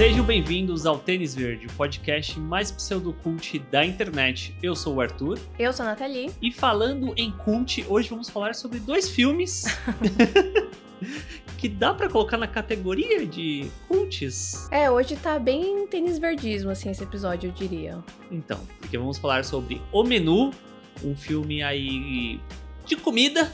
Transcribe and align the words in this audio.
Sejam 0.00 0.24
bem-vindos 0.24 0.86
ao 0.86 0.98
Tênis 0.98 1.34
Verde, 1.34 1.66
o 1.66 1.72
podcast 1.74 2.40
mais 2.40 2.72
pseudocult 2.72 3.58
da 3.70 3.84
internet. 3.84 4.56
Eu 4.62 4.74
sou 4.74 4.94
o 4.94 5.00
Arthur. 5.02 5.38
Eu 5.58 5.74
sou 5.74 5.84
a 5.84 5.90
Nathalie. 5.90 6.30
E 6.40 6.50
falando 6.50 7.12
em 7.18 7.30
cult, 7.30 7.84
hoje 7.86 8.08
vamos 8.08 8.30
falar 8.30 8.54
sobre 8.54 8.80
dois 8.80 9.10
filmes 9.10 9.64
que 11.58 11.68
dá 11.68 11.92
para 11.92 12.08
colocar 12.08 12.38
na 12.38 12.46
categoria 12.46 13.26
de 13.26 13.70
cults. 13.88 14.70
É, 14.70 14.90
hoje 14.90 15.16
tá 15.16 15.38
bem 15.38 15.86
tênis 15.86 16.18
verdismo, 16.18 16.70
assim, 16.70 16.90
esse 16.90 17.02
episódio, 17.02 17.48
eu 17.48 17.52
diria. 17.52 17.98
Então, 18.30 18.58
porque 18.78 18.96
vamos 18.96 19.18
falar 19.18 19.44
sobre 19.44 19.82
O 19.92 20.02
Menu, 20.02 20.50
um 21.04 21.14
filme 21.14 21.62
aí 21.62 22.40
de 22.86 22.96
comida, 22.96 23.52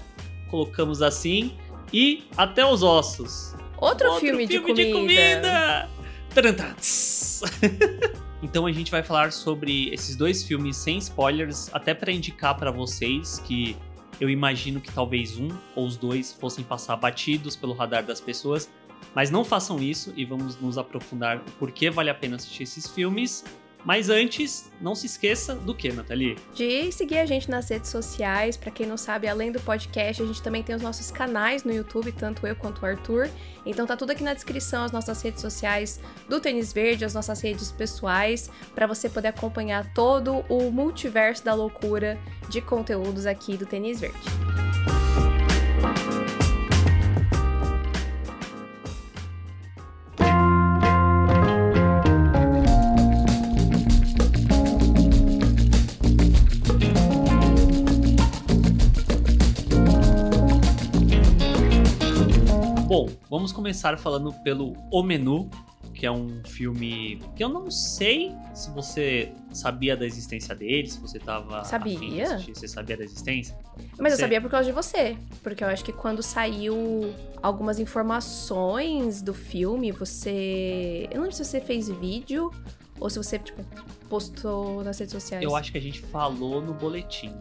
colocamos 0.49 1.03
assim, 1.03 1.57
e 1.93 2.23
Até 2.37 2.65
os 2.65 2.85
Ossos. 2.85 3.53
Outro, 3.79 4.07
Outro 4.07 4.21
filme, 4.21 4.47
filme, 4.47 4.47
de 4.47 4.61
comida! 4.61 4.85
De 4.85 4.93
comida. 4.93 5.96
então 8.43 8.67
a 8.67 8.73
gente 8.73 8.91
vai 8.91 9.03
falar 9.03 9.33
sobre 9.33 9.89
esses 9.93 10.17
dois 10.17 10.43
filmes 10.43 10.77
sem 10.77 10.99
spoilers, 10.99 11.71
até 11.73 11.95
para 11.95 12.13
indicar 12.13 12.55
para 12.57 12.71
vocês 12.71 13.39
que 13.39 13.75
eu 14.21 14.29
imagino 14.29 14.81
que 14.81 14.93
talvez 14.93 15.39
um 15.39 15.49
ou 15.75 15.87
os 15.87 15.97
dois 15.97 16.33
fossem 16.35 16.63
passar 16.63 16.97
batidos 16.97 17.57
pelo 17.57 17.73
radar 17.73 18.05
das 18.05 18.21
pessoas, 18.21 18.71
mas 19.15 19.31
não 19.31 19.45
façam 19.45 19.79
isso 19.79 20.13
e 20.15 20.25
vamos 20.25 20.61
nos 20.61 20.77
aprofundar 20.77 21.39
o 21.39 21.51
porquê 21.53 21.89
vale 21.91 22.11
a 22.11 22.15
pena 22.15 22.37
assistir 22.37 22.65
esses 22.65 22.87
filmes 22.87 23.43
mas 23.87 24.11
antes, 24.11 24.69
não 24.81 24.97
se 24.97 25.07
esqueça 25.07 25.55
do 25.55 25.73
que, 25.73 25.93
Nathalie? 25.93 26.37
De 26.53 26.91
seguir 26.91 27.19
a 27.19 27.25
gente 27.25 27.49
nas 27.49 27.69
redes 27.71 27.89
sociais. 27.89 28.57
Para 28.57 28.73
quem 28.73 28.85
não 28.85 28.97
sabe, 28.97 29.29
além 29.29 29.53
do 29.53 29.61
podcast, 29.61 30.21
a 30.21 30.27
gente 30.27 30.43
também 30.43 30.61
tem 30.61 30.75
os 30.75 30.83
nossos 30.83 31.13
canais 31.13 31.63
no 31.63 31.73
YouTube, 31.73 32.11
tanto 32.11 32.45
eu 32.49 32.57
quanto 32.57 32.83
o 32.83 32.87
Arthur. 32.87 33.31
Então 33.65 33.87
tá 33.87 33.97
tudo 33.97 34.11
aqui 34.11 34.25
na 34.25 34.35
descrição, 34.35 34.83
as 34.83 34.91
nossas 34.91 35.23
redes 35.23 35.41
sociais 35.41 36.01
do 36.29 36.41
Tênis 36.41 36.73
Verde, 36.73 37.05
as 37.05 37.15
nossas 37.15 37.41
redes 37.41 37.71
pessoais, 37.71 38.51
para 38.75 38.89
você 38.89 39.09
poder 39.09 39.29
acompanhar 39.29 39.95
todo 39.95 40.45
o 40.49 40.69
multiverso 40.73 41.45
da 41.45 41.55
loucura 41.55 42.19
de 42.49 42.61
conteúdos 42.61 43.25
aqui 43.25 43.57
do 43.57 43.67
Tênis 43.67 44.01
Verde. 44.01 44.46
Vamos 63.37 63.53
começar 63.53 63.99
falando 63.99 64.33
pelo 64.33 64.73
O 64.91 65.03
Menu, 65.03 65.51
que 65.95 66.07
é 66.07 66.11
um 66.11 66.43
filme 66.47 67.21
que 67.37 67.45
eu 67.45 67.51
não 67.51 67.71
sei 67.71 68.33
se 68.55 68.71
você 68.71 69.31
sabia 69.53 69.95
da 69.95 70.07
existência 70.07 70.55
dele, 70.55 70.89
se 70.89 70.99
você 70.99 71.19
tava. 71.19 71.63
Sabia? 71.63 72.39
você 72.39 72.67
sabia 72.67 72.97
da 72.97 73.05
existência? 73.05 73.55
Mas 73.99 74.15
você... 74.15 74.23
eu 74.23 74.25
sabia 74.25 74.41
por 74.41 74.51
causa 74.51 74.65
de 74.65 74.73
você. 74.73 75.19
Porque 75.43 75.63
eu 75.63 75.69
acho 75.69 75.85
que 75.85 75.93
quando 75.93 76.23
saiu 76.23 77.15
algumas 77.43 77.79
informações 77.79 79.21
do 79.21 79.35
filme, 79.35 79.93
você. 79.93 81.07
Eu 81.11 81.17
não 81.17 81.23
lembro 81.25 81.37
se 81.37 81.45
você 81.45 81.61
fez 81.61 81.91
vídeo 81.91 82.51
ou 82.99 83.11
se 83.11 83.19
você, 83.19 83.39
tipo, 83.39 83.63
postou 84.09 84.83
nas 84.83 84.99
redes 84.99 85.13
sociais. 85.13 85.45
Eu 85.45 85.55
acho 85.55 85.71
que 85.71 85.77
a 85.77 85.83
gente 85.83 86.01
falou 86.01 86.63
no 86.63 86.73
boletim. 86.73 87.35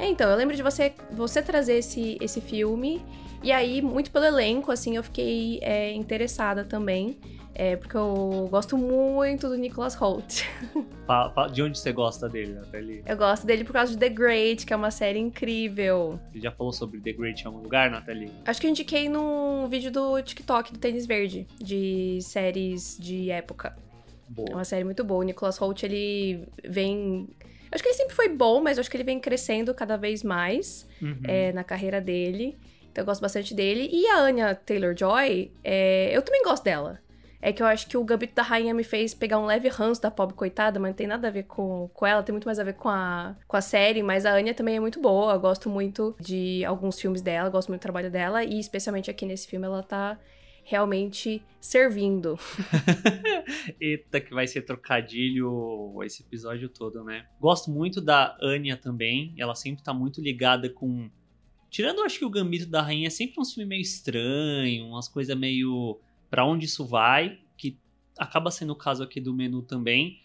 É, 0.00 0.08
então, 0.08 0.28
eu 0.28 0.36
lembro 0.36 0.56
de 0.56 0.64
você, 0.64 0.92
você 1.12 1.40
trazer 1.40 1.74
esse, 1.74 2.18
esse 2.20 2.40
filme 2.40 3.00
e 3.42 3.52
aí, 3.52 3.80
muito 3.82 4.10
pelo 4.10 4.24
elenco, 4.24 4.70
assim, 4.70 4.96
eu 4.96 5.02
fiquei 5.02 5.58
é, 5.62 5.92
interessada 5.92 6.64
também. 6.64 7.18
É, 7.54 7.74
porque 7.74 7.96
eu 7.96 8.46
gosto 8.48 8.78
muito 8.78 9.48
do 9.48 9.56
Nicholas 9.56 9.96
Holt. 9.96 10.44
De 11.52 11.62
onde 11.62 11.76
você 11.76 11.92
gosta 11.92 12.28
dele, 12.28 12.52
Nathalie? 12.52 13.02
Eu 13.04 13.16
gosto 13.16 13.44
dele 13.44 13.64
por 13.64 13.72
causa 13.72 13.92
de 13.92 13.98
The 13.98 14.10
Great, 14.10 14.64
que 14.64 14.72
é 14.72 14.76
uma 14.76 14.92
série 14.92 15.18
incrível. 15.18 16.20
Você 16.30 16.38
já 16.38 16.52
falou 16.52 16.72
sobre 16.72 17.00
The 17.00 17.12
Great 17.12 17.42
em 17.42 17.46
algum 17.46 17.58
lugar, 17.58 17.90
Nathalie? 17.90 18.30
Acho 18.44 18.60
que 18.60 18.66
eu 18.68 18.70
indiquei 18.70 19.08
num 19.08 19.66
vídeo 19.66 19.90
do 19.90 20.22
TikTok 20.22 20.72
do 20.72 20.78
Tênis 20.78 21.04
Verde, 21.04 21.48
de 21.58 22.20
séries 22.22 22.96
de 23.00 23.28
época. 23.30 23.76
Boa. 24.28 24.50
É 24.50 24.54
uma 24.54 24.64
série 24.64 24.84
muito 24.84 25.02
boa. 25.02 25.20
O 25.20 25.24
Nicholas 25.24 25.58
Holt, 25.58 25.82
ele 25.82 26.46
vem 26.62 27.28
Acho 27.70 27.82
que 27.82 27.88
ele 27.88 27.96
sempre 27.96 28.14
foi 28.14 28.28
bom, 28.28 28.60
mas 28.60 28.78
acho 28.78 28.90
que 28.90 28.96
ele 28.96 29.04
vem 29.04 29.20
crescendo 29.20 29.74
cada 29.74 29.96
vez 29.96 30.22
mais 30.22 30.86
uhum. 31.02 31.20
é, 31.24 31.52
na 31.52 31.62
carreira 31.62 32.00
dele. 32.00 32.56
Então 32.90 33.02
eu 33.02 33.06
gosto 33.06 33.20
bastante 33.20 33.54
dele. 33.54 33.88
E 33.92 34.06
a 34.08 34.18
Anya 34.20 34.54
Taylor-Joy, 34.54 35.52
é, 35.62 36.16
eu 36.16 36.22
também 36.22 36.42
gosto 36.42 36.64
dela. 36.64 37.00
É 37.40 37.52
que 37.52 37.62
eu 37.62 37.66
acho 37.66 37.86
que 37.88 37.96
o 37.96 38.02
Gambito 38.02 38.34
da 38.34 38.42
Rainha 38.42 38.74
me 38.74 38.82
fez 38.82 39.14
pegar 39.14 39.38
um 39.38 39.46
leve 39.46 39.68
ranço 39.68 40.02
da 40.02 40.10
pobre 40.10 40.34
coitada, 40.34 40.80
mas 40.80 40.90
não 40.90 40.96
tem 40.96 41.06
nada 41.06 41.28
a 41.28 41.30
ver 41.30 41.44
com, 41.44 41.88
com 41.94 42.04
ela, 42.04 42.22
tem 42.22 42.32
muito 42.32 42.46
mais 42.46 42.58
a 42.58 42.64
ver 42.64 42.74
com 42.74 42.88
a, 42.88 43.36
com 43.46 43.56
a 43.56 43.60
série. 43.60 44.02
Mas 44.02 44.26
a 44.26 44.32
Anya 44.34 44.54
também 44.54 44.76
é 44.76 44.80
muito 44.80 45.00
boa, 45.00 45.34
eu 45.34 45.40
gosto 45.40 45.70
muito 45.70 46.16
de 46.18 46.64
alguns 46.64 47.00
filmes 47.00 47.22
dela, 47.22 47.48
gosto 47.48 47.68
muito 47.68 47.80
do 47.80 47.82
trabalho 47.82 48.10
dela, 48.10 48.42
e 48.42 48.58
especialmente 48.58 49.08
aqui 49.08 49.24
nesse 49.24 49.46
filme 49.46 49.66
ela 49.66 49.84
tá 49.84 50.18
realmente 50.64 51.42
servindo. 51.60 52.38
Eita, 53.80 54.20
que 54.20 54.34
vai 54.34 54.46
ser 54.46 54.62
trocadilho 54.62 56.02
esse 56.02 56.22
episódio 56.22 56.68
todo, 56.68 57.02
né? 57.02 57.24
Gosto 57.40 57.70
muito 57.70 58.00
da 58.02 58.36
Anya 58.42 58.76
também, 58.76 59.32
ela 59.38 59.54
sempre 59.54 59.82
tá 59.82 59.94
muito 59.94 60.20
ligada 60.20 60.68
com 60.68 61.08
Tirando, 61.70 62.02
acho 62.02 62.18
que 62.18 62.24
o 62.24 62.30
Gambito 62.30 62.66
da 62.66 62.82
Rainha 62.82 63.08
é 63.08 63.10
sempre 63.10 63.40
um 63.40 63.44
filme 63.44 63.68
meio 63.68 63.82
estranho, 63.82 64.86
umas 64.86 65.08
coisas 65.08 65.36
meio. 65.36 66.00
para 66.30 66.44
onde 66.44 66.66
isso 66.66 66.86
vai? 66.86 67.38
Que 67.56 67.78
acaba 68.16 68.50
sendo 68.50 68.72
o 68.72 68.76
caso 68.76 69.02
aqui 69.02 69.20
do 69.20 69.34
menu 69.34 69.62
também. 69.62 70.20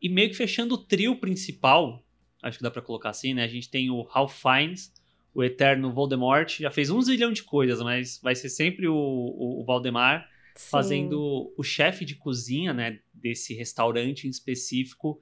E 0.00 0.08
meio 0.08 0.28
que 0.28 0.36
fechando 0.36 0.74
o 0.74 0.78
trio 0.78 1.16
principal, 1.16 2.04
acho 2.42 2.58
que 2.58 2.62
dá 2.62 2.70
para 2.70 2.82
colocar 2.82 3.10
assim, 3.10 3.32
né? 3.32 3.44
A 3.44 3.48
gente 3.48 3.70
tem 3.70 3.90
o 3.90 4.02
Ralph 4.02 4.34
Fiennes, 4.40 4.92
o 5.34 5.42
eterno 5.42 5.92
Voldemort, 5.92 6.58
já 6.60 6.70
fez 6.70 6.90
um 6.90 7.00
zilhão 7.00 7.32
de 7.32 7.42
coisas, 7.42 7.80
mas 7.80 8.20
vai 8.22 8.34
ser 8.34 8.50
sempre 8.50 8.86
o, 8.86 8.94
o, 8.94 9.62
o 9.62 9.64
Valdemar 9.64 10.28
Sim. 10.54 10.70
fazendo 10.70 11.52
o 11.56 11.62
chefe 11.62 12.04
de 12.04 12.14
cozinha, 12.14 12.74
né? 12.74 13.00
Desse 13.12 13.54
restaurante 13.54 14.26
em 14.26 14.30
específico, 14.30 15.20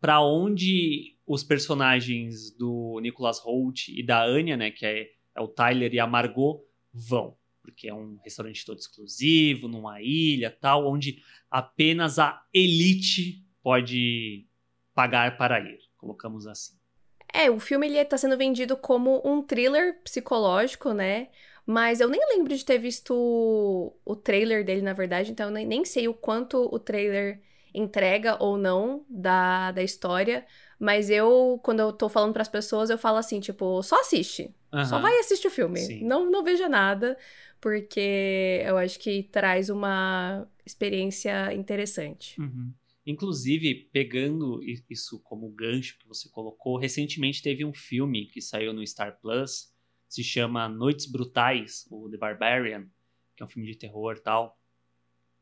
para 0.00 0.20
onde 0.22 1.15
os 1.26 1.42
personagens 1.42 2.50
do 2.56 3.00
Nicholas 3.00 3.40
Holt 3.40 3.88
e 3.88 4.02
da 4.04 4.22
Anya, 4.22 4.56
né, 4.56 4.70
que 4.70 4.86
é, 4.86 5.08
é 5.34 5.40
o 5.40 5.48
Tyler 5.48 5.92
e 5.92 5.98
a 5.98 6.06
Margot, 6.06 6.64
vão. 6.92 7.36
Porque 7.60 7.88
é 7.88 7.94
um 7.94 8.16
restaurante 8.22 8.64
todo 8.64 8.78
exclusivo, 8.78 9.66
numa 9.66 10.00
ilha 10.00 10.56
tal, 10.60 10.86
onde 10.86 11.20
apenas 11.50 12.18
a 12.18 12.40
elite 12.54 13.44
pode 13.60 14.46
pagar 14.94 15.36
para 15.36 15.60
ir, 15.60 15.80
colocamos 15.96 16.46
assim. 16.46 16.76
É, 17.34 17.50
o 17.50 17.58
filme 17.58 17.88
ele 17.88 18.04
tá 18.04 18.16
sendo 18.16 18.38
vendido 18.38 18.76
como 18.76 19.20
um 19.24 19.42
thriller 19.42 20.00
psicológico, 20.02 20.92
né? 20.92 21.28
Mas 21.66 22.00
eu 22.00 22.08
nem 22.08 22.20
lembro 22.28 22.56
de 22.56 22.64
ter 22.64 22.78
visto 22.78 23.12
o 24.04 24.16
trailer 24.16 24.64
dele, 24.64 24.82
na 24.82 24.92
verdade, 24.92 25.32
então 25.32 25.48
eu 25.48 25.52
nem, 25.52 25.66
nem 25.66 25.84
sei 25.84 26.06
o 26.06 26.14
quanto 26.14 26.72
o 26.72 26.78
trailer 26.78 27.42
entrega 27.74 28.40
ou 28.40 28.56
não 28.56 29.04
da, 29.08 29.72
da 29.72 29.82
história. 29.82 30.46
Mas 30.78 31.08
eu, 31.08 31.58
quando 31.62 31.80
eu 31.80 31.92
tô 31.92 32.08
falando 32.08 32.32
para 32.32 32.42
as 32.42 32.48
pessoas, 32.48 32.90
eu 32.90 32.98
falo 32.98 33.16
assim, 33.16 33.40
tipo, 33.40 33.82
só 33.82 34.00
assiste. 34.00 34.54
Uhum. 34.72 34.84
Só 34.84 34.98
vai 34.98 35.18
assistir 35.18 35.48
o 35.48 35.50
filme. 35.50 36.02
Não, 36.02 36.30
não 36.30 36.44
veja 36.44 36.68
nada, 36.68 37.16
porque 37.60 38.62
eu 38.64 38.76
acho 38.76 38.98
que 38.98 39.22
traz 39.22 39.70
uma 39.70 40.46
experiência 40.64 41.52
interessante. 41.54 42.38
Uhum. 42.40 42.72
Inclusive, 43.06 43.88
pegando 43.92 44.60
isso 44.90 45.20
como 45.20 45.48
gancho 45.48 45.98
que 45.98 46.08
você 46.08 46.28
colocou, 46.28 46.76
recentemente 46.76 47.42
teve 47.42 47.64
um 47.64 47.72
filme 47.72 48.26
que 48.26 48.42
saiu 48.42 48.72
no 48.72 48.86
Star 48.86 49.18
Plus, 49.20 49.72
se 50.08 50.22
chama 50.22 50.68
Noites 50.68 51.06
Brutais, 51.06 51.86
o 51.90 52.10
The 52.10 52.16
Barbarian, 52.16 52.86
que 53.36 53.42
é 53.42 53.46
um 53.46 53.48
filme 53.48 53.70
de 53.70 53.78
terror 53.78 54.18
tal 54.18 54.58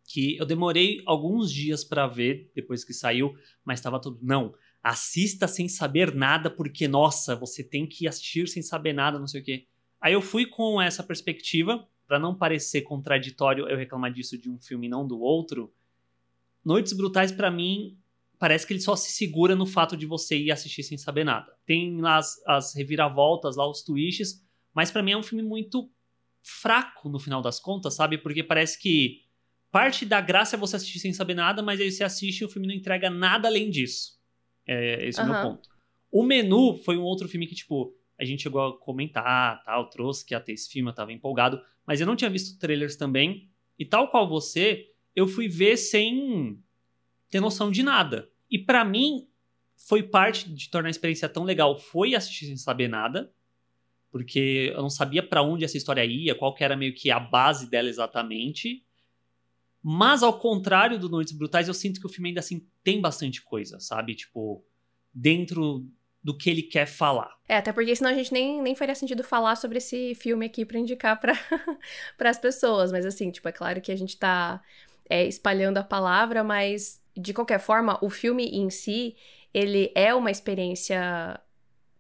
que 0.07 0.37
eu 0.37 0.45
demorei 0.45 1.03
alguns 1.07 1.51
dias 1.51 1.83
para 1.83 2.07
ver 2.07 2.51
depois 2.55 2.85
que 2.85 2.93
saiu, 2.93 3.35
mas 3.65 3.79
estava 3.79 4.01
tudo 4.01 4.19
não. 4.23 4.55
Assista 4.85 5.49
sem 5.49 5.67
saber 5.67 6.15
nada, 6.15 6.51
porque 6.51 6.87
nossa, 6.87 7.35
você 7.35 7.65
tem 7.65 7.87
que 7.87 8.07
assistir 8.07 8.47
sem 8.47 8.63
saber 8.63 8.93
nada, 8.93 9.19
não 9.19 9.27
sei 9.27 9.41
o 9.41 9.45
quê. 9.45 9.67
Aí 9.99 10.13
eu 10.13 10.21
fui 10.21 10.45
com 10.45 10.81
essa 10.81 11.03
perspectiva, 11.03 11.89
para 12.07 12.19
não 12.19 12.37
parecer 12.37 12.83
contraditório 12.83 13.67
eu 13.67 13.79
reclamar 13.79 14.13
disso 14.13 14.37
de 14.37 14.51
um 14.51 14.59
filme 14.59 14.87
e 14.87 14.91
não 14.91 15.07
do 15.07 15.19
outro. 15.19 15.73
Noites 16.63 16.93
Brutais 16.93 17.33
para 17.33 17.51
mim 17.51 17.99
parece 18.39 18.67
que 18.67 18.75
ele 18.75 18.81
só 18.81 18.95
se 18.95 19.13
segura 19.13 19.57
no 19.57 19.65
fato 19.65 19.97
de 19.97 20.05
você 20.05 20.37
ir 20.37 20.51
assistir 20.51 20.83
sem 20.83 20.99
saber 20.99 21.25
nada. 21.25 21.51
Tem 21.65 21.99
lá 21.99 22.19
as, 22.19 22.37
as 22.47 22.75
reviravoltas, 22.75 23.57
lá 23.57 23.67
os 23.67 23.83
twists, 23.83 24.45
mas 24.75 24.91
para 24.91 25.03
mim 25.03 25.13
é 25.13 25.17
um 25.17 25.23
filme 25.23 25.43
muito 25.43 25.91
fraco 26.43 27.09
no 27.09 27.19
final 27.19 27.41
das 27.41 27.59
contas, 27.59 27.95
sabe? 27.95 28.19
Porque 28.19 28.43
parece 28.43 28.79
que 28.79 29.23
parte 29.71 30.05
da 30.05 30.21
graça 30.21 30.57
é 30.57 30.59
você 30.59 30.77
assistir 30.77 30.99
sem 30.99 31.15
saber 31.15 31.35
nada, 31.35 31.63
mas 31.63 31.81
aí 31.81 31.91
você 31.91 32.05
assiste 32.05 32.43
e 32.43 32.45
o 32.45 32.49
filme 32.51 32.69
não 32.69 32.75
entrega 32.75 33.09
nada 33.09 33.49
além 33.49 33.71
disso. 33.71 34.19
É, 34.67 35.07
esse 35.07 35.21
uhum. 35.21 35.27
é 35.27 35.31
o 35.31 35.33
meu 35.33 35.43
ponto. 35.43 35.69
O 36.11 36.23
Menu 36.23 36.77
foi 36.79 36.97
um 36.97 37.03
outro 37.03 37.29
filme 37.29 37.47
que, 37.47 37.55
tipo, 37.55 37.95
a 38.19 38.25
gente 38.25 38.43
chegou 38.43 38.61
a 38.61 38.79
comentar, 38.79 39.63
tal, 39.65 39.89
trouxe 39.91 40.25
que 40.25 40.35
ia 40.35 40.41
ter 40.41 40.53
esse 40.53 40.71
filme, 40.71 40.91
eu 40.91 40.95
tava 40.95 41.13
empolgado, 41.13 41.61
mas 41.87 42.01
eu 42.01 42.07
não 42.07 42.17
tinha 42.17 42.31
visto 42.31 42.59
trailers 42.59 42.97
também, 42.97 43.49
e 43.79 43.85
tal 43.85 44.09
qual 44.09 44.29
você, 44.29 44.89
eu 45.15 45.27
fui 45.27 45.49
ver 45.49 45.77
sem 45.77 46.59
ter 47.29 47.41
noção 47.41 47.71
de 47.71 47.83
nada. 47.83 48.31
E 48.51 48.59
para 48.59 48.85
mim, 48.85 49.27
foi 49.77 50.03
parte 50.03 50.49
de 50.49 50.71
tornar 50.71 50.89
a 50.89 50.91
experiência 50.91 51.29
tão 51.29 51.45
legal. 51.45 51.77
Foi 51.77 52.15
assistir 52.15 52.47
sem 52.47 52.57
saber 52.57 52.89
nada, 52.89 53.33
porque 54.11 54.73
eu 54.73 54.81
não 54.81 54.91
sabia 54.91 55.23
para 55.23 55.43
onde 55.43 55.65
essa 55.65 55.77
história 55.77 56.05
ia, 56.05 56.35
qual 56.35 56.55
que 56.55 56.63
era 56.63 56.77
meio 56.77 56.95
que 56.95 57.11
a 57.11 57.19
base 57.19 57.69
dela 57.69 57.89
exatamente. 57.89 58.85
Mas 59.87 60.23
ao 60.23 60.39
contrário 60.39 60.99
do 60.99 61.11
Noites 61.11 61.35
Brutais, 61.35 61.69
eu 61.69 61.75
sinto 61.75 62.01
que 62.01 62.07
o 62.07 62.09
filme 62.09 62.31
ainda 62.31 62.41
assim 62.41 62.67
tem 62.83 63.03
bastante 63.03 63.43
coisa, 63.43 63.79
sabe? 63.79 64.15
Tipo, 64.15 64.65
dentro 65.13 65.87
do 66.23 66.35
que 66.35 66.49
ele 66.49 66.63
quer 66.63 66.87
falar. 66.87 67.37
É, 67.47 67.59
até 67.59 67.71
porque 67.71 67.95
senão 67.95 68.11
a 68.11 68.15
gente 68.15 68.33
nem, 68.33 68.63
nem 68.63 68.75
faria 68.75 68.95
sentido 68.95 69.23
falar 69.23 69.57
sobre 69.57 69.77
esse 69.77 70.15
filme 70.15 70.47
aqui 70.47 70.65
para 70.65 70.79
indicar 70.79 71.21
para 71.21 71.39
as 72.31 72.39
pessoas. 72.39 72.91
Mas 72.91 73.05
assim, 73.05 73.31
tipo, 73.31 73.47
é 73.47 73.53
claro 73.53 73.79
que 73.83 73.93
a 73.93 73.97
gente 73.97 74.17
tá 74.17 74.63
é, 75.07 75.27
espalhando 75.27 75.77
a 75.77 75.85
palavra, 75.85 76.43
mas 76.43 77.03
de 77.15 77.35
qualquer 77.35 77.61
forma, 77.61 77.99
o 78.03 78.09
filme 78.09 78.47
em 78.47 78.71
si, 78.71 79.15
ele 79.53 79.93
é 79.95 80.15
uma 80.15 80.31
experiência 80.31 81.39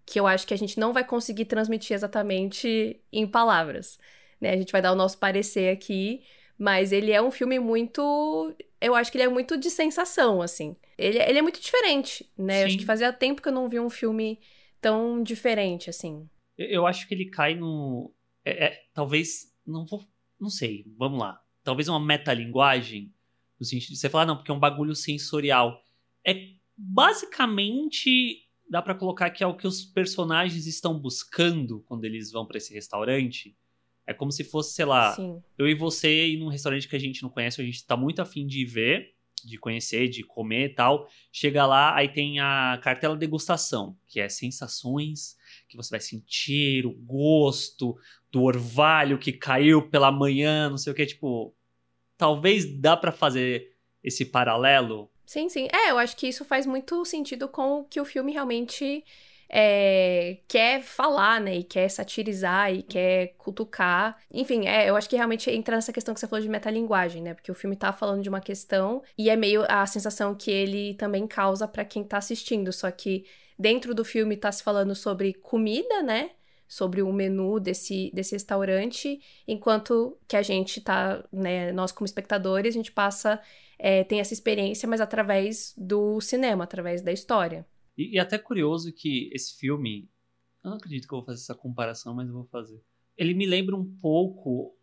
que 0.06 0.18
eu 0.18 0.26
acho 0.26 0.46
que 0.46 0.54
a 0.54 0.58
gente 0.58 0.80
não 0.80 0.94
vai 0.94 1.04
conseguir 1.04 1.44
transmitir 1.44 1.94
exatamente 1.94 2.98
em 3.12 3.26
palavras. 3.26 3.98
Né? 4.40 4.52
A 4.52 4.56
gente 4.56 4.72
vai 4.72 4.80
dar 4.80 4.92
o 4.92 4.96
nosso 4.96 5.18
parecer 5.18 5.70
aqui, 5.70 6.22
mas 6.58 6.92
ele 6.92 7.10
é 7.10 7.20
um 7.20 7.30
filme 7.30 7.58
muito. 7.58 8.54
Eu 8.80 8.94
acho 8.94 9.10
que 9.10 9.18
ele 9.18 9.24
é 9.24 9.28
muito 9.28 9.56
de 9.56 9.70
sensação, 9.70 10.40
assim. 10.40 10.76
Ele, 10.96 11.18
ele 11.18 11.38
é 11.38 11.42
muito 11.42 11.60
diferente, 11.60 12.30
né? 12.36 12.60
Sim. 12.60 12.64
Acho 12.66 12.78
que 12.78 12.84
fazia 12.84 13.12
tempo 13.12 13.42
que 13.42 13.48
eu 13.48 13.52
não 13.52 13.68
vi 13.68 13.80
um 13.80 13.90
filme 13.90 14.38
tão 14.80 15.22
diferente, 15.22 15.90
assim. 15.90 16.28
Eu 16.56 16.86
acho 16.86 17.08
que 17.08 17.14
ele 17.14 17.26
cai 17.26 17.54
no. 17.54 18.12
É, 18.44 18.66
é, 18.66 18.82
talvez. 18.92 19.52
Não 19.66 19.84
vou. 19.84 20.04
Não 20.38 20.50
sei, 20.50 20.84
vamos 20.96 21.18
lá. 21.18 21.42
Talvez 21.62 21.88
uma 21.88 21.98
metalinguagem, 21.98 23.12
no 23.58 23.64
sentido 23.64 23.90
de 23.90 23.96
você 23.96 24.10
falar, 24.10 24.26
não, 24.26 24.36
porque 24.36 24.50
é 24.50 24.54
um 24.54 24.60
bagulho 24.60 24.94
sensorial. 24.94 25.82
É 26.24 26.50
basicamente. 26.76 28.42
Dá 28.68 28.80
para 28.80 28.94
colocar 28.94 29.30
que 29.30 29.44
é 29.44 29.46
o 29.46 29.56
que 29.56 29.66
os 29.66 29.84
personagens 29.84 30.66
estão 30.66 30.98
buscando 30.98 31.84
quando 31.86 32.04
eles 32.04 32.32
vão 32.32 32.46
para 32.46 32.56
esse 32.58 32.72
restaurante. 32.72 33.56
É 34.06 34.12
como 34.12 34.30
se 34.30 34.44
fosse, 34.44 34.74
sei 34.74 34.84
lá, 34.84 35.14
Sim. 35.14 35.42
eu 35.58 35.68
e 35.68 35.74
você 35.74 36.28
ir 36.28 36.38
num 36.38 36.48
restaurante 36.48 36.88
que 36.88 36.96
a 36.96 37.00
gente 37.00 37.22
não 37.22 37.30
conhece, 37.30 37.60
a 37.60 37.64
gente 37.64 37.86
tá 37.86 37.96
muito 37.96 38.20
afim 38.20 38.46
de 38.46 38.64
ver 38.64 39.14
de 39.44 39.58
conhecer, 39.58 40.08
de 40.08 40.22
comer 40.22 40.66
e 40.66 40.74
tal. 40.74 41.08
Chega 41.30 41.66
lá, 41.66 41.94
aí 41.94 42.08
tem 42.08 42.40
a 42.40 42.80
cartela 42.82 43.16
degustação, 43.16 43.96
que 44.06 44.18
é 44.20 44.28
sensações 44.28 45.36
que 45.68 45.76
você 45.76 45.90
vai 45.90 46.00
sentir, 46.00 46.86
o 46.86 46.92
gosto 46.92 47.96
do 48.30 48.42
orvalho 48.42 49.18
que 49.18 49.32
caiu 49.32 49.88
pela 49.88 50.10
manhã, 50.10 50.70
não 50.70 50.78
sei 50.78 50.92
o 50.92 50.96
que, 50.96 51.06
tipo, 51.06 51.54
talvez 52.16 52.64
dá 52.80 52.96
para 52.96 53.12
fazer 53.12 53.72
esse 54.02 54.24
paralelo. 54.24 55.10
Sim, 55.26 55.48
sim. 55.48 55.68
É, 55.72 55.90
eu 55.90 55.98
acho 55.98 56.16
que 56.16 56.26
isso 56.26 56.44
faz 56.44 56.66
muito 56.66 57.04
sentido 57.04 57.48
com 57.48 57.80
o 57.80 57.84
que 57.84 58.00
o 58.00 58.04
filme 58.04 58.32
realmente 58.32 59.04
é, 59.48 60.38
quer 60.48 60.82
falar, 60.82 61.40
né? 61.40 61.56
E 61.56 61.64
quer 61.64 61.88
satirizar 61.88 62.72
e 62.72 62.82
quer 62.82 63.34
cutucar. 63.38 64.16
Enfim, 64.30 64.66
é, 64.66 64.88
eu 64.88 64.96
acho 64.96 65.08
que 65.08 65.16
realmente 65.16 65.50
entra 65.50 65.76
nessa 65.76 65.92
questão 65.92 66.14
que 66.14 66.20
você 66.20 66.26
falou 66.26 66.42
de 66.42 66.48
metalinguagem, 66.48 67.22
né? 67.22 67.34
Porque 67.34 67.50
o 67.50 67.54
filme 67.54 67.76
tá 67.76 67.92
falando 67.92 68.22
de 68.22 68.28
uma 68.28 68.40
questão 68.40 69.02
e 69.16 69.30
é 69.30 69.36
meio 69.36 69.64
a 69.68 69.86
sensação 69.86 70.34
que 70.34 70.50
ele 70.50 70.94
também 70.94 71.26
causa 71.26 71.68
para 71.68 71.84
quem 71.84 72.04
tá 72.04 72.18
assistindo. 72.18 72.72
Só 72.72 72.90
que 72.90 73.24
dentro 73.58 73.94
do 73.94 74.04
filme 74.04 74.36
tá 74.36 74.50
se 74.50 74.62
falando 74.62 74.94
sobre 74.94 75.34
comida, 75.34 76.02
né? 76.02 76.30
sobre 76.66 77.02
o 77.02 77.12
menu 77.12 77.60
desse, 77.60 78.10
desse 78.12 78.34
restaurante, 78.34 79.20
enquanto 79.46 80.18
que 80.26 80.36
a 80.36 80.42
gente 80.42 80.80
tá, 80.80 81.22
né, 81.32 81.70
nós 81.72 81.92
como 81.92 82.06
espectadores, 82.06 82.74
a 82.74 82.78
gente 82.78 82.90
passa, 82.90 83.40
é, 83.78 84.02
tem 84.02 84.18
essa 84.18 84.32
experiência, 84.32 84.88
mas 84.88 85.00
através 85.00 85.72
do 85.76 86.20
cinema, 86.20 86.64
através 86.64 87.00
da 87.02 87.12
história. 87.12 87.64
E, 87.96 88.14
e 88.14 88.18
até 88.18 88.38
curioso 88.38 88.92
que 88.92 89.30
esse 89.32 89.56
filme. 89.56 90.08
Eu 90.62 90.70
não 90.70 90.76
acredito 90.78 91.06
que 91.06 91.14
eu 91.14 91.18
vou 91.18 91.26
fazer 91.26 91.40
essa 91.40 91.54
comparação, 91.54 92.14
mas 92.14 92.28
eu 92.28 92.34
vou 92.34 92.44
fazer. 92.44 92.80
Ele 93.16 93.34
me 93.34 93.46
lembra 93.46 93.76
um 93.76 93.84
pouco, 93.84 94.74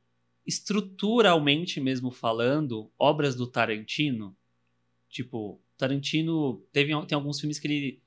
estruturalmente 0.46 1.80
mesmo 1.81 2.12
falando, 2.12 2.92
obras 2.98 3.36
do 3.36 3.48
Tarantino. 3.48 4.36
Tipo, 5.10 5.60
Tarantino 5.78 6.63
teve, 6.72 6.94
tem 7.08 7.16
alguns 7.16 7.40
filmes 7.40 7.60
que 7.60 7.68
ele 7.68 8.02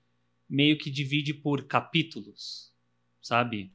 meio 0.49 0.79
que 0.79 0.91
divide 0.91 1.35
por 1.35 1.65
capítulos, 1.65 2.73
sabe? 3.21 3.73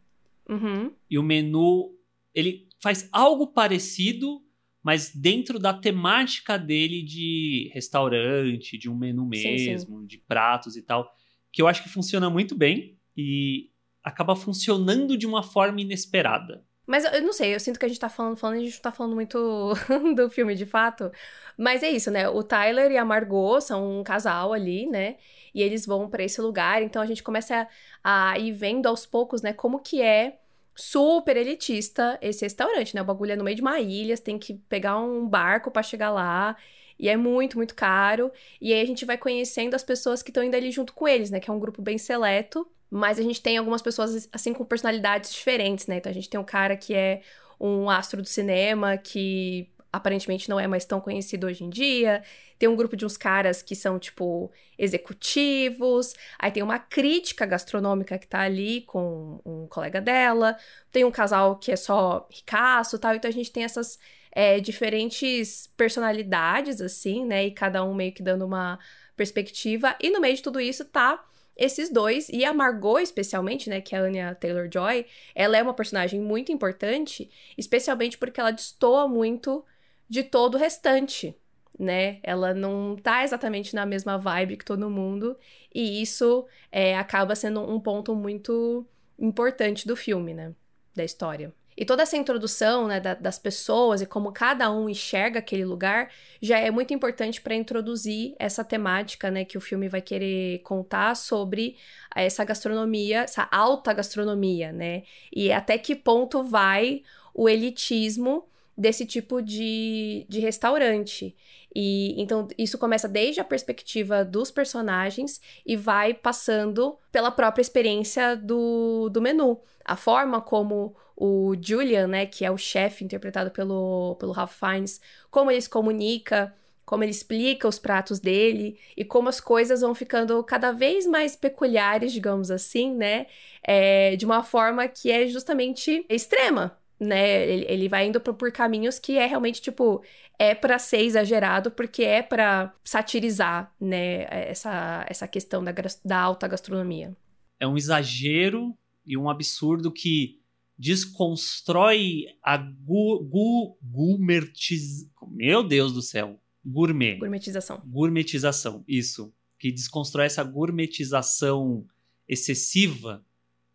Uhum. 0.47 0.93
E 1.09 1.19
o 1.19 1.23
menu, 1.23 1.95
ele 2.33 2.67
faz 2.79 3.09
algo 3.11 3.47
parecido, 3.47 4.41
mas 4.81 5.13
dentro 5.13 5.59
da 5.59 5.73
temática 5.73 6.57
dele 6.57 7.03
de 7.03 7.69
restaurante, 7.73 8.77
de 8.77 8.89
um 8.89 8.95
menu 8.95 9.25
mesmo, 9.25 9.77
sim, 9.77 9.77
sim. 9.77 10.05
de 10.05 10.17
pratos 10.17 10.77
e 10.77 10.81
tal 10.81 11.13
que 11.51 11.61
eu 11.61 11.67
acho 11.67 11.83
que 11.83 11.89
funciona 11.89 12.29
muito 12.29 12.55
bem 12.55 12.97
e 13.15 13.69
acaba 14.03 14.35
funcionando 14.35 15.17
de 15.17 15.27
uma 15.27 15.43
forma 15.43 15.81
inesperada. 15.81 16.63
Mas 16.89 17.05
eu 17.05 17.21
não 17.21 17.31
sei, 17.31 17.53
eu 17.53 17.59
sinto 17.59 17.79
que 17.79 17.85
a 17.85 17.87
gente 17.87 17.99
tá 17.99 18.09
falando, 18.09 18.35
falando, 18.35 18.57
a 18.57 18.59
gente 18.61 18.73
não 18.73 18.81
tá 18.81 18.91
falando 18.91 19.13
muito 19.13 19.73
do 20.15 20.27
filme 20.29 20.55
de 20.55 20.65
fato. 20.65 21.11
Mas 21.55 21.83
é 21.83 21.89
isso, 21.89 22.09
né? 22.09 22.27
O 22.27 22.41
Tyler 22.41 22.91
e 22.91 22.97
a 22.97 23.05
Margot 23.05 23.61
são 23.61 23.99
um 23.99 24.03
casal 24.03 24.53
ali, 24.53 24.87
né? 24.87 25.17
E 25.53 25.61
eles 25.61 25.85
vão 25.85 26.09
para 26.09 26.23
esse 26.23 26.41
lugar, 26.41 26.81
então 26.81 26.99
a 26.99 27.05
gente 27.05 27.21
começa 27.21 27.67
a, 28.03 28.31
a 28.31 28.39
ir 28.39 28.51
vendo 28.53 28.87
aos 28.87 29.05
poucos, 29.05 29.41
né, 29.43 29.53
como 29.53 29.79
que 29.79 30.01
é 30.01 30.39
super 30.75 31.35
elitista 31.35 32.17
esse 32.21 32.43
restaurante, 32.45 32.95
né? 32.95 33.01
O 33.01 33.05
bagulho 33.05 33.33
é 33.33 33.35
no 33.35 33.43
meio 33.43 33.55
de 33.55 33.61
uma 33.61 33.79
ilha, 33.79 34.15
você 34.15 34.23
tem 34.23 34.39
que 34.39 34.55
pegar 34.55 34.97
um 34.97 35.27
barco 35.27 35.69
para 35.69 35.83
chegar 35.83 36.09
lá. 36.09 36.55
E 36.99 37.07
é 37.07 37.15
muito, 37.15 37.57
muito 37.57 37.73
caro. 37.73 38.31
E 38.59 38.73
aí 38.73 38.81
a 38.81 38.85
gente 38.85 39.05
vai 39.05 39.17
conhecendo 39.17 39.73
as 39.75 39.83
pessoas 39.83 40.21
que 40.21 40.29
estão 40.29 40.43
indo 40.43 40.55
ali 40.55 40.71
junto 40.71 40.93
com 40.93 41.07
eles, 41.07 41.31
né? 41.31 41.39
Que 41.39 41.49
é 41.49 41.53
um 41.53 41.59
grupo 41.59 41.81
bem 41.81 41.97
seleto. 41.97 42.67
Mas 42.91 43.19
a 43.19 43.21
gente 43.23 43.41
tem 43.41 43.57
algumas 43.57 43.81
pessoas, 43.81 44.27
assim, 44.33 44.53
com 44.53 44.65
personalidades 44.65 45.31
diferentes, 45.31 45.87
né? 45.87 45.97
Então 45.97 46.09
a 46.09 46.13
gente 46.13 46.29
tem 46.29 46.39
um 46.39 46.43
cara 46.43 46.75
que 46.75 46.93
é 46.93 47.21
um 47.59 47.89
astro 47.89 48.21
do 48.21 48.27
cinema, 48.27 48.97
que 48.97 49.69
aparentemente 49.91 50.49
não 50.49 50.59
é 50.59 50.67
mais 50.67 50.85
tão 50.85 50.99
conhecido 51.01 51.47
hoje 51.47 51.63
em 51.63 51.69
dia. 51.69 52.23
Tem 52.57 52.67
um 52.69 52.75
grupo 52.75 52.95
de 52.95 53.05
uns 53.05 53.17
caras 53.17 53.61
que 53.61 53.75
são, 53.75 53.97
tipo, 53.97 54.51
executivos. 54.77 56.13
Aí 56.37 56.51
tem 56.51 56.61
uma 56.63 56.79
crítica 56.79 57.45
gastronômica 57.45 58.17
que 58.17 58.27
tá 58.27 58.41
ali 58.41 58.81
com 58.81 59.39
um 59.45 59.67
colega 59.67 60.01
dela. 60.01 60.57
Tem 60.91 61.05
um 61.05 61.11
casal 61.11 61.57
que 61.57 61.71
é 61.71 61.75
só 61.75 62.27
ricaço 62.29 62.95
e 62.97 62.99
tal. 62.99 63.15
Então 63.15 63.29
a 63.29 63.33
gente 63.33 63.51
tem 63.51 63.63
essas 63.63 63.99
é, 64.39 64.57
diferentes 64.61 65.67
personalidades, 65.75 66.79
assim, 66.79 67.25
né? 67.25 67.47
E 67.47 67.51
cada 67.51 67.83
um 67.83 67.93
meio 67.93 68.13
que 68.13 68.23
dando 68.23 68.45
uma 68.45 68.79
perspectiva. 69.13 69.97
E 69.99 70.09
no 70.09 70.21
meio 70.21 70.33
de 70.33 70.41
tudo 70.41 70.61
isso 70.61 70.85
tá 70.85 71.25
esses 71.57 71.89
dois, 71.91 72.29
e 72.29 72.45
a 72.45 72.53
Margot, 72.53 72.99
especialmente, 72.99 73.69
né, 73.69 73.81
que 73.81 73.93
é 73.93 73.99
a 73.99 74.03
Anya 74.03 74.33
Taylor-Joy, 74.33 75.05
ela 75.35 75.57
é 75.57 75.61
uma 75.61 75.73
personagem 75.73 76.21
muito 76.21 76.53
importante, 76.53 77.29
especialmente 77.57 78.17
porque 78.17 78.39
ela 78.39 78.51
destoa 78.51 79.09
muito 79.09 79.65
de 80.07 80.23
todo 80.23 80.55
o 80.55 80.57
restante, 80.57 81.35
né? 81.77 82.19
Ela 82.23 82.53
não 82.53 82.95
tá 82.95 83.25
exatamente 83.25 83.75
na 83.75 83.85
mesma 83.85 84.17
vibe 84.17 84.55
que 84.55 84.63
todo 84.63 84.89
mundo, 84.89 85.37
e 85.75 86.01
isso 86.01 86.47
é, 86.71 86.97
acaba 86.97 87.35
sendo 87.35 87.59
um 87.59 87.77
ponto 87.77 88.15
muito 88.15 88.87
importante 89.19 89.85
do 89.85 89.97
filme, 89.97 90.33
né? 90.33 90.55
Da 90.95 91.03
história. 91.03 91.53
E 91.79 91.85
toda 91.85 92.03
essa 92.03 92.17
introdução 92.17 92.87
né, 92.87 92.99
da, 92.99 93.13
das 93.13 93.39
pessoas 93.39 94.01
e 94.01 94.05
como 94.05 94.33
cada 94.33 94.69
um 94.69 94.89
enxerga 94.89 95.39
aquele 95.39 95.63
lugar 95.63 96.11
já 96.41 96.59
é 96.59 96.69
muito 96.69 96.93
importante 96.93 97.39
para 97.39 97.55
introduzir 97.55 98.35
essa 98.37 98.65
temática 98.65 99.31
né, 99.31 99.45
que 99.45 99.57
o 99.57 99.61
filme 99.61 99.87
vai 99.87 100.01
querer 100.01 100.59
contar 100.59 101.15
sobre 101.15 101.77
essa 102.13 102.43
gastronomia, 102.43 103.21
essa 103.21 103.47
alta 103.49 103.93
gastronomia, 103.93 104.73
né? 104.73 105.03
E 105.33 105.53
até 105.53 105.77
que 105.77 105.95
ponto 105.95 106.43
vai 106.43 107.01
o 107.33 107.47
elitismo 107.47 108.48
desse 108.79 109.05
tipo 109.05 109.41
de, 109.41 110.25
de 110.29 110.39
restaurante. 110.39 111.35
E 111.75 112.19
então 112.19 112.47
isso 112.57 112.77
começa 112.77 113.09
desde 113.09 113.41
a 113.41 113.43
perspectiva 113.43 114.23
dos 114.23 114.49
personagens 114.49 115.41
e 115.65 115.75
vai 115.75 116.13
passando 116.13 116.97
pela 117.11 117.29
própria 117.29 117.61
experiência 117.61 118.37
do, 118.37 119.09
do 119.09 119.21
menu. 119.21 119.59
A 119.83 119.97
forma 119.97 120.39
como 120.39 120.95
o 121.15 121.53
Julian, 121.61 122.07
né, 122.07 122.25
que 122.25 122.45
é 122.45 122.49
o 122.49 122.57
chefe 122.57 123.03
interpretado 123.03 123.51
pelo, 123.51 124.15
pelo 124.17 124.31
Ralph 124.31 124.57
Fiennes, 124.57 125.01
como 125.29 125.51
ele 125.51 125.59
se 125.59 125.69
comunica, 125.69 126.55
como 126.85 127.03
ele 127.03 127.11
explica 127.11 127.67
os 127.67 127.77
pratos 127.77 128.19
dele 128.19 128.79
e 128.95 129.03
como 129.03 129.27
as 129.27 129.41
coisas 129.41 129.81
vão 129.81 129.93
ficando 129.93 130.41
cada 130.43 130.71
vez 130.71 131.05
mais 131.05 131.35
peculiares, 131.35 132.13
digamos 132.13 132.49
assim, 132.49 132.95
né? 132.95 133.27
É, 133.61 134.15
de 134.15 134.25
uma 134.25 134.41
forma 134.41 134.87
que 134.87 135.11
é 135.11 135.27
justamente 135.27 136.05
extrema, 136.09 136.79
né? 136.99 137.49
Ele, 137.49 137.65
ele 137.67 137.89
vai 137.89 138.07
indo 138.07 138.19
por, 138.19 138.33
por 138.33 138.51
caminhos 138.51 138.99
que 138.99 139.17
é 139.17 139.25
realmente, 139.25 139.61
tipo, 139.61 140.03
é 140.37 140.53
para 140.53 140.77
ser 140.77 141.01
exagerado, 141.01 141.71
porque 141.71 142.03
é 142.03 142.21
para 142.21 142.73
satirizar, 142.83 143.73
né, 143.79 144.27
essa, 144.29 145.05
essa 145.07 145.27
questão 145.27 145.63
da, 145.63 145.73
da 146.03 146.19
alta 146.19 146.47
gastronomia. 146.47 147.15
É 147.59 147.67
um 147.67 147.77
exagero 147.77 148.75
e 149.05 149.17
um 149.17 149.29
absurdo 149.29 149.91
que 149.91 150.39
desconstrói 150.77 152.25
a 152.41 152.57
gu, 152.57 153.23
gu, 153.23 153.77
gumertiz... 153.81 155.09
Meu 155.29 155.63
Deus 155.63 155.93
do 155.93 156.01
céu! 156.01 156.39
gourmet. 156.65 157.17
Gourmetização. 157.17 157.81
Gourmetização, 157.85 158.83
isso. 158.87 159.33
Que 159.57 159.71
desconstrói 159.71 160.25
essa 160.25 160.43
gourmetização 160.43 161.85
excessiva 162.27 163.25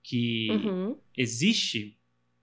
que 0.03 0.49
Uhum. 0.51 0.97
existe. 1.17 1.97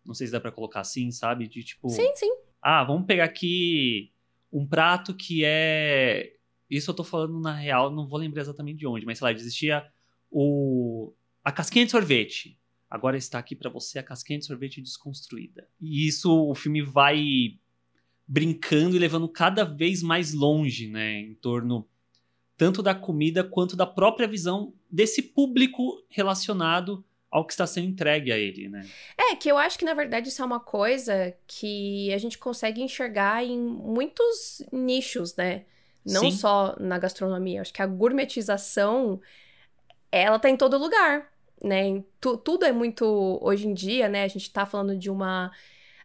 Não 0.06 0.14
sei 0.14 0.28
se 0.28 0.34
dá 0.34 0.40
pra 0.40 0.52
colocar 0.52 0.82
assim, 0.82 1.12
sabe? 1.12 1.48
De 1.48 1.64
tipo. 1.64 1.90
Sim, 1.90 2.16
sim. 2.16 2.32
Ah, 2.62 2.84
vamos 2.84 3.06
pegar 3.06 3.26
aqui 3.26 4.12
um 4.52 4.66
prato 4.66 5.14
que 5.14 5.44
é. 5.46 6.34
Isso 6.70 6.90
eu 6.90 6.96
tô 6.96 7.04
falando 7.04 7.40
na 7.40 7.54
real, 7.54 7.92
não 7.92 8.08
vou 8.08 8.20
lembrar 8.20 8.42
exatamente 8.42 8.80
de 8.80 8.88
onde, 8.88 9.06
mas 9.06 9.18
sei 9.18 9.26
lá, 9.26 9.32
existia 9.32 9.86
o. 10.30 11.14
A 11.44 11.52
casquinha 11.52 11.86
de 11.86 11.92
sorvete. 11.92 12.58
Agora 12.90 13.18
está 13.18 13.40
aqui 13.40 13.56
pra 13.56 13.70
você 13.70 14.00
a 14.00 14.04
casquinha 14.04 14.38
de 14.38 14.46
sorvete 14.46 14.82
desconstruída. 14.82 15.68
E 15.80 16.08
isso 16.08 16.30
o 16.30 16.54
filme 16.54 16.82
vai 16.82 17.58
brincando 18.28 18.96
e 18.96 19.00
levando 19.00 19.28
cada 19.28 19.64
vez 19.64 20.04
mais 20.04 20.34
longe, 20.34 20.88
né? 20.88 21.20
Em 21.20 21.34
torno 21.36 21.88
tanto 22.58 22.84
da 22.84 22.94
comida 22.94 23.44
quanto 23.44 23.76
da 23.76 23.88
própria 23.88 24.28
visão 24.28 24.74
desse 24.90 25.22
público 25.22 26.06
relacionado 26.10 27.04
ao 27.32 27.46
que 27.46 27.54
está 27.54 27.66
sendo 27.66 27.88
entregue 27.88 28.32
a 28.32 28.38
ele, 28.38 28.68
né? 28.68 28.86
É, 29.18 29.36
que 29.36 29.50
eu 29.50 29.58
acho 29.58 29.80
que 29.80 29.86
na 29.86 29.94
verdade 29.94 30.28
isso 30.30 30.42
é 30.42 30.46
uma 30.46 30.60
coisa 30.60 31.34
que 31.48 32.14
a 32.14 32.18
gente 32.18 32.38
consegue 32.38 32.82
enxergar 32.84 33.44
em 33.44 33.58
muitos 33.58 34.62
nichos, 34.72 35.36
né? 35.38 35.64
Não 36.06 36.24
Sim. 36.24 36.32
só 36.32 36.76
na 36.80 37.00
gastronomia. 37.00 37.60
Eu 37.60 37.62
acho 37.62 37.72
que 37.74 37.82
a 37.82 37.86
gourmetização, 37.86 39.22
ela 40.12 40.40
tá 40.40 40.50
em 40.50 40.58
todo 40.58 40.78
lugar, 40.78 41.32
né? 41.64 42.04
Tu- 42.20 42.38
tudo 42.38 42.66
é 42.66 42.72
muito. 42.72 43.40
Hoje 43.42 43.68
em 43.68 43.74
dia, 43.74 44.10
né? 44.10 44.24
A 44.24 44.28
gente 44.28 44.52
tá 44.52 44.66
falando 44.66 44.98
de 44.98 45.10
uma. 45.10 45.52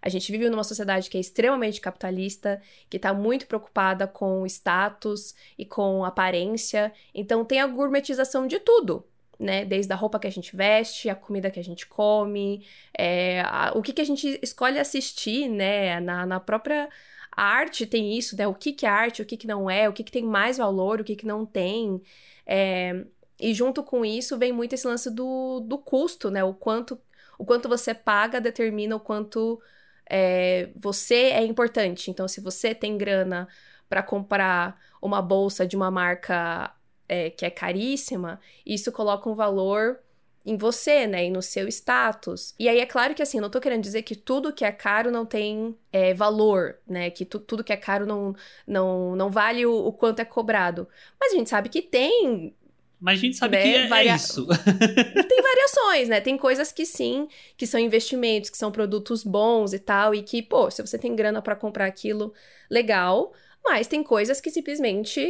A 0.02 0.08
gente 0.08 0.30
vive 0.30 0.48
numa 0.48 0.62
sociedade 0.62 1.10
que 1.10 1.16
é 1.16 1.20
extremamente 1.20 1.80
capitalista, 1.80 2.62
que 2.88 2.98
tá 2.98 3.12
muito 3.12 3.46
preocupada 3.46 4.06
com 4.06 4.46
status 4.46 5.34
e 5.58 5.64
com 5.64 6.04
aparência. 6.04 6.92
Então 7.12 7.44
tem 7.44 7.60
a 7.60 7.66
gourmetização 7.66 8.46
de 8.46 8.60
tudo, 8.60 9.04
né? 9.38 9.64
Desde 9.64 9.92
a 9.92 9.96
roupa 9.96 10.18
que 10.18 10.26
a 10.26 10.30
gente 10.30 10.54
veste, 10.56 11.08
a 11.10 11.14
comida 11.14 11.50
que 11.50 11.60
a 11.60 11.64
gente 11.64 11.86
come, 11.86 12.66
é, 12.96 13.40
a- 13.42 13.72
o 13.74 13.82
que, 13.82 13.92
que 13.92 14.00
a 14.00 14.04
gente 14.04 14.38
escolhe 14.42 14.78
assistir, 14.78 15.48
né? 15.48 16.00
Na, 16.00 16.26
na 16.26 16.40
própria 16.40 16.88
arte 17.32 17.86
tem 17.86 18.16
isso, 18.16 18.36
né? 18.36 18.46
O 18.46 18.54
que, 18.54 18.72
que 18.72 18.86
é 18.86 18.88
arte, 18.88 19.22
o 19.22 19.26
que, 19.26 19.36
que 19.36 19.46
não 19.46 19.68
é, 19.70 19.88
o 19.88 19.92
que, 19.92 20.04
que 20.04 20.12
tem 20.12 20.24
mais 20.24 20.56
valor, 20.58 21.00
o 21.00 21.04
que, 21.04 21.16
que 21.16 21.26
não 21.26 21.44
tem. 21.46 22.00
É, 22.46 23.04
e 23.38 23.52
junto 23.54 23.82
com 23.82 24.04
isso 24.04 24.38
vem 24.38 24.52
muito 24.52 24.72
esse 24.74 24.86
lance 24.86 25.10
do, 25.10 25.60
do 25.60 25.78
custo, 25.78 26.30
né? 26.30 26.42
O 26.44 26.54
quanto, 26.54 27.00
o 27.38 27.44
quanto 27.44 27.68
você 27.68 27.94
paga 27.94 28.40
determina 28.40 28.96
o 28.96 29.00
quanto 29.00 29.60
é, 30.08 30.70
você 30.74 31.14
é 31.32 31.44
importante. 31.44 32.10
Então, 32.10 32.26
se 32.28 32.40
você 32.40 32.74
tem 32.74 32.96
grana 32.96 33.48
para 33.88 34.02
comprar 34.02 34.80
uma 35.00 35.20
bolsa 35.22 35.66
de 35.66 35.76
uma 35.76 35.90
marca 35.90 36.74
é, 37.08 37.30
que 37.30 37.44
é 37.44 37.50
caríssima, 37.50 38.40
isso 38.64 38.92
coloca 38.92 39.28
um 39.28 39.34
valor 39.34 40.00
em 40.44 40.56
você, 40.56 41.06
né? 41.06 41.26
E 41.26 41.30
no 41.30 41.42
seu 41.42 41.66
status. 41.68 42.54
E 42.58 42.68
aí 42.68 42.78
é 42.78 42.86
claro 42.86 43.14
que 43.14 43.22
assim, 43.22 43.40
não 43.40 43.50
tô 43.50 43.60
querendo 43.60 43.82
dizer 43.82 44.02
que 44.02 44.14
tudo 44.14 44.52
que 44.52 44.64
é 44.64 44.70
caro 44.72 45.10
não 45.10 45.26
tem 45.26 45.76
é, 45.92 46.14
valor, 46.14 46.78
né? 46.86 47.10
Que 47.10 47.24
tu- 47.24 47.40
tudo 47.40 47.64
que 47.64 47.72
é 47.72 47.76
caro 47.76 48.06
não, 48.06 48.34
não, 48.66 49.16
não 49.16 49.30
vale 49.30 49.66
o, 49.66 49.74
o 49.86 49.92
quanto 49.92 50.20
é 50.20 50.24
cobrado. 50.24 50.88
Mas 51.20 51.32
a 51.32 51.36
gente 51.36 51.50
sabe 51.50 51.68
que 51.68 51.82
tem 51.82 52.54
Mas 53.00 53.18
a 53.18 53.22
gente 53.22 53.36
sabe 53.36 53.56
Né, 53.56 53.62
que 53.62 53.68
é, 53.74 53.84
é 53.84 53.88
varia- 53.88 54.14
isso. 54.14 54.46
tem 55.28 55.42
variações, 55.42 56.08
né? 56.08 56.20
Tem 56.20 56.36
coisas 56.36 56.72
que 56.72 56.86
sim, 56.86 57.28
que 57.56 57.66
são 57.66 57.80
investimentos, 57.80 58.50
que 58.50 58.56
são 58.58 58.70
produtos 58.72 59.24
bons 59.24 59.72
e 59.72 59.78
tal, 59.78 60.14
e 60.14 60.22
que, 60.22 60.42
pô, 60.42 60.70
se 60.70 60.82
você 60.86 60.98
tem 60.98 61.14
grana 61.16 61.42
pra 61.42 61.56
comprar 61.56 61.86
aquilo, 61.86 62.32
legal. 62.70 63.32
Mas 63.64 63.86
tem 63.88 64.02
coisas 64.02 64.40
que 64.40 64.50
simplesmente 64.50 65.20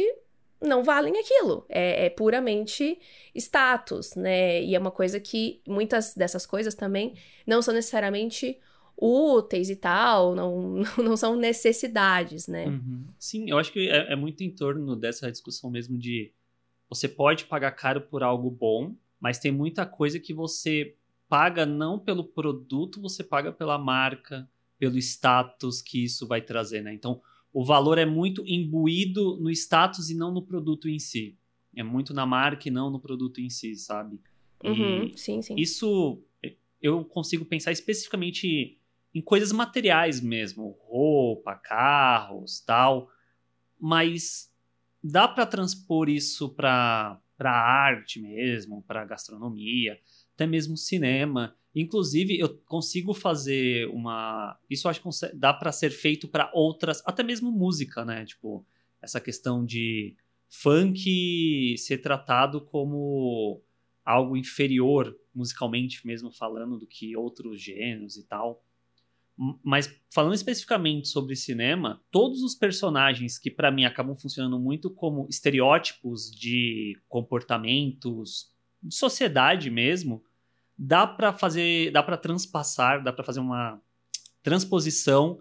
não 0.61 0.83
valem 0.83 1.17
aquilo. 1.17 1.65
É, 1.69 2.05
é 2.05 2.09
puramente 2.09 2.99
status, 3.35 4.15
né? 4.15 4.63
E 4.63 4.75
é 4.75 4.79
uma 4.79 4.91
coisa 4.91 5.19
que 5.19 5.61
muitas 5.67 6.13
dessas 6.13 6.45
coisas 6.45 6.75
também 6.75 7.13
não 7.45 7.61
são 7.61 7.73
necessariamente 7.73 8.59
úteis 8.99 9.69
e 9.69 9.75
tal, 9.75 10.33
não, 10.33 10.81
não 10.97 11.15
são 11.15 11.35
necessidades, 11.35 12.47
né? 12.47 12.67
Uhum. 12.67 13.05
Sim, 13.19 13.49
eu 13.49 13.57
acho 13.59 13.71
que 13.71 13.87
é, 13.89 14.13
é 14.13 14.15
muito 14.15 14.43
em 14.43 14.49
torno 14.49 14.95
dessa 14.95 15.31
discussão 15.31 15.69
mesmo 15.69 15.97
de 15.97 16.31
você 16.89 17.07
pode 17.07 17.45
pagar 17.45 17.71
caro 17.71 18.01
por 18.01 18.23
algo 18.23 18.49
bom, 18.49 18.95
mas 19.19 19.39
tem 19.39 19.51
muita 19.51 19.85
coisa 19.85 20.19
que 20.19 20.33
você 20.33 20.95
paga 21.29 21.65
não 21.65 21.99
pelo 21.99 22.23
produto, 22.23 23.01
você 23.01 23.23
paga 23.23 23.51
pela 23.51 23.77
marca, 23.77 24.49
pelo 24.79 24.97
status 24.97 25.81
que 25.81 26.03
isso 26.03 26.25
vai 26.25 26.41
trazer, 26.41 26.81
né? 26.81 26.93
Então, 26.93 27.21
o 27.57 27.65
valor 27.65 27.97
é 27.97 28.05
muito 28.05 28.43
imbuído 28.45 29.35
no 29.37 29.49
status 29.49 30.11
e 30.11 30.15
não 30.15 30.31
no 30.31 30.43
produto 30.43 30.87
em 30.87 30.99
si. 30.99 31.35
É 31.75 31.81
muito 31.81 32.13
na 32.13 32.23
marca 32.23 32.67
e 32.67 32.71
não 32.71 32.91
no 32.91 32.99
produto 32.99 33.41
em 33.41 33.49
si, 33.49 33.75
sabe? 33.75 34.21
Uhum, 34.63 35.11
sim, 35.17 35.41
sim. 35.41 35.55
isso 35.57 36.21
eu 36.79 37.03
consigo 37.03 37.43
pensar 37.45 37.71
especificamente 37.71 38.79
em 39.11 39.21
coisas 39.23 39.51
materiais 39.51 40.21
mesmo, 40.21 40.77
roupa, 40.81 41.55
carros, 41.55 42.59
tal, 42.59 43.09
mas 43.81 44.53
dá 45.03 45.27
para 45.27 45.47
transpor 45.47 46.09
isso 46.09 46.49
para 46.49 47.19
para 47.35 47.51
arte 47.51 48.19
mesmo, 48.19 48.83
para 48.83 49.03
gastronomia, 49.03 49.99
até 50.37 50.45
mesmo 50.45 50.77
cinema. 50.77 51.55
Inclusive, 51.75 52.39
eu 52.39 52.55
consigo 52.65 53.13
fazer 53.13 53.87
uma. 53.89 54.57
Isso 54.69 54.87
acho 54.87 55.01
que 55.01 55.09
dá 55.35 55.51
para 55.51 55.71
ser 55.71 55.89
feito 55.89 56.27
para 56.27 56.51
outras, 56.53 57.01
até 57.05 57.23
mesmo 57.23 57.51
música, 57.51 58.05
né? 58.05 58.23
Tipo, 58.23 58.63
essa 59.01 59.19
questão 59.19 59.65
de 59.65 60.15
funk 60.47 61.75
ser 61.77 61.97
tratado 61.97 62.61
como 62.61 63.61
algo 64.05 64.37
inferior, 64.37 65.15
musicalmente 65.33 66.05
mesmo 66.05 66.31
falando, 66.31 66.77
do 66.77 66.87
que 66.87 67.17
outros 67.17 67.59
gêneros 67.61 68.15
e 68.15 68.23
tal. 68.23 68.63
Mas 69.63 69.93
falando 70.11 70.33
especificamente 70.33 71.07
sobre 71.07 71.35
cinema, 71.35 72.01
todos 72.09 72.41
os 72.41 72.55
personagens 72.55 73.37
que 73.37 73.51
pra 73.51 73.71
mim 73.71 73.85
acabam 73.85 74.15
funcionando 74.15 74.59
muito 74.59 74.89
como 74.89 75.27
estereótipos 75.29 76.31
de 76.31 76.99
comportamentos 77.07 78.55
de 78.87 78.95
sociedade 78.95 79.69
mesmo, 79.69 80.23
dá 80.77 81.05
pra 81.05 81.33
fazer, 81.33 81.91
dá 81.91 82.03
para 82.03 82.17
transpassar, 82.17 83.03
dá 83.03 83.11
pra 83.11 83.23
fazer 83.23 83.39
uma 83.39 83.81
transposição 84.43 85.39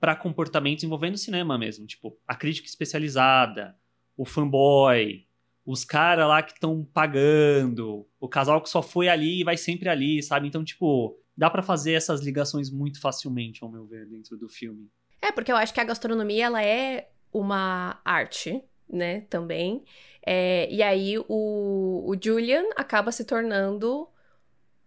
pra 0.00 0.16
comportamentos 0.16 0.84
envolvendo 0.84 1.16
cinema 1.16 1.56
mesmo, 1.56 1.86
tipo 1.86 2.18
a 2.26 2.34
crítica 2.34 2.68
especializada, 2.68 3.76
o 4.16 4.24
fanboy, 4.24 5.26
os 5.64 5.84
caras 5.84 6.28
lá 6.28 6.42
que 6.42 6.52
estão 6.52 6.84
pagando, 6.94 8.06
o 8.20 8.28
casal 8.28 8.62
que 8.62 8.68
só 8.68 8.80
foi 8.80 9.08
ali 9.08 9.40
e 9.40 9.44
vai 9.44 9.56
sempre 9.56 9.88
ali, 9.88 10.22
sabe? 10.22 10.46
Então, 10.46 10.62
tipo, 10.62 11.18
dá 11.36 11.50
pra 11.50 11.62
fazer 11.62 11.94
essas 11.94 12.22
ligações 12.22 12.70
muito 12.70 13.00
facilmente, 13.00 13.64
ao 13.64 13.70
meu 13.70 13.84
ver, 13.84 14.06
dentro 14.06 14.36
do 14.36 14.48
filme. 14.48 14.88
É, 15.20 15.32
porque 15.32 15.50
eu 15.50 15.56
acho 15.56 15.74
que 15.74 15.80
a 15.80 15.84
gastronomia, 15.84 16.46
ela 16.46 16.62
é 16.62 17.10
uma 17.32 18.00
arte, 18.04 18.62
né, 18.88 19.22
também. 19.30 19.84
É, 20.24 20.68
e 20.70 20.82
aí 20.82 21.18
o, 21.28 22.04
o 22.06 22.16
Julian 22.20 22.64
acaba 22.76 23.12
se 23.12 23.24
tornando 23.24 24.08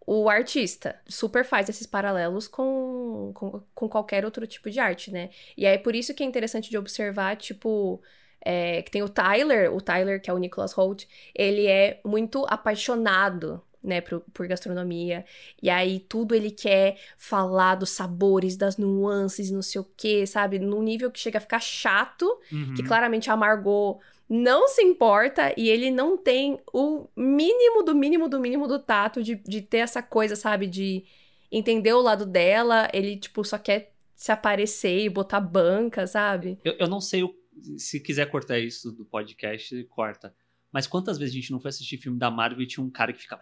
o 0.06 0.30
artista. 0.30 1.00
Super 1.08 1.46
faz 1.46 1.70
esses 1.70 1.88
paralelos 1.88 2.48
com, 2.48 3.32
com, 3.36 3.62
com 3.76 3.90
qualquer 3.90 4.26
outro 4.26 4.48
tipo 4.48 4.70
de 4.70 4.80
arte, 4.80 5.12
né? 5.12 5.30
E 5.58 5.66
aí 5.68 5.78
por 5.78 5.96
isso 5.96 6.14
que 6.14 6.24
é 6.24 6.26
interessante 6.26 6.70
de 6.70 6.78
observar, 6.78 7.38
tipo... 7.38 8.02
é, 8.42 8.82
que 8.82 8.92
tem 8.92 9.04
o 9.04 9.10
Tyler, 9.10 9.74
o 9.74 9.82
Tyler, 9.82 10.22
que 10.22 10.30
é 10.30 10.34
o 10.34 10.38
Nicholas 10.38 10.74
Holt, 10.74 11.06
ele 11.36 11.68
é 11.68 12.02
muito 12.06 12.46
apaixonado, 12.50 13.62
né, 13.84 14.02
por, 14.02 14.22
por 14.34 14.48
gastronomia. 14.48 15.26
E 15.62 15.70
aí 15.70 16.00
tudo 16.00 16.36
ele 16.36 16.52
quer 16.52 16.98
falar 17.18 17.76
dos 17.76 17.90
sabores, 17.92 18.58
das 18.58 18.78
nuances, 18.78 19.50
não 19.52 19.62
sei 19.62 19.80
o 19.82 19.88
que, 19.96 20.26
sabe? 20.28 20.60
Num 20.60 20.82
nível 20.84 21.10
que 21.12 21.20
chega 21.20 21.38
a 21.38 21.42
ficar 21.42 21.60
chato, 21.62 22.26
Uhum. 22.52 22.74
que 22.76 22.84
claramente 22.84 23.30
a 23.30 23.38
Margot 23.38 24.00
não 24.30 24.68
se 24.68 24.82
importa 24.84 25.54
e 25.58 25.70
ele 25.70 25.90
não 25.90 26.16
tem 26.18 26.60
o 26.74 27.08
mínimo 27.16 27.82
do 27.84 27.96
mínimo 27.96 28.30
do 28.30 28.40
mínimo 28.40 28.68
do 28.68 28.78
tato 28.78 29.24
de, 29.24 29.36
de 29.36 29.62
ter 29.62 29.78
essa 29.78 30.04
coisa, 30.04 30.36
sabe? 30.36 30.68
De 30.68 31.04
entender 31.52 31.94
o 31.94 32.02
lado 32.02 32.26
dela, 32.28 32.88
ele, 32.94 33.18
tipo, 33.18 33.44
só 33.44 33.58
quer 33.58 33.92
se 34.16 34.32
aparecer 34.32 35.00
e 35.06 35.10
botar 35.10 35.40
banca, 35.40 36.06
sabe? 36.06 36.60
Eu, 36.64 36.74
eu 36.80 36.88
não 36.88 37.02
sei 37.02 37.24
o- 37.24 37.34
se 37.78 38.00
quiser 38.00 38.30
cortar 38.30 38.60
isso 38.60 38.92
do 38.92 39.04
podcast, 39.04 39.84
corta. 39.86 40.34
Mas 40.72 40.88
quantas 40.88 41.18
vezes 41.18 41.34
a 41.34 41.38
gente 41.38 41.52
não 41.52 41.60
foi 41.60 41.70
assistir 41.70 41.98
filme 41.98 42.20
da 42.20 42.30
Marvel 42.30 42.62
e 42.62 42.68
tinha 42.68 42.84
um 42.84 42.90
cara 42.90 43.12
que 43.12 43.22
ficava 43.22 43.42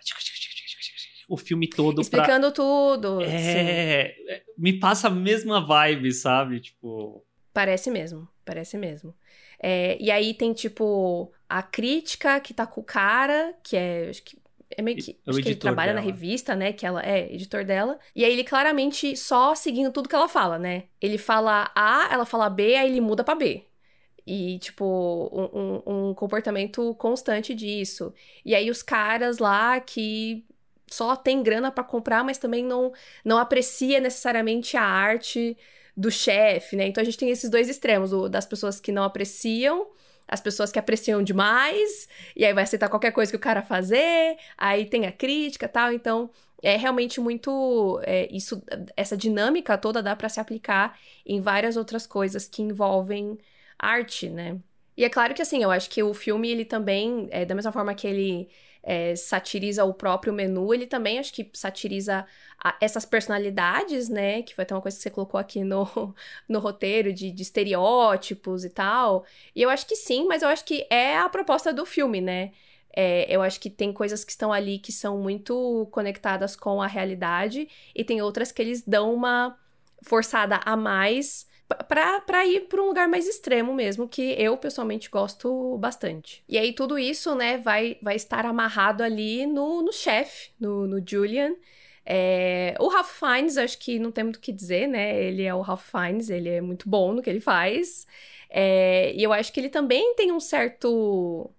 o 1.29 1.35
filme 1.35 1.67
todo 1.67 1.95
pra... 1.95 2.01
Explicando 2.01 2.51
tudo. 2.51 3.19
sim. 3.21 3.27
É, 3.27 4.15
é, 4.29 4.43
me 4.57 4.79
passa 4.79 5.07
a 5.07 5.11
mesma 5.11 5.59
vibe, 5.65 6.13
sabe? 6.13 6.61
Tipo, 6.61 7.21
Parece 7.57 7.89
mesmo, 7.89 8.27
parece 8.45 8.77
mesmo. 8.77 9.15
É, 9.59 9.97
e 9.99 10.11
aí 10.11 10.33
tem, 10.35 10.53
tipo, 10.53 11.31
a 11.49 11.63
crítica 11.63 12.39
que 12.39 12.53
tá 12.53 12.67
com 12.67 12.81
o 12.81 12.83
cara, 12.83 13.51
que 13.63 13.75
é. 13.75 14.09
Acho 14.09 14.21
que 14.21 14.37
é 14.69 14.81
meio 14.83 14.95
que. 14.95 15.19
É 15.25 15.29
acho 15.31 15.41
que 15.41 15.49
ele 15.49 15.55
trabalha 15.55 15.91
na 15.91 15.99
dela. 15.99 16.11
revista, 16.11 16.55
né? 16.55 16.71
Que 16.71 16.85
ela 16.85 17.01
é 17.03 17.33
editor 17.33 17.65
dela. 17.65 17.97
E 18.15 18.23
aí 18.23 18.31
ele 18.31 18.43
claramente 18.43 19.17
só 19.17 19.55
seguindo 19.55 19.91
tudo 19.91 20.07
que 20.07 20.13
ela 20.13 20.29
fala, 20.29 20.59
né? 20.59 20.83
Ele 21.01 21.17
fala 21.17 21.71
A, 21.73 22.07
ela 22.11 22.25
fala 22.25 22.47
B, 22.47 22.75
aí 22.75 22.91
ele 22.91 23.01
muda 23.01 23.23
pra 23.23 23.33
B. 23.33 23.65
E, 24.29 24.59
tipo, 24.59 24.83
um, 25.31 26.09
um, 26.09 26.13
comportamento 26.13 26.93
constante 26.95 27.55
disso. 27.55 28.13
E 28.43 28.53
aí 28.53 28.69
os 28.69 28.83
caras 28.83 29.37
lá 29.37 29.79
que 29.79 30.45
só 30.91 31.15
tem 31.15 31.41
grana 31.41 31.71
para 31.71 31.81
comprar, 31.85 32.25
mas 32.25 32.37
também 32.37 32.61
não, 32.61 32.91
não 33.23 33.37
aprecia 33.37 34.01
necessariamente 34.01 34.75
a 34.75 34.83
arte 34.83 35.57
do 35.95 36.11
chefe, 36.11 36.75
né? 36.75 36.87
Então 36.87 37.01
a 37.01 37.05
gente 37.05 37.17
tem 37.17 37.29
esses 37.29 37.49
dois 37.49 37.69
extremos, 37.69 38.11
o 38.11 38.27
das 38.27 38.45
pessoas 38.45 38.81
que 38.81 38.91
não 38.91 39.03
apreciam, 39.03 39.87
as 40.27 40.41
pessoas 40.41 40.73
que 40.73 40.79
apreciam 40.79 41.23
demais, 41.23 42.09
e 42.35 42.43
aí 42.43 42.53
vai 42.53 42.65
aceitar 42.65 42.89
qualquer 42.89 43.11
coisa 43.11 43.31
que 43.31 43.37
o 43.37 43.39
cara 43.39 43.61
fazer, 43.61 44.37
aí 44.57 44.85
tem 44.85 45.05
a 45.05 45.11
crítica 45.11 45.69
tal. 45.69 45.93
Então 45.93 46.29
é 46.61 46.75
realmente 46.75 47.21
muito. 47.21 48.01
É, 48.03 48.27
isso, 48.29 48.61
essa 48.97 49.15
dinâmica 49.15 49.77
toda 49.77 50.03
dá 50.03 50.17
para 50.17 50.27
se 50.27 50.39
aplicar 50.41 50.99
em 51.25 51.39
várias 51.39 51.77
outras 51.77 52.05
coisas 52.05 52.45
que 52.45 52.61
envolvem 52.61 53.37
arte, 53.79 54.29
né? 54.29 54.59
E 54.95 55.05
é 55.05 55.09
claro 55.09 55.33
que, 55.33 55.41
assim, 55.41 55.61
eu 55.63 55.71
acho 55.71 55.89
que 55.89 56.01
o 56.01 56.13
filme, 56.13 56.49
ele 56.49 56.65
também, 56.65 57.27
é, 57.31 57.45
da 57.45 57.53
mesma 57.53 57.71
forma 57.71 57.93
que 57.93 58.07
ele 58.07 58.49
é, 58.81 59.15
satiriza 59.15 59.83
o 59.85 59.93
próprio 59.93 60.33
menu, 60.33 60.73
ele 60.73 60.87
também 60.87 61.19
acho 61.19 61.31
que 61.33 61.49
satiriza 61.53 62.25
a, 62.63 62.75
essas 62.81 63.05
personalidades, 63.05 64.09
né? 64.09 64.41
Que 64.41 64.55
foi 64.55 64.63
até 64.63 64.73
uma 64.73 64.81
coisa 64.81 64.97
que 64.97 65.03
você 65.03 65.09
colocou 65.11 65.39
aqui 65.39 65.63
no, 65.63 66.15
no 66.49 66.59
roteiro, 66.59 67.13
de, 67.13 67.31
de 67.31 67.43
estereótipos 67.43 68.65
e 68.65 68.69
tal. 68.69 69.25
E 69.55 69.61
eu 69.61 69.69
acho 69.69 69.85
que 69.85 69.95
sim, 69.95 70.25
mas 70.27 70.41
eu 70.41 70.49
acho 70.49 70.65
que 70.65 70.87
é 70.89 71.17
a 71.17 71.29
proposta 71.29 71.73
do 71.73 71.85
filme, 71.85 72.21
né? 72.21 72.51
É, 72.95 73.27
eu 73.29 73.43
acho 73.43 73.59
que 73.59 73.69
tem 73.69 73.93
coisas 73.93 74.23
que 74.23 74.31
estão 74.31 74.51
ali 74.51 74.79
que 74.79 74.91
são 74.91 75.19
muito 75.19 75.87
conectadas 75.91 76.55
com 76.55 76.81
a 76.81 76.87
realidade, 76.87 77.69
e 77.93 78.03
tem 78.03 78.21
outras 78.23 78.51
que 78.51 78.61
eles 78.61 78.81
dão 78.81 79.13
uma 79.13 79.55
forçada 80.01 80.59
a 80.65 80.75
mais 80.75 81.45
para 81.87 82.45
ir 82.45 82.67
para 82.67 82.81
um 82.81 82.87
lugar 82.87 83.07
mais 83.07 83.27
extremo 83.27 83.73
mesmo, 83.73 84.07
que 84.07 84.35
eu 84.37 84.55
pessoalmente 84.57 85.09
gosto 85.09 85.77
bastante. 85.77 86.43
E 86.47 86.57
aí 86.57 86.73
tudo 86.73 86.97
isso, 86.97 87.35
né, 87.35 87.57
vai, 87.57 87.97
vai 88.01 88.15
estar 88.15 88.45
amarrado 88.45 89.03
ali 89.03 89.45
no, 89.45 89.81
no 89.81 89.91
chefe, 89.91 90.51
no, 90.59 90.87
no 90.87 91.03
Julian. 91.05 91.53
É, 92.05 92.73
o 92.79 92.87
Ralph 92.87 93.19
Fiennes, 93.19 93.57
acho 93.57 93.77
que 93.77 93.99
não 93.99 94.11
tem 94.11 94.23
muito 94.23 94.37
o 94.37 94.39
que 94.39 94.53
dizer, 94.53 94.87
né? 94.87 95.21
Ele 95.21 95.43
é 95.43 95.53
o 95.53 95.59
Ralph 95.59 95.91
Fiennes, 95.91 96.29
ele 96.29 96.47
é 96.47 96.61
muito 96.61 96.87
bom 96.87 97.11
no 97.11 97.21
que 97.21 97.29
ele 97.29 97.41
faz. 97.41 98.07
É, 98.49 99.13
e 99.13 99.21
eu 99.21 99.33
acho 99.33 99.51
que 99.51 99.59
ele 99.59 99.69
também 99.69 100.15
tem 100.15 100.31
um 100.31 100.39
certo 100.39 101.51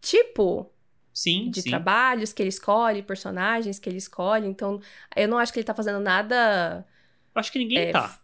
tipo 0.00 0.70
sim, 1.12 1.50
de 1.50 1.60
sim. 1.60 1.68
trabalhos 1.68 2.32
que 2.32 2.42
ele 2.42 2.48
escolhe, 2.48 3.02
personagens 3.02 3.78
que 3.78 3.88
ele 3.90 3.98
escolhe. 3.98 4.48
Então, 4.48 4.80
eu 5.14 5.28
não 5.28 5.38
acho 5.38 5.52
que 5.52 5.58
ele 5.58 5.66
tá 5.66 5.74
fazendo 5.74 6.00
nada. 6.00 6.86
Acho 7.34 7.52
que 7.52 7.58
ninguém 7.58 7.78
é, 7.78 7.92
tá. 7.92 8.18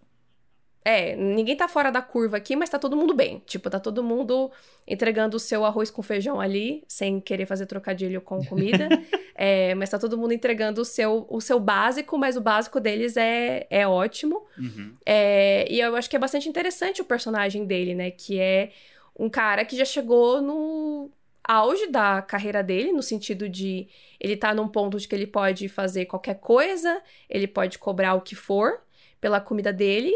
É, 0.82 1.14
ninguém 1.14 1.54
tá 1.54 1.68
fora 1.68 1.90
da 1.90 2.00
curva 2.00 2.38
aqui, 2.38 2.56
mas 2.56 2.70
tá 2.70 2.78
todo 2.78 2.96
mundo 2.96 3.12
bem. 3.12 3.42
Tipo, 3.46 3.68
tá 3.68 3.78
todo 3.78 4.02
mundo 4.02 4.50
entregando 4.86 5.36
o 5.36 5.40
seu 5.40 5.64
arroz 5.64 5.90
com 5.90 6.02
feijão 6.02 6.40
ali, 6.40 6.82
sem 6.88 7.20
querer 7.20 7.44
fazer 7.44 7.66
trocadilho 7.66 8.20
com 8.20 8.42
comida. 8.44 8.88
é, 9.34 9.74
mas 9.74 9.90
tá 9.90 9.98
todo 9.98 10.16
mundo 10.16 10.32
entregando 10.32 10.80
o 10.80 10.84
seu, 10.84 11.26
o 11.28 11.40
seu 11.40 11.60
básico, 11.60 12.16
mas 12.16 12.36
o 12.36 12.40
básico 12.40 12.80
deles 12.80 13.16
é, 13.16 13.66
é 13.68 13.86
ótimo. 13.86 14.46
Uhum. 14.56 14.94
É, 15.04 15.70
e 15.70 15.80
eu 15.80 15.94
acho 15.96 16.08
que 16.08 16.16
é 16.16 16.18
bastante 16.18 16.48
interessante 16.48 17.02
o 17.02 17.04
personagem 17.04 17.66
dele, 17.66 17.94
né? 17.94 18.10
Que 18.10 18.40
é 18.40 18.70
um 19.18 19.28
cara 19.28 19.66
que 19.66 19.76
já 19.76 19.84
chegou 19.84 20.40
no 20.40 21.10
auge 21.44 21.88
da 21.88 22.22
carreira 22.22 22.62
dele, 22.62 22.90
no 22.90 23.02
sentido 23.02 23.50
de 23.50 23.86
ele 24.18 24.36
tá 24.36 24.54
num 24.54 24.68
ponto 24.68 24.98
de 24.98 25.06
que 25.06 25.14
ele 25.14 25.26
pode 25.26 25.68
fazer 25.68 26.06
qualquer 26.06 26.38
coisa, 26.38 27.02
ele 27.28 27.46
pode 27.46 27.78
cobrar 27.78 28.14
o 28.14 28.22
que 28.22 28.34
for 28.34 28.80
pela 29.20 29.40
comida 29.40 29.72
dele 29.72 30.14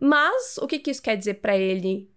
mas 0.00 0.58
o 0.58 0.66
que, 0.66 0.78
que 0.78 0.90
isso 0.90 1.02
quer 1.02 1.16
dizer 1.16 1.34
para 1.34 1.56
ele 1.56 2.10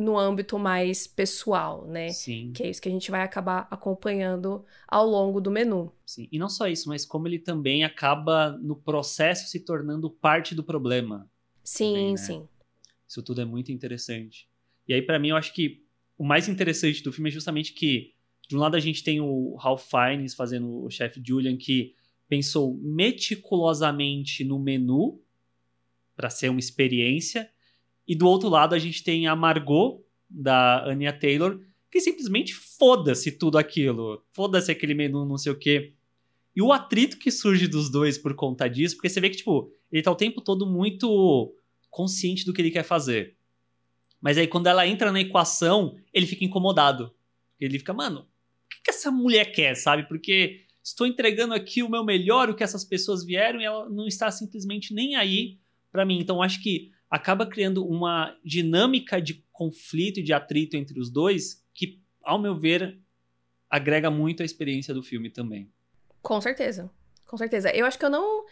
no 0.00 0.18
âmbito 0.18 0.58
mais 0.58 1.06
pessoal, 1.06 1.86
né? 1.86 2.08
Sim. 2.08 2.52
Que 2.54 2.62
é 2.62 2.70
isso 2.70 2.80
que 2.80 2.88
a 2.88 2.92
gente 2.92 3.10
vai 3.10 3.22
acabar 3.22 3.68
acompanhando 3.70 4.64
ao 4.88 5.06
longo 5.06 5.40
do 5.40 5.50
menu. 5.50 5.92
Sim. 6.06 6.26
E 6.32 6.38
não 6.38 6.48
só 6.48 6.66
isso, 6.66 6.88
mas 6.88 7.04
como 7.04 7.28
ele 7.28 7.38
também 7.38 7.84
acaba 7.84 8.52
no 8.62 8.74
processo 8.74 9.48
se 9.48 9.60
tornando 9.60 10.10
parte 10.10 10.54
do 10.54 10.64
problema. 10.64 11.30
Sim, 11.62 11.92
também, 11.92 12.10
né? 12.12 12.16
sim. 12.16 12.48
Isso 13.06 13.22
tudo 13.22 13.42
é 13.42 13.44
muito 13.44 13.70
interessante. 13.70 14.48
E 14.88 14.94
aí, 14.94 15.02
para 15.02 15.18
mim, 15.18 15.28
eu 15.28 15.36
acho 15.36 15.52
que 15.52 15.84
o 16.16 16.24
mais 16.24 16.48
interessante 16.48 17.02
do 17.02 17.12
filme 17.12 17.28
é 17.28 17.32
justamente 17.32 17.72
que, 17.74 18.14
de 18.48 18.56
um 18.56 18.60
lado, 18.60 18.76
a 18.76 18.80
gente 18.80 19.04
tem 19.04 19.20
o 19.20 19.54
Ralph 19.56 19.86
Fiennes 19.88 20.34
fazendo 20.34 20.84
o 20.84 20.90
chefe 20.90 21.20
Julian, 21.24 21.56
que 21.56 21.94
pensou 22.28 22.74
meticulosamente 22.80 24.44
no 24.44 24.58
menu 24.58 25.20
para 26.16 26.30
ser 26.30 26.48
uma 26.48 26.60
experiência. 26.60 27.50
E 28.06 28.14
do 28.14 28.26
outro 28.26 28.48
lado 28.48 28.74
a 28.74 28.78
gente 28.78 29.02
tem 29.02 29.26
a 29.26 29.36
Margot, 29.36 30.04
da 30.28 30.84
Anya 30.86 31.12
Taylor, 31.12 31.60
que 31.90 32.00
simplesmente 32.00 32.54
foda-se 32.54 33.32
tudo 33.32 33.58
aquilo. 33.58 34.24
Foda-se 34.32 34.70
aquele 34.70 34.94
menu, 34.94 35.24
não 35.24 35.36
sei 35.36 35.52
o 35.52 35.58
quê. 35.58 35.94
E 36.54 36.62
o 36.62 36.72
atrito 36.72 37.18
que 37.18 37.30
surge 37.30 37.66
dos 37.66 37.90
dois 37.90 38.16
por 38.16 38.34
conta 38.34 38.68
disso, 38.68 38.96
porque 38.96 39.08
você 39.08 39.20
vê 39.20 39.30
que, 39.30 39.38
tipo, 39.38 39.72
ele 39.90 40.02
tá 40.02 40.10
o 40.10 40.16
tempo 40.16 40.40
todo 40.40 40.66
muito 40.66 41.54
consciente 41.88 42.44
do 42.44 42.52
que 42.52 42.62
ele 42.62 42.70
quer 42.70 42.84
fazer. 42.84 43.36
Mas 44.20 44.36
aí 44.38 44.46
quando 44.46 44.66
ela 44.66 44.86
entra 44.86 45.10
na 45.10 45.20
equação, 45.20 45.96
ele 46.12 46.26
fica 46.26 46.44
incomodado. 46.44 47.12
Ele 47.58 47.78
fica, 47.78 47.92
mano, 47.92 48.20
o 48.20 48.68
que, 48.68 48.82
que 48.84 48.90
essa 48.90 49.10
mulher 49.10 49.46
quer, 49.52 49.74
sabe? 49.74 50.06
Porque 50.08 50.64
estou 50.82 51.06
entregando 51.06 51.54
aqui 51.54 51.82
o 51.82 51.88
meu 51.88 52.04
melhor, 52.04 52.48
o 52.48 52.54
que 52.54 52.62
essas 52.62 52.84
pessoas 52.84 53.24
vieram, 53.24 53.60
e 53.60 53.64
ela 53.64 53.88
não 53.88 54.06
está 54.06 54.30
simplesmente 54.30 54.94
nem 54.94 55.16
aí 55.16 55.58
para 55.90 56.04
mim. 56.04 56.18
Então 56.20 56.42
acho 56.42 56.62
que 56.62 56.90
acaba 57.10 57.46
criando 57.46 57.86
uma 57.86 58.36
dinâmica 58.44 59.20
de 59.20 59.44
conflito 59.52 60.22
de 60.22 60.32
atrito 60.32 60.76
entre 60.76 60.98
os 60.98 61.10
dois 61.10 61.64
que, 61.74 62.00
ao 62.22 62.40
meu 62.40 62.54
ver, 62.54 62.98
agrega 63.68 64.10
muito 64.10 64.42
a 64.42 64.46
experiência 64.46 64.94
do 64.94 65.02
filme 65.02 65.30
também. 65.30 65.70
Com 66.22 66.40
certeza. 66.40 66.90
Com 67.26 67.36
certeza. 67.36 67.70
Eu 67.70 67.86
acho 67.86 67.98
que 67.98 68.04
eu 68.04 68.10
não. 68.10 68.44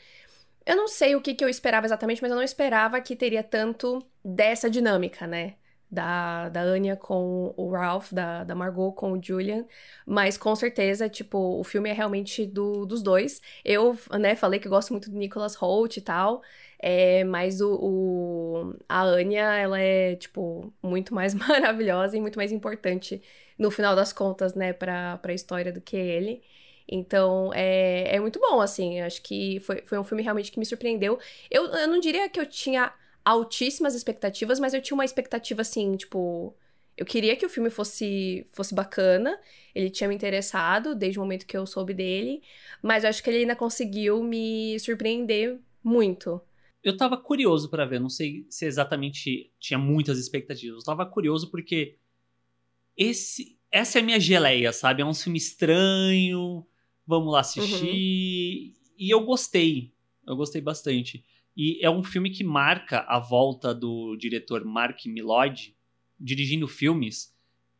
Eu 0.66 0.76
não 0.76 0.86
sei 0.86 1.16
o 1.16 1.20
que, 1.20 1.34
que 1.34 1.42
eu 1.42 1.48
esperava 1.48 1.86
exatamente, 1.86 2.20
mas 2.20 2.30
eu 2.30 2.36
não 2.36 2.42
esperava 2.42 3.00
que 3.00 3.16
teria 3.16 3.42
tanto 3.42 4.04
dessa 4.22 4.68
dinâmica, 4.68 5.26
né? 5.26 5.54
da, 5.90 6.48
da 6.50 6.60
Anya 6.60 6.96
com 6.96 7.54
o 7.56 7.70
Ralph, 7.70 8.12
da, 8.12 8.44
da 8.44 8.54
Margot 8.54 8.92
com 8.92 9.12
o 9.12 9.22
Julian, 9.22 9.64
mas 10.06 10.36
com 10.36 10.54
certeza, 10.54 11.08
tipo, 11.08 11.38
o 11.58 11.64
filme 11.64 11.88
é 11.88 11.92
realmente 11.92 12.46
do, 12.46 12.84
dos 12.84 13.02
dois. 13.02 13.40
Eu, 13.64 13.98
né, 14.18 14.36
falei 14.36 14.60
que 14.60 14.68
gosto 14.68 14.92
muito 14.92 15.10
do 15.10 15.16
Nicholas 15.16 15.54
Holt 15.54 15.96
e 15.96 16.00
tal, 16.00 16.42
é, 16.78 17.24
mas 17.24 17.60
o, 17.60 17.74
o, 17.74 18.74
a 18.88 19.02
Anya, 19.02 19.54
ela 19.56 19.80
é, 19.80 20.16
tipo, 20.16 20.72
muito 20.82 21.14
mais 21.14 21.34
maravilhosa 21.34 22.16
e 22.16 22.20
muito 22.20 22.36
mais 22.36 22.52
importante 22.52 23.22
no 23.58 23.70
final 23.70 23.96
das 23.96 24.12
contas, 24.12 24.54
né, 24.54 24.72
pra, 24.72 25.18
pra 25.18 25.34
história 25.34 25.72
do 25.72 25.80
que 25.80 25.96
ele. 25.96 26.42
Então, 26.90 27.52
é, 27.54 28.16
é 28.16 28.20
muito 28.20 28.40
bom, 28.40 28.60
assim, 28.60 29.00
acho 29.00 29.20
que 29.22 29.60
foi, 29.60 29.82
foi 29.84 29.98
um 29.98 30.04
filme 30.04 30.22
realmente 30.22 30.50
que 30.50 30.58
me 30.58 30.64
surpreendeu. 30.66 31.18
Eu, 31.50 31.66
eu 31.66 31.88
não 31.88 32.00
diria 32.00 32.28
que 32.28 32.40
eu 32.40 32.46
tinha 32.46 32.92
altíssimas 33.24 33.94
expectativas, 33.94 34.58
mas 34.58 34.72
eu 34.72 34.80
tinha 34.80 34.94
uma 34.94 35.04
expectativa 35.04 35.60
assim, 35.62 35.96
tipo, 35.96 36.56
eu 36.96 37.04
queria 37.04 37.36
que 37.36 37.44
o 37.44 37.48
filme 37.48 37.68
fosse 37.70 38.46
fosse 38.52 38.74
bacana, 38.74 39.38
ele 39.74 39.90
tinha 39.90 40.08
me 40.08 40.14
interessado 40.14 40.94
desde 40.94 41.18
o 41.18 41.22
momento 41.22 41.46
que 41.46 41.56
eu 41.56 41.66
soube 41.66 41.92
dele, 41.92 42.42
mas 42.82 43.04
acho 43.04 43.22
que 43.22 43.28
ele 43.30 43.40
ainda 43.40 43.54
conseguiu 43.56 44.22
me 44.22 44.78
surpreender 44.80 45.58
muito. 45.84 46.40
Eu 46.82 46.96
tava 46.96 47.16
curioso 47.16 47.68
para 47.68 47.84
ver, 47.84 48.00
não 48.00 48.08
sei 48.08 48.46
se 48.48 48.64
exatamente 48.66 49.52
tinha 49.58 49.78
muitas 49.78 50.18
expectativas. 50.18 50.78
Eu 50.78 50.84
tava 50.84 51.04
curioso 51.04 51.50
porque 51.50 51.96
esse 52.96 53.58
essa 53.70 53.98
é 53.98 54.02
a 54.02 54.04
minha 54.04 54.18
geleia, 54.18 54.72
sabe? 54.72 55.02
É 55.02 55.04
um 55.04 55.14
filme 55.14 55.38
estranho, 55.38 56.66
vamos 57.06 57.32
lá 57.32 57.40
assistir. 57.40 57.84
Uhum. 57.84 58.74
E 58.98 59.12
eu 59.12 59.24
gostei. 59.24 59.92
Eu 60.26 60.36
gostei 60.36 60.60
bastante. 60.60 61.24
E 61.56 61.84
é 61.84 61.90
um 61.90 62.02
filme 62.02 62.30
que 62.30 62.44
marca 62.44 63.00
a 63.08 63.18
volta 63.18 63.74
do 63.74 64.16
diretor 64.16 64.64
Mark 64.64 65.04
Milod 65.06 65.74
dirigindo 66.18 66.66
filmes. 66.68 67.34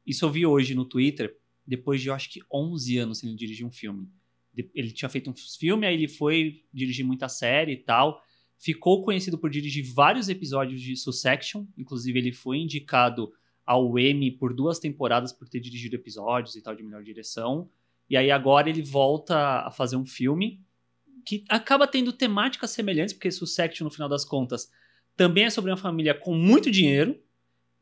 Isso 0.07 0.25
eu 0.25 0.31
vi 0.31 0.47
hoje 0.47 0.75
no 0.75 0.85
Twitter, 0.85 1.37
depois 1.67 2.01
de 2.01 2.09
eu 2.09 2.15
acho 2.15 2.31
que 2.31 2.41
11 2.53 2.99
anos 2.99 3.19
sem 3.19 3.29
ele 3.29 3.39
dirigir 3.39 3.67
um 3.67 3.71
filme. 3.71 4.09
Ele 4.75 4.91
tinha 4.91 5.09
feito 5.09 5.31
um 5.31 5.35
filme, 5.35 5.87
aí 5.87 5.95
ele 5.95 6.09
foi 6.09 6.65
dirigir 6.73 7.05
muita 7.05 7.29
série 7.29 7.73
e 7.73 7.77
tal. 7.77 8.23
Ficou 8.59 9.05
conhecido 9.05 9.39
por 9.39 9.51
dirigir 9.51 9.85
vários 9.95 10.29
episódios 10.29 10.81
de 10.81 10.97
Succession, 10.97 11.65
inclusive 11.77 12.19
ele 12.19 12.33
foi 12.33 12.59
indicado 12.59 13.33
ao 13.65 13.99
Emmy 13.99 14.31
por 14.31 14.53
duas 14.53 14.79
temporadas 14.79 15.33
por 15.33 15.49
ter 15.49 15.61
dirigido 15.61 15.95
episódios 15.95 16.57
e 16.57 16.63
tal 16.63 16.75
de 16.75 16.83
melhor 16.83 17.03
direção. 17.03 17.71
E 18.11 18.17
aí 18.17 18.31
agora 18.31 18.69
ele 18.69 18.83
volta 18.83 19.61
a 19.61 19.71
fazer 19.71 19.97
um 19.97 20.07
filme 20.07 20.61
que 21.25 21.45
acaba 21.49 21.87
tendo 21.87 22.13
temáticas 22.13 22.71
semelhantes, 22.71 23.13
porque 23.13 23.31
Succession, 23.31 23.85
no 23.85 23.91
final 23.91 24.09
das 24.09 24.25
contas, 24.25 24.71
também 25.15 25.45
é 25.45 25.51
sobre 25.51 25.71
uma 25.71 25.77
família 25.77 26.15
com 26.15 26.35
muito 26.35 26.71
dinheiro 26.71 27.21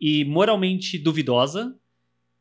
e 0.00 0.24
moralmente 0.24 0.98
duvidosa, 0.98 1.78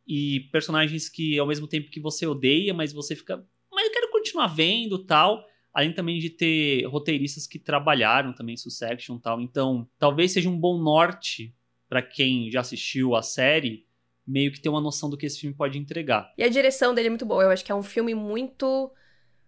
e 0.08 0.42
personagens 0.52 1.10
que, 1.10 1.38
ao 1.38 1.48
mesmo 1.48 1.68
tempo 1.68 1.90
que 1.90 2.00
você 2.00 2.28
odeia, 2.28 2.74
mas 2.74 2.94
você 2.94 3.16
fica. 3.16 3.46
Mas 3.72 3.86
eu 3.86 3.92
quero 3.92 4.12
continuar 4.12 4.48
vendo 4.48 5.00
tal. 5.00 5.46
Além 5.76 5.92
também 5.92 6.20
de 6.20 6.30
ter 6.30 6.86
roteiristas 6.86 7.46
que 7.46 7.60
trabalharam 7.60 8.32
também 8.32 8.56
Succession 8.56 9.20
tal. 9.20 9.42
Então, 9.42 9.86
talvez 10.00 10.32
seja 10.32 10.50
um 10.50 10.58
bom 10.58 10.82
norte 10.82 11.54
para 11.90 12.02
quem 12.02 12.50
já 12.50 12.62
assistiu 12.62 13.14
a 13.14 13.22
série, 13.22 13.86
meio 14.26 14.54
que 14.54 14.62
ter 14.62 14.70
uma 14.70 14.80
noção 14.80 15.10
do 15.10 15.18
que 15.18 15.26
esse 15.26 15.38
filme 15.38 15.54
pode 15.54 15.78
entregar. 15.78 16.34
E 16.38 16.44
a 16.46 16.48
direção 16.48 16.96
dele 16.96 17.08
é 17.08 17.10
muito 17.10 17.26
boa. 17.26 17.44
Eu 17.44 17.50
acho 17.50 17.66
que 17.66 17.74
é 17.74 17.76
um 17.76 17.84
filme 17.84 18.16
muito 18.16 18.90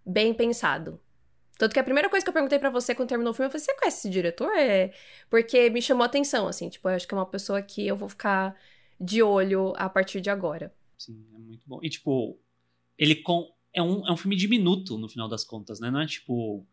bem 0.05 0.33
pensado. 0.33 0.99
Tanto 1.57 1.73
que 1.73 1.79
a 1.79 1.83
primeira 1.83 2.09
coisa 2.09 2.25
que 2.25 2.29
eu 2.29 2.33
perguntei 2.33 2.59
para 2.59 2.69
você 2.69 2.93
quando 2.93 3.07
terminou 3.07 3.31
o 3.31 3.33
filme, 3.33 3.47
eu 3.47 3.51
falei, 3.51 3.63
você 3.63 3.73
conhece 3.75 3.99
esse 3.99 4.09
diretor? 4.09 4.51
É... 4.53 4.91
Porque 5.29 5.69
me 5.69 5.81
chamou 5.81 6.03
a 6.03 6.07
atenção, 6.07 6.45
assim. 6.45 6.67
Tipo, 6.67 6.89
eu 6.89 6.95
acho 6.95 7.07
que 7.07 7.13
é 7.13 7.17
uma 7.17 7.25
pessoa 7.25 7.61
que 7.61 7.87
eu 7.87 7.95
vou 7.95 8.09
ficar 8.09 8.53
de 8.99 9.23
olho 9.23 9.71
a 9.77 9.87
partir 9.87 10.19
de 10.19 10.29
agora. 10.29 10.73
Sim, 10.97 11.25
é 11.33 11.37
muito 11.37 11.63
bom. 11.65 11.79
E, 11.81 11.89
tipo, 11.89 12.37
ele 12.97 13.15
com... 13.15 13.49
é, 13.77 13.81
um, 13.81 14.05
é 14.07 14.11
um 14.11 14.17
filme 14.17 14.35
diminuto, 14.35 14.97
no 14.97 15.07
final 15.07 15.27
das 15.27 15.43
contas, 15.43 15.79
né? 15.79 15.91
Não 15.91 16.01
é, 16.01 16.05
tipo, 16.05 16.65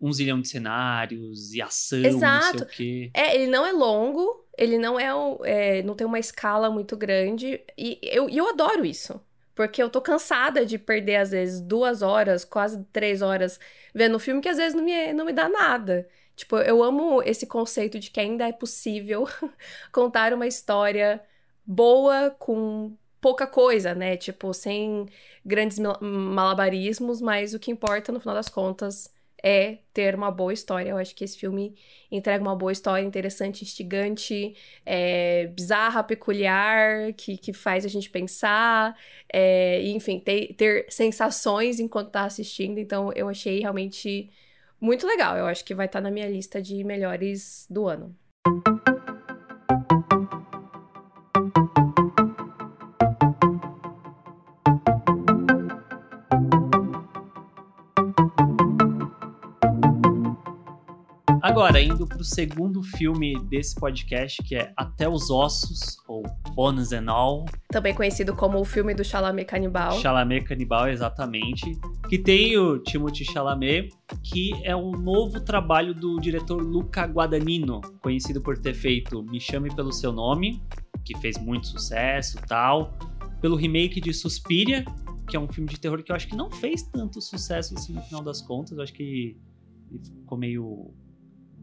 um 0.00 0.12
zilhão 0.12 0.40
de 0.40 0.48
cenários 0.48 1.52
e 1.52 1.60
ação, 1.60 1.98
Exato. 1.98 2.44
não 2.44 2.58
sei 2.58 2.60
o 2.60 2.66
quê. 2.66 3.10
É, 3.14 3.34
ele 3.34 3.46
não 3.48 3.66
é 3.66 3.72
longo, 3.72 4.46
ele 4.56 4.78
não 4.78 4.98
é, 4.98 5.08
é, 5.44 5.82
não 5.82 5.94
tem 5.94 6.06
uma 6.06 6.18
escala 6.18 6.70
muito 6.70 6.96
grande. 6.96 7.60
E 7.76 7.98
eu, 8.02 8.28
eu 8.28 8.48
adoro 8.48 8.84
isso. 8.84 9.20
Porque 9.54 9.82
eu 9.82 9.90
tô 9.90 10.00
cansada 10.00 10.64
de 10.64 10.78
perder, 10.78 11.16
às 11.16 11.32
vezes, 11.32 11.60
duas 11.60 12.00
horas, 12.00 12.44
quase 12.44 12.82
três 12.92 13.22
horas 13.22 13.58
vendo 13.92 14.16
um 14.16 14.20
filme 14.20 14.40
que 14.40 14.48
às 14.48 14.56
vezes 14.56 14.74
não 14.74 14.84
me, 14.84 15.12
não 15.12 15.24
me 15.24 15.32
dá 15.32 15.48
nada. 15.48 16.08
Tipo, 16.36 16.58
eu 16.58 16.82
amo 16.84 17.20
esse 17.24 17.44
conceito 17.44 17.98
de 17.98 18.10
que 18.10 18.20
ainda 18.20 18.46
é 18.46 18.52
possível 18.52 19.26
contar 19.92 20.32
uma 20.32 20.46
história 20.46 21.20
boa 21.66 22.30
com 22.38 22.96
pouca 23.20 23.46
coisa, 23.46 23.94
né? 23.94 24.16
Tipo, 24.16 24.52
sem 24.54 25.06
grandes 25.44 25.78
malabarismos, 25.78 27.20
mas 27.20 27.54
o 27.54 27.58
que 27.58 27.70
importa 27.70 28.12
no 28.12 28.20
final 28.20 28.34
das 28.34 28.48
contas 28.48 29.12
é 29.42 29.78
ter 29.92 30.14
uma 30.14 30.30
boa 30.30 30.52
história. 30.52 30.90
Eu 30.90 30.96
acho 30.96 31.14
que 31.14 31.24
esse 31.24 31.38
filme 31.38 31.76
entrega 32.10 32.42
uma 32.42 32.56
boa 32.56 32.72
história, 32.72 33.04
interessante, 33.04 33.62
instigante, 33.62 34.56
é, 34.84 35.46
bizarra, 35.48 36.02
peculiar, 36.02 37.12
que, 37.14 37.36
que 37.38 37.52
faz 37.52 37.84
a 37.84 37.88
gente 37.88 38.10
pensar, 38.10 38.96
é, 39.32 39.82
enfim, 39.88 40.18
ter, 40.20 40.54
ter 40.54 40.86
sensações 40.90 41.80
enquanto 41.80 42.10
tá 42.10 42.24
assistindo. 42.24 42.78
Então, 42.78 43.12
eu 43.14 43.28
achei 43.28 43.60
realmente 43.60 44.30
muito 44.80 45.06
legal. 45.06 45.36
Eu 45.36 45.46
acho 45.46 45.64
que 45.64 45.74
vai 45.74 45.86
estar 45.86 46.00
tá 46.00 46.02
na 46.02 46.10
minha 46.10 46.28
lista 46.28 46.60
de 46.60 46.82
melhores 46.84 47.66
do 47.70 47.86
ano. 47.86 48.16
Agora, 61.58 61.82
indo 61.82 62.06
pro 62.06 62.22
segundo 62.22 62.84
filme 62.84 63.34
desse 63.46 63.74
podcast, 63.74 64.40
que 64.44 64.54
é 64.54 64.72
Até 64.76 65.08
os 65.08 65.28
Ossos, 65.28 65.96
ou 66.06 66.22
Bones 66.54 66.92
and 66.92 67.10
All. 67.10 67.46
Também 67.68 67.92
conhecido 67.92 68.32
como 68.32 68.60
o 68.60 68.64
filme 68.64 68.94
do 68.94 69.02
Chalamet 69.02 69.44
Canibal. 69.44 69.98
Chalamet 69.98 70.44
Canibal, 70.44 70.88
exatamente. 70.88 71.76
Que 72.08 72.16
tem 72.16 72.56
o 72.56 72.78
Timothy 72.78 73.24
Chalamet, 73.24 73.92
que 74.22 74.52
é 74.62 74.76
o 74.76 74.92
novo 74.92 75.40
trabalho 75.40 75.92
do 75.92 76.20
diretor 76.20 76.62
Luca 76.62 77.02
Guadagnino, 77.06 77.80
conhecido 78.00 78.40
por 78.40 78.56
ter 78.56 78.74
feito 78.74 79.24
Me 79.24 79.40
Chame 79.40 79.74
Pelo 79.74 79.92
Seu 79.92 80.12
Nome, 80.12 80.62
que 81.04 81.18
fez 81.18 81.36
muito 81.38 81.66
sucesso 81.66 82.38
tal. 82.46 82.96
Pelo 83.40 83.56
remake 83.56 84.00
de 84.00 84.14
Suspiria, 84.14 84.84
que 85.28 85.36
é 85.36 85.40
um 85.40 85.48
filme 85.48 85.68
de 85.68 85.80
terror 85.80 86.04
que 86.04 86.12
eu 86.12 86.14
acho 86.14 86.28
que 86.28 86.36
não 86.36 86.52
fez 86.52 86.84
tanto 86.84 87.20
sucesso 87.20 87.74
assim 87.74 87.94
no 87.94 88.02
final 88.02 88.22
das 88.22 88.40
contas. 88.40 88.78
Eu 88.78 88.84
acho 88.84 88.92
que 88.92 89.36
ficou 90.20 90.38
meio 90.38 90.94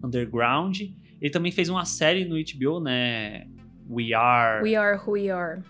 underground. 0.06 0.80
Ele 1.22 1.32
também 1.32 1.52
fez 1.52 1.70
uma 1.70 1.86
série 1.86 2.26
no 2.26 2.36
HBO, 2.36 2.80
né? 2.80 3.48
We 3.90 4.14
Are. 4.14 4.64
We 4.64 4.76
Are 4.76 4.98
Who 4.98 5.12
We 5.14 5.30
Are. 5.30 5.62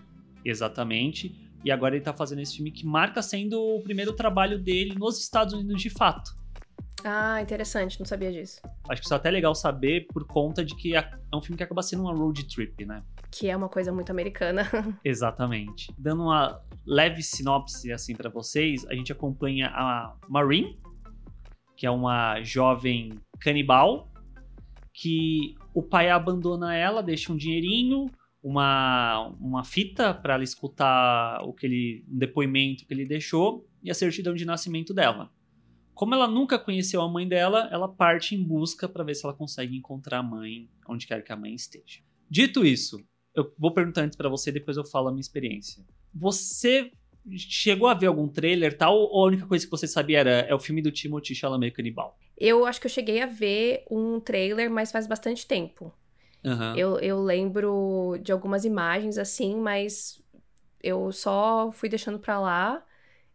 Exatamente. 0.43 1.35
E 1.63 1.71
agora 1.71 1.95
ele 1.95 2.03
tá 2.03 2.13
fazendo 2.13 2.41
esse 2.41 2.55
filme 2.55 2.71
que 2.71 2.85
marca 2.85 3.21
sendo 3.21 3.59
o 3.59 3.81
primeiro 3.81 4.13
trabalho 4.13 4.59
dele 4.59 4.95
nos 4.95 5.19
Estados 5.19 5.53
Unidos 5.53 5.81
de 5.81 5.89
fato. 5.89 6.31
Ah, 7.03 7.39
interessante, 7.41 7.99
não 7.99 8.05
sabia 8.05 8.31
disso. 8.31 8.59
Acho 8.89 9.01
que 9.01 9.05
isso 9.05 9.13
é 9.13 9.17
até 9.17 9.29
legal 9.29 9.53
saber 9.53 10.07
por 10.07 10.25
conta 10.25 10.65
de 10.65 10.75
que 10.75 10.95
é 10.95 11.07
um 11.33 11.41
filme 11.41 11.57
que 11.57 11.63
acaba 11.63 11.83
sendo 11.83 12.03
uma 12.03 12.13
road 12.13 12.43
trip, 12.47 12.85
né? 12.85 13.03
Que 13.31 13.49
é 13.49 13.55
uma 13.55 13.69
coisa 13.69 13.91
muito 13.91 14.09
americana. 14.11 14.67
Exatamente. 15.05 15.93
Dando 15.97 16.23
uma 16.23 16.61
leve 16.85 17.21
sinopse 17.21 17.91
assim 17.91 18.15
para 18.15 18.29
vocês, 18.29 18.85
a 18.87 18.95
gente 18.95 19.11
acompanha 19.11 19.67
a 19.67 20.15
Marine, 20.27 20.79
que 21.75 21.85
é 21.85 21.91
uma 21.91 22.41
jovem 22.41 23.19
canibal 23.39 24.11
que 24.95 25.55
o 25.73 25.83
pai 25.83 26.09
abandona 26.09 26.73
ela, 26.73 27.03
deixa 27.03 27.33
um 27.33 27.35
dinheirinho, 27.35 28.09
uma, 28.41 29.27
uma 29.41 29.63
fita 29.65 30.13
para 30.13 30.35
ela 30.35 30.43
escutar 30.43 31.43
o 31.43 31.51
que 31.51 31.65
ele, 31.65 32.05
um 32.09 32.17
depoimento 32.17 32.85
que 32.85 32.93
ele 32.93 33.05
deixou 33.05 33.67
e 33.83 33.91
a 33.91 33.93
certidão 33.93 34.33
de 34.33 34.45
nascimento 34.45 34.93
dela. 34.93 35.29
Como 35.93 36.15
ela 36.15 36.29
nunca 36.29 36.57
conheceu 36.57 37.01
a 37.01 37.11
mãe 37.11 37.27
dela, 37.27 37.67
ela 37.73 37.89
parte 37.89 38.35
em 38.35 38.41
busca 38.41 38.87
para 38.87 39.03
ver 39.03 39.15
se 39.15 39.25
ela 39.25 39.35
consegue 39.35 39.75
encontrar 39.75 40.19
a 40.19 40.23
mãe 40.23 40.69
onde 40.87 41.05
quer 41.05 41.21
que 41.21 41.31
a 41.31 41.35
mãe 41.35 41.53
esteja. 41.53 41.99
Dito 42.29 42.65
isso, 42.65 42.97
eu 43.35 43.53
vou 43.59 43.73
perguntar 43.73 44.03
antes 44.03 44.15
para 44.15 44.29
você, 44.29 44.49
depois 44.49 44.77
eu 44.77 44.85
falo 44.85 45.09
a 45.09 45.11
minha 45.11 45.21
experiência. 45.21 45.85
Você 46.13 46.89
chegou 47.37 47.87
a 47.87 47.93
ver 47.93 48.07
algum 48.07 48.27
trailer 48.27 48.77
tal, 48.77 48.95
ou 48.95 49.23
a 49.23 49.27
única 49.27 49.45
coisa 49.45 49.65
que 49.65 49.71
você 49.71 49.87
sabia 49.87 50.19
era 50.19 50.31
é 50.41 50.53
o 50.53 50.59
filme 50.59 50.81
do 50.81 50.91
Timothy 50.91 51.33
Chalamet 51.33 51.71
Canibal? 51.75 52.17
Eu 52.37 52.65
acho 52.65 52.79
que 52.79 52.87
eu 52.87 52.91
cheguei 52.91 53.21
a 53.21 53.25
ver 53.25 53.85
um 53.89 54.19
trailer, 54.19 54.69
mas 54.69 54.91
faz 54.91 55.07
bastante 55.07 55.47
tempo. 55.47 55.93
Uhum. 56.43 56.75
Eu, 56.75 56.99
eu 56.99 57.23
lembro 57.23 58.17
de 58.21 58.31
algumas 58.31 58.65
imagens 58.65 59.17
assim, 59.17 59.55
mas 59.55 60.21
eu 60.83 61.11
só 61.11 61.71
fui 61.71 61.89
deixando 61.89 62.19
pra 62.19 62.39
lá. 62.39 62.85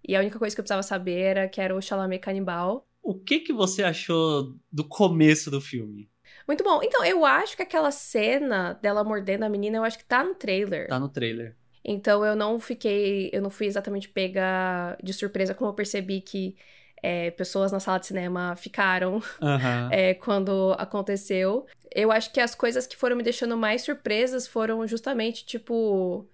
E 0.07 0.15
a 0.15 0.21
única 0.21 0.39
coisa 0.39 0.55
que 0.55 0.61
eu 0.61 0.65
precisava 0.65 0.83
saber 0.83 1.19
era 1.19 1.49
que 1.49 1.61
era 1.61 1.75
o 1.75 1.83
Chalamet 1.83 2.21
canibal. 2.21 2.87
O 3.03 3.15
que 3.15 3.41
que 3.41 3.53
você 3.53 3.83
achou 3.83 4.55
do 4.71 4.85
começo 4.85 5.51
do 5.51 5.61
filme? 5.61 6.09
Muito 6.47 6.63
bom. 6.63 6.81
Então, 6.83 7.05
eu 7.05 7.25
acho 7.25 7.57
que 7.57 7.63
aquela 7.63 7.91
cena 7.91 8.75
dela 8.75 9.03
mordendo 9.03 9.43
a 9.43 9.49
menina, 9.49 9.79
eu 9.79 9.85
acho 9.85 9.99
que 9.99 10.05
tá 10.05 10.23
no 10.23 10.35
trailer. 10.35 10.89
Tá 10.89 10.99
no 10.99 11.09
trailer. 11.09 11.57
Então 11.85 12.25
eu 12.25 12.37
não 12.37 12.61
fiquei, 12.61 13.31
eu 13.33 13.41
não 13.41 13.51
fui 13.51 13.67
exatamente 13.67 14.09
pega 14.09 14.97
de 15.03 15.13
surpresa 15.13 15.55
como 15.55 15.71
eu 15.71 15.75
percebi 15.75 16.21
que 16.21 16.57
é, 17.03 17.31
pessoas 17.31 17.73
na 17.73 17.81
sala 17.81 17.99
de 17.99 18.07
cinema 18.07 18.55
ficaram 18.57 19.15
uhum. 19.41 19.91
é, 19.91 20.15
quando 20.23 20.75
aconteceu. 20.79 21.67
Eu 21.95 22.13
acho 22.13 22.33
que 22.33 22.41
as 22.41 22.55
coisas 22.55 22.87
que 22.87 22.97
foram 22.97 23.17
me 23.17 23.23
deixando 23.23 23.57
mais 23.57 23.83
surpresas 23.83 24.47
foram 24.47 24.87
justamente, 24.87 25.45
tipo, 25.45 26.29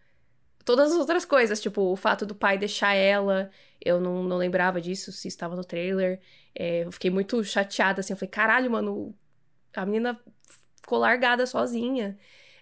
todas 0.65 0.93
as 0.93 0.99
outras 0.99 1.25
coisas, 1.25 1.61
tipo, 1.61 1.81
o 1.81 1.97
fato 1.97 2.27
do 2.27 2.35
pai 2.35 2.59
deixar 2.59 2.95
ela, 2.95 3.51
eu 3.81 4.01
não, 4.01 4.25
não 4.25 4.37
lembrava 4.37 4.81
disso, 4.81 5.13
se 5.13 5.29
estava 5.29 5.55
no 5.57 5.65
trailer. 5.65 6.21
É, 6.55 6.85
eu 6.85 6.93
fiquei 6.93 7.11
muito 7.11 7.43
chateada, 7.45 8.01
assim, 8.01 8.13
eu 8.13 8.17
falei, 8.17 8.31
caralho, 8.31 8.71
mano, 8.71 9.15
a 9.75 9.87
menina 9.87 10.19
ficou 10.81 10.99
largada 10.99 11.47
sozinha. 11.47 12.19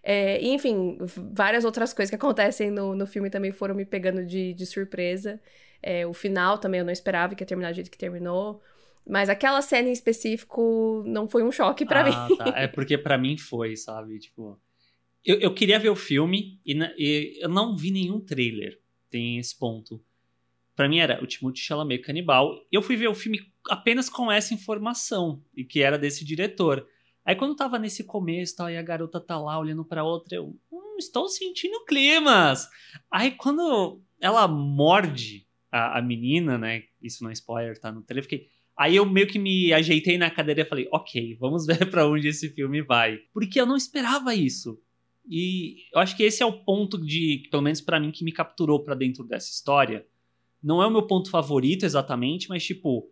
É, 0.06 0.38
enfim, 0.46 0.98
várias 1.32 1.64
outras 1.64 1.94
coisas 1.94 2.10
que 2.10 2.16
acontecem 2.16 2.70
no, 2.70 2.94
no 2.94 3.06
filme 3.06 3.30
também 3.30 3.52
foram 3.52 3.74
me 3.74 3.86
pegando 3.86 4.24
de, 4.24 4.52
de 4.52 4.66
surpresa. 4.66 5.40
É, 5.82 6.06
o 6.06 6.12
final 6.12 6.58
também 6.58 6.80
eu 6.80 6.84
não 6.84 6.92
esperava 6.92 7.34
que 7.34 7.42
ia 7.42 7.46
terminar 7.46 7.70
do 7.70 7.76
jeito 7.76 7.90
que 7.90 7.96
terminou. 7.96 8.60
Mas 9.08 9.30
aquela 9.30 9.62
cena 9.62 9.88
em 9.88 9.92
específico 9.92 11.02
não 11.06 11.26
foi 11.26 11.42
um 11.42 11.50
choque 11.50 11.86
para 11.86 12.00
ah, 12.00 12.28
mim. 12.28 12.36
Tá. 12.36 12.52
É 12.54 12.66
porque 12.68 12.98
para 12.98 13.16
mim 13.16 13.38
foi, 13.38 13.76
sabe? 13.76 14.18
Tipo, 14.18 14.60
eu, 15.24 15.40
eu 15.40 15.54
queria 15.54 15.78
ver 15.78 15.88
o 15.88 15.96
filme 15.96 16.60
e, 16.66 16.74
e, 16.98 17.38
eu 17.40 17.48
não 17.48 17.74
vi 17.74 17.90
nenhum 17.90 18.20
trailer. 18.20 18.78
Tem 19.10 19.38
esse 19.38 19.58
ponto. 19.58 20.02
Para 20.76 20.88
mim 20.88 20.98
era 20.98 21.22
o 21.22 21.26
Timothée 21.26 21.62
Chalamet 21.62 22.02
canibal. 22.02 22.54
Eu 22.70 22.82
fui 22.82 22.96
ver 22.96 23.08
o 23.08 23.14
filme 23.14 23.40
apenas 23.70 24.10
com 24.10 24.30
essa 24.30 24.52
informação 24.52 25.42
e 25.56 25.64
que 25.64 25.80
era 25.80 25.98
desse 25.98 26.24
diretor. 26.24 26.86
Aí 27.24 27.34
quando 27.34 27.56
tava 27.56 27.78
nesse 27.78 28.04
começo 28.04 28.56
tal, 28.56 28.70
e 28.70 28.76
a 28.76 28.82
garota 28.82 29.20
tá 29.20 29.38
lá 29.38 29.58
olhando 29.58 29.84
pra 29.84 30.04
outra, 30.04 30.36
eu 30.36 30.54
hum, 30.70 30.96
estou 30.98 31.28
sentindo 31.28 31.84
climas. 31.84 32.68
Aí 33.10 33.30
quando 33.30 34.00
ela 34.20 34.46
morde 34.46 35.46
a, 35.72 35.98
a 35.98 36.02
menina, 36.02 36.56
né? 36.56 36.84
Isso 37.02 37.24
não 37.24 37.30
é 37.30 37.32
spoiler, 37.32 37.78
tá 37.80 37.90
no 37.90 38.02
trailer, 38.02 38.22
fiquei. 38.22 38.48
Aí 38.76 38.96
eu 38.96 39.06
meio 39.06 39.26
que 39.26 39.38
me 39.38 39.72
ajeitei 39.72 40.18
na 40.18 40.30
cadeira 40.30 40.62
e 40.62 40.64
falei, 40.64 40.88
ok, 40.92 41.36
vamos 41.40 41.64
ver 41.66 41.90
para 41.90 42.06
onde 42.06 42.28
esse 42.28 42.48
filme 42.50 42.82
vai. 42.82 43.18
Porque 43.32 43.60
eu 43.60 43.66
não 43.66 43.76
esperava 43.76 44.34
isso. 44.34 44.80
E 45.28 45.76
eu 45.92 46.00
acho 46.00 46.16
que 46.16 46.22
esse 46.22 46.42
é 46.42 46.46
o 46.46 46.64
ponto 46.64 46.98
de, 46.98 47.48
pelo 47.50 47.62
menos 47.62 47.80
para 47.80 47.98
mim, 47.98 48.10
que 48.10 48.24
me 48.24 48.32
capturou 48.32 48.84
para 48.84 48.94
dentro 48.94 49.24
dessa 49.24 49.50
história. 49.50 50.06
Não 50.62 50.82
é 50.82 50.86
o 50.86 50.90
meu 50.90 51.06
ponto 51.06 51.30
favorito 51.30 51.84
exatamente, 51.84 52.48
mas 52.48 52.64
tipo, 52.64 53.10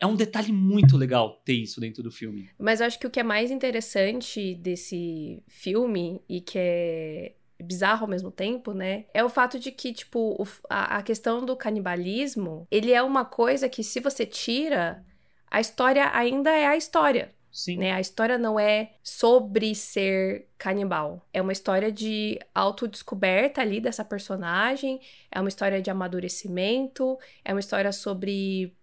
é 0.00 0.06
um 0.06 0.14
detalhe 0.14 0.52
muito 0.52 0.96
legal 0.96 1.40
ter 1.44 1.54
isso 1.54 1.80
dentro 1.80 2.02
do 2.02 2.10
filme. 2.10 2.48
Mas 2.58 2.80
eu 2.80 2.86
acho 2.86 2.98
que 2.98 3.06
o 3.06 3.10
que 3.10 3.20
é 3.20 3.24
mais 3.24 3.50
interessante 3.50 4.54
desse 4.54 5.42
filme 5.48 6.22
e 6.28 6.40
que 6.40 6.58
é 6.58 7.34
bizarro 7.60 8.02
ao 8.02 8.08
mesmo 8.08 8.30
tempo, 8.30 8.72
né? 8.72 9.06
É 9.12 9.24
o 9.24 9.28
fato 9.28 9.58
de 9.58 9.72
que, 9.72 9.92
tipo, 9.92 10.40
o, 10.40 10.46
a, 10.70 10.98
a 10.98 11.02
questão 11.02 11.44
do 11.44 11.56
canibalismo, 11.56 12.66
ele 12.70 12.92
é 12.92 13.02
uma 13.02 13.24
coisa 13.24 13.68
que 13.68 13.82
se 13.82 13.98
você 13.98 14.24
tira, 14.24 15.04
a 15.50 15.60
história 15.60 16.08
ainda 16.14 16.50
é 16.50 16.66
a 16.66 16.76
história. 16.76 17.34
Sim. 17.50 17.78
Né? 17.78 17.92
A 17.92 18.00
história 18.00 18.38
não 18.38 18.60
é 18.60 18.92
sobre 19.02 19.74
ser 19.74 20.46
canibal. 20.56 21.26
É 21.32 21.42
uma 21.42 21.52
história 21.52 21.90
de 21.90 22.38
autodescoberta 22.54 23.60
ali 23.60 23.80
dessa 23.80 24.04
personagem, 24.04 25.00
é 25.30 25.40
uma 25.40 25.48
história 25.48 25.82
de 25.82 25.90
amadurecimento, 25.90 27.18
é 27.44 27.52
uma 27.52 27.58
história 27.58 27.90
sobre 27.90 28.76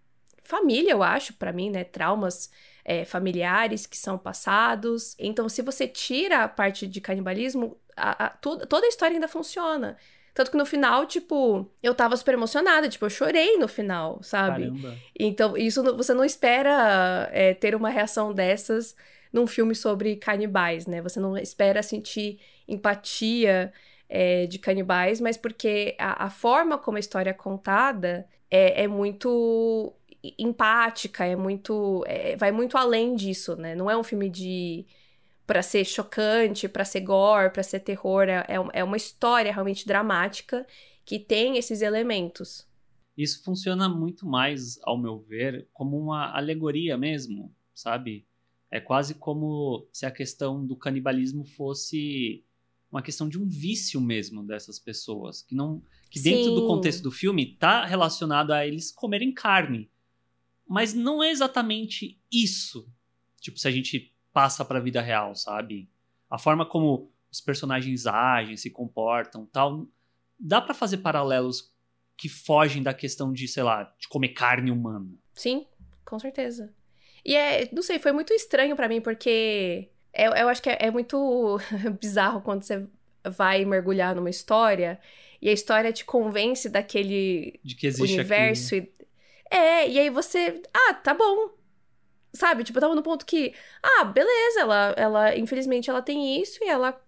família, 0.46 0.92
eu 0.92 1.04
acho, 1.04 1.34
para 1.34 1.52
mim, 1.52 1.70
né? 1.70 1.84
Traumas 1.84 2.50
é, 2.84 3.04
familiares 3.04 3.86
que 3.86 3.98
são 3.98 4.18
passados. 4.18 5.16
Então, 5.20 5.50
se 5.50 5.62
você 5.62 5.88
tira 5.88 6.44
a 6.44 6.48
parte 6.48 6.88
de 6.88 7.02
canibalismo, 7.02 7.78
a, 7.98 8.28
a, 8.28 8.30
toda 8.30 8.86
a 8.86 8.90
história 8.90 9.16
ainda 9.16 9.28
funciona. 9.28 9.98
Tanto 10.34 10.52
que 10.52 10.58
no 10.58 10.66
final, 10.66 11.06
tipo, 11.06 11.66
eu 11.82 11.96
tava 11.96 12.18
super 12.18 12.34
emocionada, 12.34 12.90
tipo, 12.90 13.06
eu 13.06 13.10
chorei 13.10 13.58
no 13.58 13.70
final, 13.70 14.22
sabe? 14.22 14.64
Caramba. 14.64 14.98
Então, 15.18 15.56
isso 15.56 15.82
você 15.96 16.14
não 16.14 16.26
espera 16.26 17.30
é, 17.32 17.54
ter 17.54 17.74
uma 17.74 17.90
reação 17.90 18.34
dessas 18.34 18.96
num 19.32 19.48
filme 19.48 19.74
sobre 19.74 20.18
canibais, 20.18 20.86
né? 20.88 21.02
Você 21.02 21.22
não 21.22 21.38
espera 21.38 21.82
sentir 21.82 22.40
empatia 22.68 23.72
é, 24.10 24.46
de 24.46 24.60
canibais, 24.60 25.22
mas 25.22 25.38
porque 25.38 25.96
a, 25.98 26.26
a, 26.26 26.30
forma 26.30 26.78
como 26.78 26.98
a 26.98 27.00
história 27.00 27.30
é 27.30 27.34
contada 27.34 28.28
é, 28.52 28.84
é 28.84 28.88
muito 28.88 29.94
empática, 30.38 31.26
é 31.26 31.36
muito. 31.36 32.04
É, 32.08 32.36
vai 32.38 32.52
muito 32.52 32.78
além 32.78 33.16
disso, 33.16 33.56
né? 33.56 33.76
Não 33.76 33.90
é 33.90 33.98
um 33.98 34.04
filme 34.04 34.30
de 34.30 34.86
para 35.46 35.62
ser 35.62 35.86
chocante, 35.86 36.68
para 36.68 36.84
ser 36.84 37.02
gore, 37.02 37.52
para 37.52 37.62
ser 37.62 37.80
terror. 37.82 38.24
É, 38.24 38.46
é, 38.48 38.80
é 38.80 38.84
uma 38.84 38.98
história 38.98 39.52
realmente 39.52 39.86
dramática 39.86 40.66
que 41.04 41.20
tem 41.20 41.58
esses 41.58 41.82
elementos. 41.82 42.68
Isso 43.16 43.44
funciona 43.44 43.88
muito 43.88 44.26
mais, 44.26 44.80
ao 44.84 44.98
meu 44.98 45.20
ver, 45.20 45.68
como 45.72 45.98
uma 45.98 46.36
alegoria 46.36 46.98
mesmo, 46.98 47.54
sabe? 47.74 48.26
É 48.70 48.80
quase 48.80 49.16
como 49.16 49.88
se 49.94 50.06
a 50.06 50.12
questão 50.12 50.66
do 50.66 50.76
canibalismo 50.76 51.46
fosse 51.46 52.44
uma 52.92 53.02
questão 53.02 53.28
de 53.28 53.38
um 53.38 53.48
vício 53.48 54.02
mesmo 54.02 54.44
dessas 54.44 54.80
pessoas, 54.80 55.42
que 55.42 55.56
não 55.56 55.82
que 56.10 56.20
dentro 56.20 56.46
Sim. 56.46 56.56
do 56.56 56.68
contexto 56.68 57.04
do 57.04 57.12
filme 57.12 57.52
está 57.52 57.86
relacionado 57.86 58.52
a 58.52 58.66
eles 58.66 58.92
comerem 58.92 59.34
carne. 59.34 59.90
Mas 60.68 60.94
não 60.94 61.24
é 61.24 61.30
exatamente 61.30 62.20
isso. 62.32 62.88
Tipo, 63.40 63.60
se 63.60 63.68
a 63.68 63.72
gente 63.72 64.14
passa 64.34 64.66
para 64.66 64.80
a 64.80 64.82
vida 64.82 65.02
real, 65.02 65.36
sabe? 65.36 65.90
A 66.30 66.38
forma 66.38 66.66
como 66.66 67.12
os 67.32 67.40
personagens 67.40 68.06
agem, 68.08 68.58
se 68.58 68.70
comportam, 68.70 69.46
tal, 69.46 69.88
dá 70.40 70.62
para 70.62 70.74
fazer 70.74 70.98
paralelos 70.98 71.72
que 72.18 72.30
fogem 72.30 72.82
da 72.82 72.94
questão 72.94 73.32
de, 73.32 73.48
sei 73.48 73.64
lá, 73.64 73.94
de 74.00 74.08
comer 74.08 74.30
carne 74.30 74.72
humana. 74.72 75.08
Sim, 75.34 75.66
com 76.04 76.18
certeza. 76.18 76.74
E 77.24 77.36
é, 77.36 77.70
não 77.74 77.82
sei, 77.82 78.00
foi 78.00 78.12
muito 78.12 78.34
estranho 78.34 78.76
para 78.76 78.88
mim 78.88 79.02
porque 79.02 79.90
eu, 80.14 80.32
eu 80.34 80.48
acho 80.48 80.62
que 80.62 80.70
é, 80.70 80.78
é 80.80 80.92
muito 80.92 81.60
bizarro 82.00 82.42
quando 82.42 82.64
você 82.64 82.88
vai 83.24 83.66
mergulhar 83.66 84.16
numa 84.16 84.30
história 84.30 85.00
e 85.42 85.50
a 85.50 85.54
história 85.54 85.92
te 85.92 86.06
convence 86.06 86.70
daquele 86.70 87.60
universo. 88.00 88.76
É, 89.56 89.90
e 89.90 89.98
aí 89.98 90.10
você, 90.10 90.62
ah, 90.74 90.94
tá 90.94 91.14
bom. 91.14 91.50
Sabe? 92.34 92.66
Tipo, 92.66 92.78
eu 92.78 92.82
tava 92.82 92.96
no 92.96 93.02
ponto 93.02 93.26
que, 93.26 93.54
ah, 93.82 94.04
beleza, 94.04 94.60
ela, 94.60 94.94
ela, 94.98 95.38
infelizmente, 95.38 95.90
ela 95.90 96.02
tem 96.02 96.42
isso 96.42 96.62
e 96.62 96.68
ela. 96.68 97.02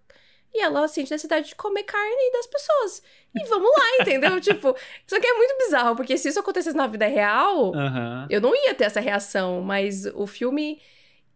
E 0.54 0.62
ela 0.62 0.88
sente 0.88 1.12
necessidade 1.12 1.50
de 1.50 1.56
comer 1.56 1.84
carne 1.84 2.32
das 2.32 2.48
pessoas. 2.48 3.04
E 3.36 3.44
vamos 3.50 3.70
lá, 3.70 4.02
entendeu? 4.02 4.40
tipo, 4.42 4.74
isso 5.06 5.16
aqui 5.16 5.28
é 5.28 5.34
muito 5.34 5.58
bizarro, 5.58 5.96
porque 5.98 6.18
se 6.18 6.30
isso 6.30 6.40
acontecesse 6.40 6.76
na 6.76 6.88
vida 6.88 7.06
real, 7.06 7.74
uhum. 7.74 8.28
eu 8.30 8.40
não 8.40 8.56
ia 8.56 8.74
ter 8.74 8.86
essa 8.86 9.02
reação. 9.02 9.62
Mas 9.62 10.06
o 10.16 10.26
filme 10.26 10.82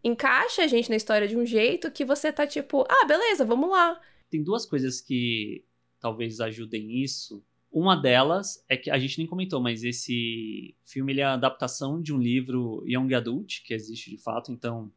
encaixa 0.02 0.64
a 0.64 0.68
gente 0.68 0.90
na 0.90 0.96
história 0.96 1.28
de 1.28 1.36
um 1.36 1.46
jeito 1.46 1.92
que 1.92 2.06
você 2.06 2.32
tá 2.32 2.48
tipo, 2.48 2.86
ah, 2.90 3.06
beleza, 3.06 3.44
vamos 3.44 3.70
lá. 3.70 4.00
Tem 4.30 4.42
duas 4.42 4.66
coisas 4.66 5.02
que 5.02 5.66
talvez 6.00 6.40
ajudem 6.40 7.04
isso. 7.04 7.44
Uma 7.72 7.96
delas 7.96 8.64
é 8.68 8.76
que 8.76 8.92
a 8.92 9.00
gente 9.00 9.18
nem 9.18 9.26
comentou, 9.26 9.62
mas 9.62 9.84
esse 9.84 10.76
filme 10.84 11.18
é 11.18 11.24
a 11.24 11.34
adaptação 11.34 12.02
de 12.02 12.14
um 12.14 12.20
livro 12.20 12.84
Young 12.86 13.14
Adult, 13.14 13.64
que 13.64 13.74
existe 13.74 14.10
de 14.10 14.18
fato, 14.18 14.52
então 14.52 14.92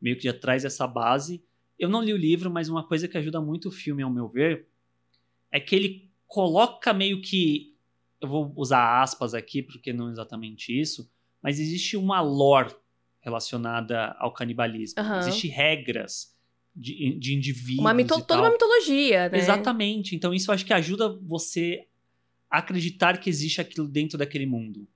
meio 0.00 0.16
que 0.16 0.24
já 0.24 0.32
traz 0.32 0.64
essa 0.64 0.86
base. 0.86 1.44
Eu 1.78 1.88
não 1.88 2.02
li 2.02 2.14
o 2.14 2.16
livro, 2.16 2.50
mas 2.50 2.70
uma 2.70 2.86
coisa 2.86 3.06
que 3.06 3.18
ajuda 3.18 3.42
muito 3.42 3.68
o 3.68 3.70
filme, 3.72 4.02
ao 4.02 4.10
meu 4.10 4.26
ver, 4.26 4.66
é 5.52 5.60
que 5.60 5.74
ele 5.74 6.10
coloca 6.26 6.94
meio 6.94 7.20
que. 7.20 7.74
Eu 8.20 8.28
vou 8.28 8.52
usar 8.56 9.02
aspas 9.02 9.34
aqui, 9.34 9.62
porque 9.62 9.92
não 9.92 10.08
é 10.08 10.12
exatamente 10.12 10.72
isso, 10.72 11.10
mas 11.42 11.60
existe 11.60 11.94
uma 11.94 12.22
lore 12.22 12.74
relacionada 13.20 14.12
ao 14.18 14.32
canibalismo. 14.32 15.02
Uhum. 15.02 15.18
Existem 15.18 15.50
regras 15.50 16.34
de, 16.74 17.18
de 17.18 17.34
indivíduos. 17.34 17.80
Uma 17.80 17.92
mito 17.92 18.14
toda 18.22 18.40
uma 18.40 18.50
mitologia, 18.50 19.28
né? 19.28 19.38
Exatamente. 19.38 20.16
Então 20.16 20.32
isso 20.32 20.50
eu 20.50 20.54
acho 20.54 20.64
que 20.64 20.72
ajuda 20.72 21.18
você 21.22 21.86
acreditar 22.58 23.18
que 23.18 23.30
existe 23.30 23.60
aquilo 23.60 23.88
dentro 23.88 24.18
daquele 24.18 24.46
mundo. 24.46 24.86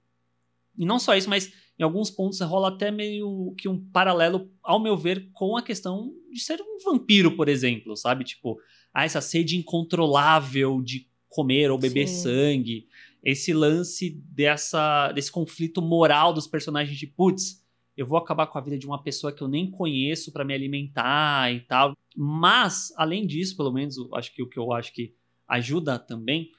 E 0.77 0.87
não 0.87 0.99
só 0.99 1.17
isso, 1.17 1.29
mas 1.29 1.53
em 1.79 1.83
alguns 1.83 2.11
pontos 2.11 2.41
rola 2.41 2.69
até 2.69 2.91
meio 2.91 3.55
que 3.57 3.69
um 3.69 3.79
paralelo, 3.91 4.51
ao 4.63 4.81
meu 4.81 4.97
ver, 4.97 5.29
com 5.33 5.57
a 5.57 5.63
questão 5.63 6.13
de 6.33 6.41
ser 6.41 6.61
um 6.61 6.79
vampiro, 6.85 7.37
por 7.37 7.49
exemplo, 7.49 7.97
sabe? 7.97 8.25
Tipo, 8.25 8.59
ah, 8.93 9.05
essa 9.05 9.21
sede 9.21 9.57
incontrolável 9.57 10.83
de 10.83 11.09
comer 11.29 11.71
ou 11.71 11.79
beber 11.79 12.09
Sim. 12.09 12.23
sangue. 12.23 12.89
Esse 13.23 13.53
lance 13.53 14.11
dessa, 14.11 15.13
desse 15.13 15.31
conflito 15.31 15.83
moral 15.83 16.33
dos 16.33 16.47
personagens 16.47 16.99
de 16.99 17.07
putz, 17.07 17.65
eu 17.97 18.07
vou 18.07 18.17
acabar 18.17 18.47
com 18.47 18.59
a 18.59 18.61
vida 18.61 18.79
de 18.79 18.87
uma 18.87 19.03
pessoa 19.03 19.33
que 19.33 19.43
eu 19.43 19.49
nem 19.49 19.71
conheço 19.71 20.33
para 20.33 20.45
me 20.45 20.55
alimentar 20.55 21.53
e 21.53 21.61
tal. 21.61 21.95
Mas, 22.17 22.93
além 22.97 23.27
disso, 23.27 23.57
pelo 23.57 23.73
menos, 23.73 23.97
acho 24.15 24.33
que 24.33 24.43
o 24.43 24.49
que 24.49 24.59
eu 24.59 24.73
acho 24.73 24.93
que 24.93 25.15
ajuda 25.49 25.99
também 25.99 26.51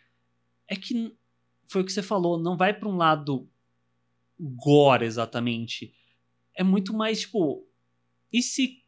é 0.69 0.75
que 0.75 1.13
foi 1.67 1.81
o 1.81 1.85
que 1.85 1.91
você 1.91 2.03
falou, 2.03 2.39
não 2.39 2.55
vai 2.55 2.73
para 2.73 2.87
um 2.87 2.95
lado 2.95 3.49
gore 4.39 5.05
exatamente. 5.05 5.93
É 6.55 6.63
muito 6.63 6.93
mais 6.93 7.21
tipo, 7.21 7.67
e 8.31 8.41
se 8.41 8.83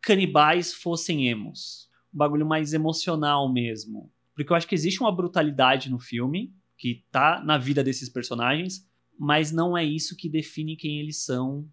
canibais 0.00 0.74
fossem 0.74 1.28
emos? 1.28 1.88
Um 2.12 2.18
bagulho 2.18 2.46
mais 2.46 2.72
emocional 2.72 3.50
mesmo. 3.52 4.12
Porque 4.34 4.52
eu 4.52 4.56
acho 4.56 4.66
que 4.66 4.74
existe 4.74 5.00
uma 5.00 5.14
brutalidade 5.14 5.90
no 5.90 5.98
filme 5.98 6.52
que 6.76 7.04
tá 7.10 7.42
na 7.44 7.58
vida 7.58 7.84
desses 7.84 8.08
personagens, 8.08 8.88
mas 9.18 9.52
não 9.52 9.76
é 9.76 9.84
isso 9.84 10.16
que 10.16 10.28
define 10.28 10.76
quem 10.76 10.98
eles 10.98 11.24
são 11.24 11.68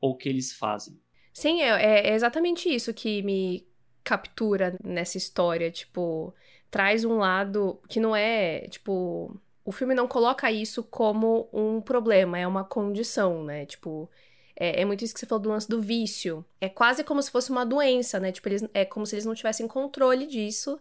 ou 0.00 0.10
o 0.10 0.16
que 0.16 0.28
eles 0.28 0.52
fazem. 0.52 1.00
Sim, 1.32 1.60
é, 1.62 2.08
é 2.08 2.14
exatamente 2.14 2.68
isso 2.68 2.92
que 2.92 3.22
me 3.22 3.64
captura 4.02 4.76
nessa 4.82 5.16
história. 5.16 5.70
Tipo, 5.70 6.34
traz 6.70 7.04
um 7.04 7.18
lado 7.18 7.80
que 7.88 8.00
não 8.00 8.14
é, 8.14 8.68
tipo, 8.68 9.34
o 9.64 9.72
filme 9.72 9.94
não 9.94 10.08
coloca 10.08 10.50
isso 10.50 10.82
como 10.82 11.48
um 11.52 11.80
problema, 11.80 12.38
é 12.38 12.46
uma 12.46 12.64
condição, 12.64 13.44
né? 13.44 13.66
Tipo, 13.66 14.08
é, 14.56 14.80
é, 14.80 14.84
muito 14.84 15.04
isso 15.04 15.14
que 15.14 15.20
você 15.20 15.26
falou 15.26 15.42
do 15.42 15.48
lance 15.50 15.68
do 15.68 15.80
vício. 15.80 16.44
É 16.60 16.68
quase 16.68 17.04
como 17.04 17.22
se 17.22 17.30
fosse 17.30 17.50
uma 17.50 17.64
doença, 17.64 18.18
né? 18.18 18.32
Tipo, 18.32 18.48
eles, 18.48 18.64
é 18.74 18.84
como 18.84 19.06
se 19.06 19.14
eles 19.14 19.24
não 19.24 19.34
tivessem 19.34 19.68
controle 19.68 20.26
disso, 20.26 20.80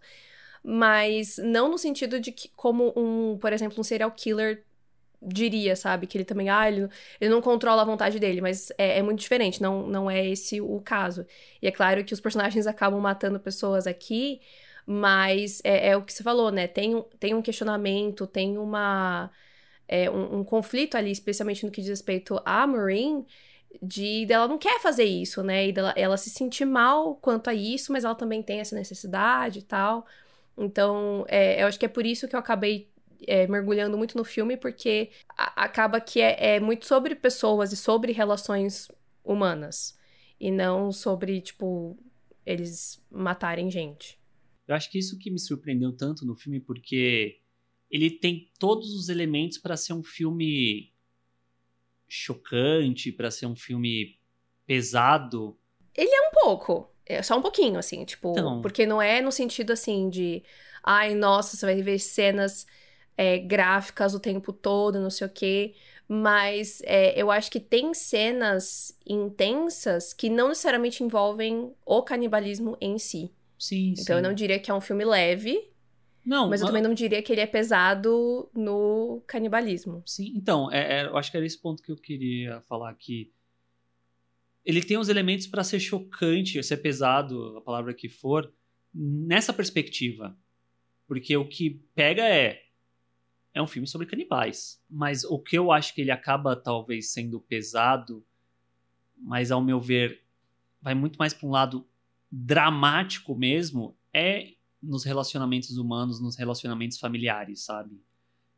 mas 0.63 1.37
não 1.37 1.69
no 1.69 1.77
sentido 1.77 2.19
de 2.19 2.31
que, 2.31 2.49
como 2.55 2.93
um, 2.95 3.37
por 3.37 3.53
exemplo, 3.53 3.79
um 3.79 3.83
serial 3.83 4.11
killer 4.11 4.63
diria, 5.21 5.75
sabe? 5.75 6.07
Que 6.07 6.17
ele 6.17 6.25
também, 6.25 6.49
ah, 6.49 6.67
ele, 6.67 6.87
ele 7.19 7.29
não 7.29 7.41
controla 7.41 7.81
a 7.81 7.85
vontade 7.85 8.19
dele, 8.19 8.41
mas 8.41 8.71
é, 8.77 8.99
é, 8.99 9.01
muito 9.03 9.19
diferente, 9.19 9.61
não, 9.61 9.87
não 9.87 10.09
é 10.09 10.25
esse 10.25 10.61
o 10.61 10.79
caso. 10.81 11.25
E 11.61 11.67
é 11.67 11.71
claro 11.71 12.03
que 12.03 12.13
os 12.13 12.19
personagens 12.21 12.67
acabam 12.67 12.99
matando 12.99 13.39
pessoas 13.39 13.87
aqui, 13.87 14.41
mas 14.89 15.59
é, 15.65 15.89
é, 15.89 15.97
o 15.97 16.01
que 16.01 16.13
você 16.13 16.23
falou, 16.23 16.49
né? 16.49 16.65
Tem, 16.65 17.03
tem 17.19 17.33
um 17.33 17.41
questionamento, 17.41 18.25
tem 18.25 18.57
uma. 18.57 19.29
É, 19.85 20.09
um, 20.09 20.39
um, 20.39 20.43
conflito 20.45 20.95
ali, 20.95 21.11
especialmente 21.11 21.65
no 21.65 21.71
que 21.71 21.81
diz 21.81 21.89
respeito 21.89 22.41
a 22.45 22.65
Maureen, 22.65 23.25
de 23.81 24.25
dela 24.25 24.47
não 24.47 24.57
quer 24.57 24.81
fazer 24.81 25.03
isso, 25.03 25.43
né? 25.43 25.67
E 25.67 25.73
dela, 25.73 25.93
ela 25.97 26.15
se 26.17 26.29
sentir 26.29 26.65
mal 26.65 27.15
quanto 27.15 27.49
a 27.49 27.53
isso, 27.53 27.91
mas 27.91 28.05
ela 28.05 28.15
também 28.15 28.41
tem 28.41 28.59
essa 28.61 28.75
necessidade 28.75 29.59
e 29.59 29.61
tal. 29.63 30.05
Então, 30.57 31.25
é, 31.27 31.61
eu 31.61 31.67
acho 31.67 31.79
que 31.79 31.85
é 31.85 31.89
por 31.89 32.05
isso 32.05 32.27
que 32.27 32.35
eu 32.35 32.39
acabei 32.39 32.89
é, 33.27 33.45
mergulhando 33.47 33.97
muito 33.97 34.17
no 34.17 34.23
filme, 34.23 34.55
porque 34.57 35.11
a, 35.37 35.65
acaba 35.65 35.99
que 35.99 36.21
é, 36.21 36.55
é 36.55 36.59
muito 36.61 36.85
sobre 36.85 37.15
pessoas 37.15 37.73
e 37.73 37.77
sobre 37.77 38.13
relações 38.13 38.89
humanas. 39.23 39.97
E 40.39 40.51
não 40.51 40.91
sobre, 40.93 41.41
tipo, 41.41 41.97
eles 42.45 43.01
matarem 43.11 43.69
gente. 43.69 44.16
Eu 44.67 44.75
acho 44.75 44.91
que 44.91 44.99
isso 44.99 45.17
que 45.17 45.31
me 45.31 45.39
surpreendeu 45.39 45.91
tanto 45.93 46.25
no 46.25 46.35
filme, 46.35 46.59
porque 46.59 47.39
ele 47.89 48.11
tem 48.11 48.51
todos 48.59 48.93
os 48.93 49.09
elementos 49.09 49.57
para 49.57 49.77
ser 49.77 49.93
um 49.93 50.03
filme 50.03 50.91
chocante, 52.07 53.11
para 53.11 53.31
ser 53.31 53.45
um 53.45 53.55
filme 53.55 54.19
pesado. 54.65 55.57
Ele 55.95 56.13
é 56.13 56.21
um 56.27 56.31
pouco. 56.31 56.91
É 57.05 57.23
só 57.23 57.37
um 57.37 57.41
pouquinho, 57.41 57.79
assim, 57.79 58.03
tipo. 58.03 58.31
Então... 58.31 58.61
Porque 58.61 58.85
não 58.85 59.01
é 59.01 59.21
no 59.21 59.31
sentido 59.31 59.71
assim 59.71 60.09
de. 60.09 60.43
Ai, 60.83 61.15
nossa, 61.15 61.55
você 61.55 61.65
vai 61.65 61.81
ver 61.81 61.99
cenas 61.99 62.65
é, 63.15 63.37
gráficas 63.37 64.13
o 64.13 64.19
tempo 64.19 64.51
todo, 64.51 64.99
não 64.99 65.09
sei 65.09 65.27
o 65.27 65.29
quê. 65.29 65.73
Mas 66.07 66.81
é, 66.85 67.19
eu 67.21 67.29
acho 67.31 67.51
que 67.51 67.59
tem 67.59 67.93
cenas 67.93 68.97
intensas 69.05 70.13
que 70.13 70.29
não 70.29 70.49
necessariamente 70.49 71.03
envolvem 71.03 71.73
o 71.85 72.01
canibalismo 72.01 72.77
em 72.79 72.97
si. 72.97 73.31
Sim, 73.57 73.93
Então 73.97 74.17
eu 74.17 74.21
não 74.23 74.33
diria 74.33 74.59
que 74.59 74.69
é 74.69 74.73
um 74.73 74.81
filme 74.81 75.03
leve, 75.03 75.71
Não, 76.25 76.49
mas 76.49 76.61
eu 76.61 76.67
também 76.67 76.81
não 76.81 76.93
diria 76.93 77.21
que 77.21 77.31
ele 77.31 77.41
é 77.41 77.47
pesado 77.47 78.49
no 78.53 79.21
canibalismo. 79.25 80.03
Sim, 80.05 80.33
então, 80.35 80.71
é, 80.71 81.01
é- 81.01 81.05
eu 81.07 81.17
acho 81.17 81.31
que 81.31 81.37
era 81.37 81.45
esse 81.45 81.57
ponto 81.59 81.81
que 81.81 81.91
eu 81.91 81.97
queria 81.97 82.61
falar 82.61 82.89
aqui. 82.89 83.31
Ele 84.65 84.83
tem 84.83 84.97
os 84.97 85.07
elementos 85.09 85.47
para 85.47 85.63
ser 85.63 85.79
chocante, 85.79 86.61
ser 86.61 86.77
pesado, 86.77 87.57
a 87.57 87.61
palavra 87.61 87.93
que 87.93 88.09
for, 88.09 88.53
nessa 88.93 89.53
perspectiva. 89.53 90.37
Porque 91.07 91.35
o 91.37 91.47
que 91.47 91.81
pega 91.95 92.27
é. 92.27 92.63
É 93.53 93.61
um 93.61 93.67
filme 93.67 93.87
sobre 93.87 94.05
canibais. 94.05 94.83
Mas 94.89 95.23
o 95.23 95.39
que 95.39 95.57
eu 95.57 95.71
acho 95.71 95.95
que 95.95 96.01
ele 96.01 96.11
acaba 96.11 96.55
talvez 96.55 97.11
sendo 97.11 97.39
pesado, 97.39 98.23
mas 99.17 99.51
ao 99.51 99.63
meu 99.63 99.79
ver, 99.79 100.21
vai 100.81 100.93
muito 100.93 101.17
mais 101.17 101.33
para 101.33 101.47
um 101.47 101.51
lado 101.51 101.87
dramático 102.31 103.35
mesmo, 103.35 103.95
é 104.13 104.53
nos 104.81 105.03
relacionamentos 105.03 105.77
humanos, 105.77 106.21
nos 106.21 106.35
relacionamentos 106.35 106.99
familiares, 106.99 107.61
sabe? 107.61 108.01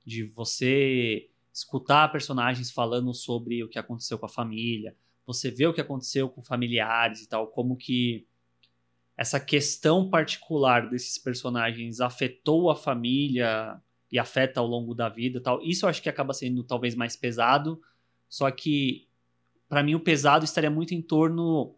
De 0.05 0.23
você 0.23 1.29
escutar 1.53 2.11
personagens 2.11 2.71
falando 2.71 3.13
sobre 3.13 3.63
o 3.63 3.69
que 3.69 3.79
aconteceu 3.79 4.17
com 4.17 4.25
a 4.25 4.29
família, 4.29 4.95
você 5.25 5.51
vê 5.51 5.67
o 5.67 5.73
que 5.73 5.81
aconteceu 5.81 6.29
com 6.29 6.41
familiares 6.41 7.21
e 7.21 7.29
tal, 7.29 7.47
como 7.47 7.75
que 7.75 8.25
essa 9.15 9.39
questão 9.39 10.09
particular 10.09 10.89
desses 10.89 11.17
personagens 11.17 11.99
afetou 11.99 12.69
a 12.69 12.75
família 12.75 13.79
e 14.11 14.17
afeta 14.17 14.59
ao 14.59 14.65
longo 14.65 14.95
da 14.95 15.09
vida 15.09 15.37
e 15.37 15.41
tal. 15.41 15.61
Isso 15.61 15.85
eu 15.85 15.89
acho 15.89 16.01
que 16.01 16.09
acaba 16.09 16.33
sendo 16.33 16.63
talvez 16.63 16.95
mais 16.95 17.15
pesado, 17.15 17.81
só 18.27 18.49
que 18.49 19.07
para 19.67 19.83
mim 19.83 19.93
o 19.93 19.99
pesado 19.99 20.45
estaria 20.45 20.71
muito 20.71 20.93
em 20.93 21.01
torno 21.01 21.75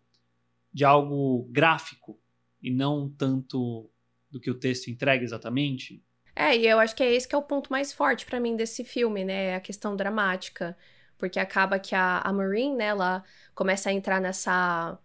de 0.74 0.86
algo 0.86 1.48
gráfico 1.52 2.20
e 2.62 2.72
não 2.72 3.10
tanto 3.10 3.90
do 4.30 4.40
que 4.40 4.50
o 4.50 4.60
texto 4.60 4.90
entrega 4.90 5.24
exatamente. 5.24 6.04
É, 6.36 6.56
e 6.56 6.66
eu 6.66 6.80
acho 6.80 6.96
que 6.96 7.04
é 7.04 7.14
esse 7.14 7.28
que 7.28 7.36
é 7.36 7.38
o 7.38 7.44
ponto 7.44 7.72
mais 7.72 7.92
forte 7.92 8.26
pra 8.26 8.40
mim 8.40 8.56
desse 8.56 8.84
filme, 8.84 9.26
né? 9.26 9.56
A 9.56 9.60
questão 9.60 9.96
dramática. 9.96 10.78
Porque 11.18 11.40
acaba 11.40 11.78
que 11.78 11.94
a, 11.94 12.20
a 12.20 12.34
Maureen, 12.34 12.76
né, 12.76 12.86
ela 12.86 13.24
começa 13.54 13.90
a 13.90 13.94
entrar 13.94 14.20
nessa 14.20 14.98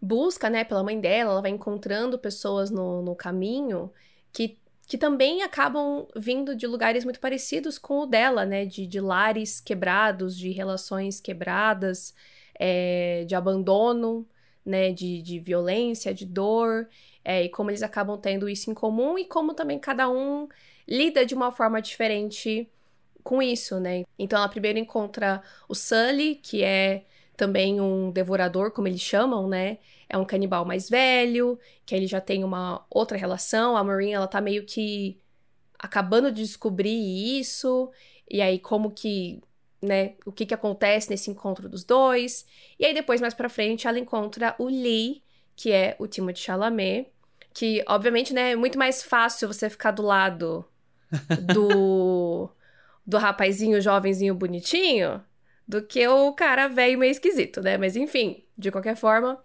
busca, 0.00 0.48
né, 0.48 0.64
pela 0.64 0.82
mãe 0.84 1.00
dela, 1.00 1.32
ela 1.32 1.42
vai 1.42 1.50
encontrando 1.50 2.18
pessoas 2.18 2.70
no, 2.70 3.02
no 3.02 3.14
caminho 3.16 3.92
que, 4.32 4.58
que 4.86 4.96
também 4.96 5.42
acabam 5.42 6.06
vindo 6.14 6.54
de 6.54 6.66
lugares 6.66 7.04
muito 7.04 7.20
parecidos 7.20 7.78
com 7.78 8.00
o 8.00 8.06
dela, 8.06 8.46
né? 8.46 8.64
De, 8.64 8.86
de 8.86 9.00
lares 9.00 9.60
quebrados, 9.60 10.36
de 10.36 10.50
relações 10.52 11.20
quebradas, 11.20 12.14
é, 12.58 13.24
de 13.26 13.34
abandono, 13.34 14.26
né? 14.66 14.92
De, 14.92 15.22
de 15.22 15.38
violência, 15.38 16.12
de 16.12 16.26
dor. 16.26 16.88
É, 17.24 17.44
e 17.44 17.48
como 17.48 17.70
eles 17.70 17.82
acabam 17.82 18.18
tendo 18.20 18.48
isso 18.48 18.70
em 18.70 18.74
comum 18.74 19.18
e 19.18 19.24
como 19.24 19.54
também 19.54 19.78
cada 19.78 20.08
um 20.08 20.48
lida 20.86 21.24
de 21.26 21.34
uma 21.34 21.50
forma 21.50 21.80
diferente 21.82 22.68
com 23.22 23.42
isso, 23.42 23.80
né? 23.80 24.04
Então 24.18 24.38
ela 24.38 24.48
primeiro 24.48 24.78
encontra 24.78 25.42
o 25.68 25.74
Sully, 25.74 26.36
que 26.36 26.62
é 26.62 27.04
também 27.36 27.80
um 27.80 28.10
devorador, 28.10 28.70
como 28.70 28.88
eles 28.88 29.00
chamam, 29.00 29.48
né? 29.48 29.78
É 30.08 30.16
um 30.16 30.24
canibal 30.24 30.64
mais 30.64 30.88
velho, 30.88 31.58
que 31.84 31.94
ele 31.94 32.06
já 32.06 32.20
tem 32.20 32.44
uma 32.44 32.86
outra 32.88 33.18
relação. 33.18 33.76
A 33.76 33.82
Maureen, 33.84 34.14
ela 34.14 34.28
tá 34.28 34.40
meio 34.40 34.64
que 34.64 35.18
acabando 35.78 36.30
de 36.32 36.42
descobrir 36.42 37.38
isso, 37.40 37.90
e 38.30 38.40
aí 38.40 38.58
como 38.58 38.90
que, 38.90 39.42
né, 39.82 40.14
o 40.24 40.32
que 40.32 40.46
que 40.46 40.54
acontece 40.54 41.10
nesse 41.10 41.30
encontro 41.30 41.68
dos 41.68 41.84
dois. 41.84 42.46
E 42.78 42.84
aí 42.84 42.94
depois, 42.94 43.20
mais 43.20 43.34
pra 43.34 43.48
frente, 43.48 43.86
ela 43.86 43.98
encontra 43.98 44.54
o 44.58 44.66
Lee, 44.66 45.22
que 45.54 45.72
é 45.72 45.96
o 45.98 46.06
Timothée 46.06 46.42
Chalamet, 46.42 47.08
que, 47.52 47.82
obviamente, 47.88 48.34
né, 48.34 48.52
é 48.52 48.56
muito 48.56 48.78
mais 48.78 49.02
fácil 49.02 49.48
você 49.48 49.70
ficar 49.70 49.90
do 49.90 50.02
lado 50.02 50.64
do, 51.54 52.50
do 53.06 53.18
rapazinho 53.18 53.80
jovenzinho 53.80 54.34
bonitinho 54.34 55.22
do 55.66 55.82
que 55.82 56.06
o 56.06 56.32
cara 56.32 56.68
velho 56.68 56.98
meio 56.98 57.10
esquisito, 57.10 57.60
né? 57.60 57.76
Mas 57.76 57.96
enfim, 57.96 58.44
de 58.56 58.70
qualquer 58.70 58.96
forma, 58.96 59.42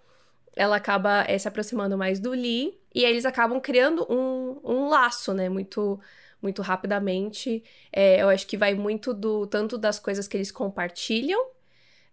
ela 0.56 0.76
acaba 0.76 1.24
é, 1.28 1.38
se 1.38 1.48
aproximando 1.48 1.98
mais 1.98 2.20
do 2.20 2.32
Lee 2.32 2.80
e 2.94 3.06
aí 3.06 3.12
eles 3.12 3.26
acabam 3.26 3.60
criando 3.60 4.06
um, 4.10 4.60
um 4.64 4.90
laço, 4.90 5.34
né? 5.34 5.50
Muito 5.50 6.00
muito 6.42 6.62
rapidamente. 6.62 7.64
É, 7.92 8.22
eu 8.22 8.30
acho 8.30 8.48
que 8.48 8.58
vai 8.58 8.74
muito 8.74 9.14
do 9.14 9.48
tanto 9.48 9.78
das 9.78 10.00
coisas 10.00 10.28
que 10.28 10.38
eles 10.38 10.52
compartilham, 10.52 11.40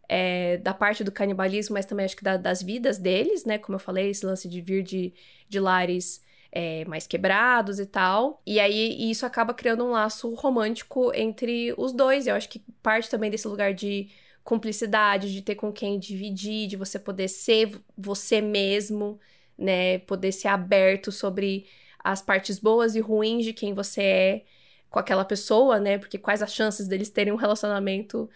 é, 0.09 0.57
da 0.59 0.73
parte 0.73 1.05
do 1.05 1.13
canibalismo, 1.13 1.75
mas 1.75 1.87
também 1.87 2.07
acho 2.07 2.17
que 2.17 2.25
da, 2.25 2.37
das 2.37 2.63
vidas 2.63 2.99
deles, 2.99 3.45
né? 3.45 3.59
Como 3.59 3.77
eu 3.77 3.81
falei, 3.81 4.11
esse 4.11 4.25
lance 4.25 4.49
de 4.49 4.61
vir 4.61 4.83
de, 4.83 5.13
de 5.49 5.61
lares 5.61 6.23
é, 6.51 6.85
mais 6.87 7.07
quebrados 7.07 7.79
e 7.79 7.87
tal. 7.87 8.43
E 8.47 8.59
aí 8.59 9.11
isso 9.11 9.27
acaba 9.27 9.53
criando 9.55 9.85
um 9.85 9.91
laço 9.91 10.35
romântico 10.35 11.13
entre 11.15 11.75
os 11.77 11.93
dois. 11.93 12.27
Eu 12.27 12.35
acho 12.35 12.49
que 12.49 12.61
parte 12.83 13.11
também 13.11 13.31
desse 13.31 13.47
lugar 13.47 13.75
de 13.75 14.09
cumplicidade, 14.43 15.33
de 15.33 15.43
ter 15.43 15.57
com 15.57 15.71
quem 15.73 15.99
dividir, 15.99 16.69
de 16.69 16.77
você 16.77 16.99
poder 16.99 17.29
ser 17.29 17.79
você 17.97 18.41
mesmo, 18.41 19.21
né? 19.59 19.99
Poder 20.01 20.33
ser 20.33 20.49
aberto 20.49 21.13
sobre 21.13 21.67
as 22.11 22.23
partes 22.23 22.59
boas 22.59 22.97
e 22.97 23.01
ruins 23.01 23.45
de 23.45 23.53
quem 23.53 23.75
você 23.75 24.03
é 24.03 24.45
com 24.89 24.99
aquela 24.99 25.27
pessoa, 25.27 25.79
né? 25.79 25.99
Porque 25.99 26.17
quais 26.17 26.43
as 26.43 26.55
chances 26.55 26.89
deles 26.89 27.11
terem 27.11 27.35
um 27.35 27.37
relacionamento 27.37 28.31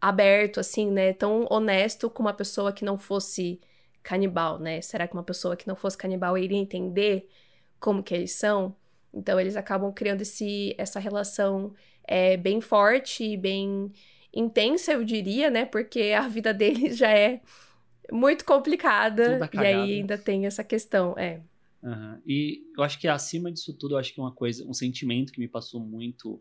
aberto, 0.00 0.58
assim, 0.58 0.90
né? 0.90 1.12
Tão 1.12 1.46
honesto 1.50 2.08
com 2.08 2.22
uma 2.22 2.32
pessoa 2.32 2.72
que 2.72 2.82
não 2.82 2.96
fosse 2.96 3.60
canibal, 4.02 4.58
né? 4.58 4.80
Será 4.80 5.06
que 5.06 5.12
uma 5.12 5.22
pessoa 5.22 5.54
que 5.54 5.68
não 5.68 5.76
fosse 5.76 5.98
canibal 5.98 6.38
iria 6.38 6.56
entender 6.56 7.28
como 7.78 8.02
que 8.02 8.14
eles 8.14 8.32
são? 8.32 8.74
Então 9.12 9.38
eles 9.38 9.54
acabam 9.54 9.92
criando 9.92 10.22
esse, 10.22 10.74
essa 10.78 10.98
relação 10.98 11.74
é, 12.04 12.38
bem 12.38 12.62
forte 12.62 13.22
e 13.22 13.36
bem 13.36 13.92
intensa, 14.32 14.92
eu 14.92 15.04
diria, 15.04 15.50
né? 15.50 15.66
Porque 15.66 16.14
a 16.16 16.26
vida 16.26 16.54
deles 16.56 16.96
já 16.96 17.10
é 17.10 17.42
muito 18.10 18.46
complicada 18.46 19.46
e 19.52 19.58
aí 19.58 19.92
ainda 19.96 20.16
tem 20.16 20.46
essa 20.46 20.64
questão, 20.64 21.14
é. 21.18 21.42
Aham. 21.84 22.22
E 22.26 22.64
eu 22.76 22.82
acho 22.82 22.98
que 22.98 23.06
acima 23.06 23.52
disso 23.52 23.74
tudo, 23.74 23.94
eu 23.94 23.98
acho 23.98 24.12
que 24.14 24.20
uma 24.20 24.32
coisa, 24.32 24.66
um 24.66 24.72
sentimento 24.72 25.32
que 25.32 25.38
me 25.38 25.46
passou 25.48 25.80
muito 25.80 26.40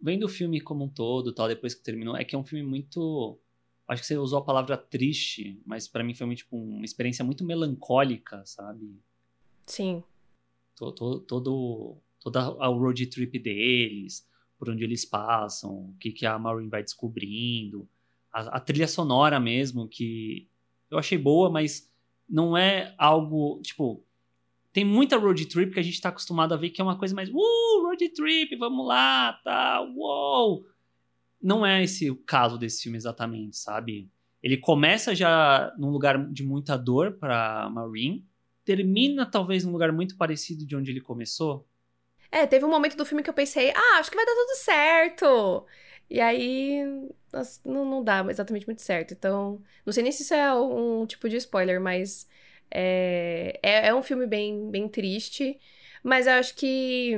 vendo 0.00 0.24
o 0.24 0.28
filme 0.28 0.60
como 0.60 0.84
um 0.84 0.88
todo, 0.88 1.32
tal, 1.32 1.46
depois 1.46 1.74
que 1.74 1.82
terminou, 1.82 2.16
é 2.16 2.24
que 2.24 2.34
é 2.34 2.38
um 2.38 2.44
filme 2.44 2.68
muito 2.68 3.38
acho 3.86 4.02
que 4.02 4.06
você 4.06 4.16
usou 4.16 4.38
a 4.38 4.44
palavra 4.44 4.76
triste, 4.76 5.60
mas 5.66 5.86
pra 5.86 6.02
mim 6.02 6.14
foi 6.14 6.26
muito, 6.26 6.38
tipo, 6.38 6.56
uma 6.56 6.84
experiência 6.84 7.24
muito 7.24 7.44
melancólica, 7.44 8.42
sabe? 8.46 8.98
Sim. 9.66 10.02
To- 10.76 10.92
to- 10.92 11.20
todo 11.20 11.96
toda 12.20 12.40
a 12.40 12.66
road 12.68 13.04
trip 13.06 13.36
deles, 13.38 14.26
por 14.58 14.70
onde 14.70 14.82
eles 14.84 15.04
passam, 15.04 15.90
o 15.90 15.94
que 15.98 16.12
que 16.12 16.24
a 16.24 16.38
Maureen 16.38 16.68
vai 16.68 16.82
descobrindo, 16.82 17.88
a, 18.32 18.56
a 18.56 18.60
trilha 18.60 18.86
sonora 18.88 19.38
mesmo 19.40 19.88
que 19.88 20.48
eu 20.88 20.98
achei 20.98 21.18
boa, 21.18 21.50
mas 21.50 21.92
não 22.28 22.56
é 22.56 22.94
algo 22.96 23.60
tipo 23.62 24.04
tem 24.72 24.84
muita 24.84 25.18
road 25.18 25.46
trip 25.46 25.72
que 25.72 25.80
a 25.80 25.82
gente 25.82 26.00
tá 26.00 26.08
acostumado 26.08 26.54
a 26.54 26.56
ver 26.56 26.70
que 26.70 26.80
é 26.80 26.84
uma 26.84 26.98
coisa 26.98 27.14
mais 27.14 27.28
uh, 27.28 27.82
road 27.82 28.08
trip, 28.10 28.56
vamos 28.56 28.86
lá, 28.86 29.34
tá, 29.44 29.80
uou. 29.94 30.66
Não 31.40 31.66
é 31.66 31.82
esse 31.82 32.10
o 32.10 32.16
caso 32.16 32.56
desse 32.56 32.82
filme 32.82 32.96
exatamente, 32.96 33.56
sabe? 33.56 34.08
Ele 34.42 34.56
começa 34.56 35.14
já 35.14 35.72
num 35.78 35.90
lugar 35.90 36.30
de 36.32 36.42
muita 36.42 36.76
dor 36.76 37.12
pra 37.12 37.68
Maureen, 37.70 38.24
termina 38.64 39.26
talvez 39.26 39.64
num 39.64 39.72
lugar 39.72 39.92
muito 39.92 40.16
parecido 40.16 40.64
de 40.64 40.74
onde 40.74 40.90
ele 40.90 41.00
começou. 41.00 41.66
É, 42.30 42.46
teve 42.46 42.64
um 42.64 42.70
momento 42.70 42.96
do 42.96 43.04
filme 43.04 43.22
que 43.22 43.28
eu 43.28 43.34
pensei, 43.34 43.70
ah, 43.70 43.98
acho 43.98 44.10
que 44.10 44.16
vai 44.16 44.24
dar 44.24 44.34
tudo 44.34 44.56
certo. 44.56 45.66
E 46.08 46.20
aí, 46.20 46.82
não, 47.64 47.84
não 47.84 48.04
dá 48.04 48.24
exatamente 48.28 48.66
muito 48.66 48.82
certo. 48.82 49.12
Então, 49.12 49.62
não 49.84 49.92
sei 49.92 50.02
nem 50.02 50.12
se 50.12 50.22
isso 50.22 50.34
é 50.34 50.52
um 50.54 51.06
tipo 51.06 51.28
de 51.28 51.36
spoiler, 51.36 51.80
mas 51.80 52.28
é, 52.72 53.58
é, 53.62 53.88
é 53.88 53.94
um 53.94 54.02
filme 54.02 54.26
bem, 54.26 54.70
bem 54.70 54.88
triste. 54.88 55.58
Mas 56.02 56.26
eu 56.26 56.34
acho 56.34 56.54
que. 56.54 57.16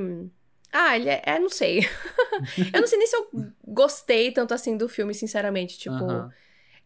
Ah, 0.72 0.96
ele 0.96 1.08
é. 1.08 1.22
é, 1.24 1.38
não 1.38 1.48
sei. 1.48 1.80
eu 2.72 2.80
não 2.80 2.86
sei 2.86 2.98
nem 2.98 3.06
se 3.06 3.16
eu 3.16 3.28
gostei 3.66 4.32
tanto 4.32 4.52
assim 4.52 4.76
do 4.76 4.88
filme, 4.88 5.14
sinceramente. 5.14 5.78
Tipo. 5.78 6.04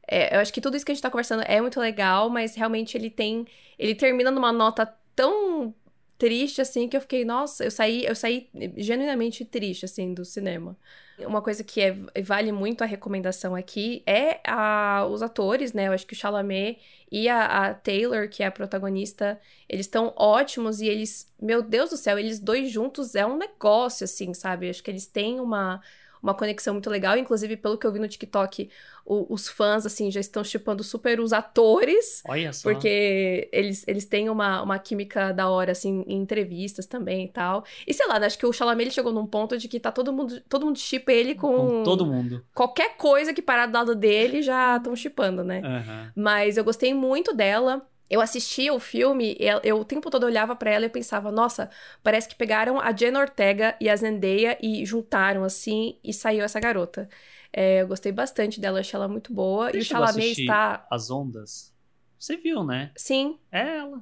É, 0.06 0.36
eu 0.36 0.40
acho 0.40 0.52
que 0.52 0.60
tudo 0.60 0.76
isso 0.76 0.86
que 0.86 0.92
a 0.92 0.94
gente 0.94 1.02
tá 1.02 1.10
conversando 1.10 1.42
é 1.46 1.60
muito 1.60 1.80
legal, 1.80 2.30
mas 2.30 2.54
realmente 2.54 2.96
ele 2.96 3.10
tem. 3.10 3.46
Ele 3.78 3.94
termina 3.94 4.30
numa 4.30 4.52
nota 4.52 4.86
tão 5.14 5.74
triste, 6.18 6.60
assim, 6.60 6.88
que 6.88 6.96
eu 6.96 7.00
fiquei, 7.00 7.24
nossa, 7.24 7.64
eu 7.64 7.70
saí, 7.70 8.04
eu 8.04 8.14
saí 8.16 8.50
genuinamente 8.76 9.44
triste, 9.44 9.84
assim, 9.84 10.12
do 10.14 10.24
cinema. 10.24 10.76
Uma 11.18 11.42
coisa 11.42 11.64
que 11.64 11.80
é- 11.80 11.96
vale 12.22 12.52
muito 12.52 12.82
a 12.82 12.86
recomendação 12.86 13.54
aqui 13.56 14.02
é 14.06 14.40
a, 14.46 15.04
os 15.10 15.20
atores, 15.22 15.72
né? 15.72 15.88
Eu 15.88 15.92
acho 15.92 16.06
que 16.06 16.12
o 16.14 16.16
Chalamet 16.16 16.78
e 17.10 17.28
a, 17.28 17.68
a 17.70 17.74
Taylor, 17.74 18.28
que 18.28 18.42
é 18.42 18.46
a 18.46 18.52
protagonista, 18.52 19.40
eles 19.68 19.86
estão 19.86 20.12
ótimos 20.16 20.80
e 20.80 20.86
eles, 20.86 21.32
meu 21.40 21.60
Deus 21.62 21.90
do 21.90 21.96
céu, 21.96 22.18
eles 22.18 22.38
dois 22.38 22.70
juntos 22.70 23.14
é 23.16 23.26
um 23.26 23.36
negócio, 23.36 24.04
assim, 24.04 24.32
sabe? 24.32 24.66
Eu 24.66 24.70
acho 24.70 24.82
que 24.82 24.90
eles 24.90 25.06
têm 25.06 25.40
uma, 25.40 25.80
uma 26.22 26.34
conexão 26.34 26.74
muito 26.74 26.90
legal. 26.90 27.16
Inclusive, 27.16 27.56
pelo 27.56 27.78
que 27.78 27.86
eu 27.86 27.92
vi 27.92 27.98
no 27.98 28.08
TikTok, 28.08 28.70
o, 29.04 29.32
os 29.32 29.48
fãs, 29.48 29.86
assim, 29.86 30.10
já 30.10 30.20
estão 30.20 30.44
chipando 30.44 30.84
super 30.84 31.20
os 31.20 31.32
atores. 31.32 32.22
Olha 32.28 32.52
só. 32.52 32.70
Porque 32.70 33.48
eles, 33.52 33.84
eles 33.86 34.04
têm 34.04 34.28
uma, 34.28 34.62
uma 34.62 34.78
química 34.78 35.32
da 35.32 35.48
hora, 35.48 35.72
assim, 35.72 36.04
em 36.06 36.18
entrevistas 36.18 36.86
também 36.86 37.24
e 37.24 37.28
tal. 37.28 37.64
E 37.86 37.94
sei 37.94 38.06
lá, 38.06 38.18
né, 38.18 38.26
acho 38.26 38.38
que 38.38 38.46
o 38.46 38.52
Chalamet 38.52 38.84
ele 38.84 38.90
chegou 38.90 39.12
num 39.12 39.26
ponto 39.26 39.56
de 39.56 39.68
que 39.68 39.80
tá 39.80 39.90
todo 39.90 40.12
mundo, 40.12 40.40
todo 40.48 40.66
mundo 40.66 40.78
chipa 40.78 41.12
ele 41.12 41.34
com... 41.34 41.56
Com 41.56 41.82
todo 41.82 42.06
mundo. 42.06 42.44
Qualquer 42.54 42.96
coisa 42.96 43.32
que 43.32 43.40
parar 43.40 43.66
do 43.66 43.74
lado 43.74 43.94
dele 43.94 44.42
já 44.42 44.76
estão 44.76 44.94
chipando, 44.94 45.42
né? 45.42 45.62
Aham. 45.64 46.12
Mas 46.14 46.56
eu 46.56 46.64
gostei 46.64 46.92
muito 46.92 47.34
dela. 47.34 47.86
Eu 48.10 48.20
assistia 48.20 48.72
o 48.72 48.80
filme, 48.80 49.36
eu, 49.38 49.60
eu 49.62 49.78
o 49.80 49.84
tempo 49.84 50.10
todo 50.10 50.24
olhava 50.24 50.56
pra 50.56 50.70
ela 50.70 50.86
e 50.86 50.88
pensava, 50.88 51.30
nossa, 51.30 51.68
parece 52.02 52.28
que 52.28 52.34
pegaram 52.34 52.80
a 52.80 52.90
Jenna 52.96 53.20
Ortega 53.20 53.76
e 53.80 53.88
a 53.88 53.94
Zendaya 53.96 54.56
e 54.62 54.84
juntaram 54.86 55.44
assim 55.44 55.98
e 56.02 56.12
saiu 56.14 56.42
essa 56.44 56.58
garota. 56.58 57.08
É, 57.52 57.82
eu 57.82 57.86
gostei 57.88 58.10
bastante 58.12 58.60
dela, 58.60 58.80
achei 58.80 58.96
ela 58.96 59.08
muito 59.08 59.32
boa. 59.32 59.70
Você 59.70 59.76
e 59.78 59.80
o 59.80 59.84
Chalamet 59.84 60.40
está. 60.40 60.86
As 60.90 61.10
Ondas? 61.10 61.72
Você 62.18 62.36
viu, 62.36 62.64
né? 62.64 62.90
Sim, 62.96 63.38
É 63.52 63.76
ela. 63.78 64.00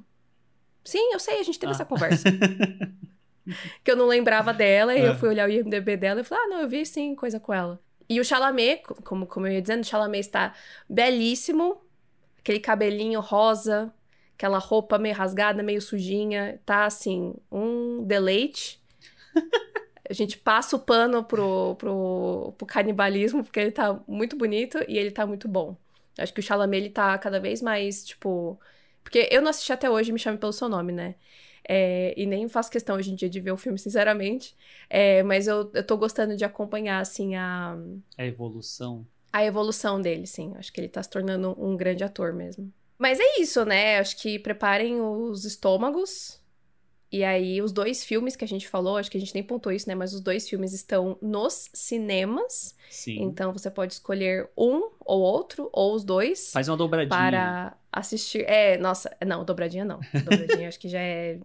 sim, 0.83 1.11
eu 1.13 1.19
sei, 1.19 1.39
a 1.39 1.43
gente 1.43 1.59
teve 1.59 1.71
Ah. 1.71 1.75
essa 1.75 1.85
conversa. 1.85 2.29
que 3.83 3.91
eu 3.91 3.95
não 3.95 4.07
lembrava 4.07 4.53
dela, 4.53 4.95
e 4.95 4.99
É. 5.01 5.07
eu 5.09 5.15
fui 5.15 5.29
olhar 5.29 5.47
o 5.47 5.51
IMDB 5.51 5.97
dela 5.97 6.21
e 6.21 6.23
falei, 6.23 6.43
ah, 6.45 6.47
não, 6.47 6.61
eu 6.61 6.67
vi 6.69 6.85
sim 6.85 7.15
coisa 7.15 7.39
com 7.39 7.53
ela. 7.53 7.79
E 8.09 8.19
o 8.19 8.25
Chalamet, 8.25 8.83
co- 8.83 8.95
como, 9.03 9.25
como 9.27 9.47
eu 9.47 9.53
ia 9.53 9.61
dizendo, 9.61 9.81
o 9.81 9.85
Chalamet 9.85 10.19
está 10.25 10.53
belíssimo, 10.89 11.81
aquele 12.39 12.59
cabelinho 12.59 13.19
rosa, 13.19 13.93
aquela 14.37 14.59
roupa 14.59 14.99
meio 14.99 15.15
rasgada, 15.15 15.63
meio 15.63 15.81
sujinha, 15.81 16.61
tá 16.63 16.85
assim, 16.85 17.33
um 17.51 18.03
deleite. 18.05 18.79
A 20.09 20.13
gente 20.13 20.37
passa 20.37 20.75
o 20.75 20.79
pano 20.79 21.23
pro, 21.23 21.75
pro, 21.75 22.53
pro 22.57 22.65
canibalismo, 22.67 23.43
porque 23.43 23.59
ele 23.59 23.71
tá 23.71 23.99
muito 24.07 24.37
bonito 24.37 24.77
e 24.87 24.97
ele 24.97 25.11
tá 25.11 25.25
muito 25.25 25.47
bom. 25.47 25.75
Acho 26.17 26.33
que 26.33 26.39
o 26.39 26.43
Chalamet, 26.43 26.77
ele 26.83 26.89
tá 26.91 27.17
cada 27.17 27.39
vez 27.39 27.61
mais, 27.61 28.05
tipo... 28.05 28.59
Porque 29.03 29.27
eu 29.31 29.41
não 29.41 29.49
assisti 29.49 29.73
até 29.73 29.89
hoje 29.89 30.11
Me 30.11 30.19
Chame 30.19 30.37
Pelo 30.37 30.53
Seu 30.53 30.69
Nome, 30.69 30.91
né? 30.93 31.15
É, 31.67 32.13
e 32.15 32.25
nem 32.25 32.47
faço 32.47 32.71
questão 32.71 32.95
hoje 32.95 33.11
em 33.11 33.15
dia 33.15 33.29
de 33.29 33.39
ver 33.41 33.51
o 33.51 33.57
filme, 33.57 33.77
sinceramente. 33.79 34.55
É, 34.89 35.23
mas 35.23 35.47
eu, 35.47 35.69
eu 35.73 35.83
tô 35.83 35.97
gostando 35.97 36.35
de 36.37 36.45
acompanhar, 36.45 36.99
assim, 36.99 37.35
a, 37.35 37.75
A 38.17 38.25
evolução. 38.25 39.05
a 39.33 39.43
evolução 39.43 39.99
dele, 40.01 40.27
sim. 40.27 40.53
Acho 40.57 40.71
que 40.71 40.79
ele 40.79 40.89
tá 40.89 41.01
se 41.03 41.09
tornando 41.09 41.55
um 41.61 41.75
grande 41.75 42.03
ator 42.03 42.33
mesmo. 42.33 42.71
Mas 42.97 43.19
é 43.19 43.39
isso, 43.39 43.63
né? 43.65 43.99
Acho 43.99 44.17
que 44.17 44.39
preparem 44.39 44.99
os 45.01 45.45
estômagos. 45.45 46.41
E 47.09 47.23
aí, 47.23 47.61
os 47.61 47.71
dois 47.71 48.03
filmes 48.03 48.35
que 48.35 48.43
a 48.43 48.47
gente 48.47 48.67
falou, 48.67 48.97
acho 48.97 49.09
que 49.09 49.17
a 49.17 49.19
gente 49.19 49.33
nem 49.33 49.41
pontuou 49.43 49.73
isso, 49.73 49.87
né? 49.87 49.95
Mas 49.95 50.13
os 50.13 50.19
dois 50.19 50.49
filmes 50.49 50.73
estão 50.73 51.17
nos 51.21 51.69
cinemas. 51.73 52.75
Sim. 52.89 53.21
Então 53.21 53.53
você 53.53 53.71
pode 53.71 53.93
escolher 53.93 54.49
um 54.57 54.91
ou 54.99 55.21
outro, 55.21 55.69
ou 55.71 55.95
os 55.95 56.03
dois, 56.03 56.51
Faz 56.51 56.67
uma 56.67 56.75
dobradinha. 56.75 57.07
para 57.09 57.77
assistir. 57.91 58.43
É, 58.49 58.77
nossa, 58.77 59.15
não, 59.25 59.45
dobradinha 59.45 59.85
não. 59.85 59.99
Dobradinha 60.25 60.67
acho 60.67 60.79
que 60.79 60.89
já 60.89 60.99
é 60.99 61.39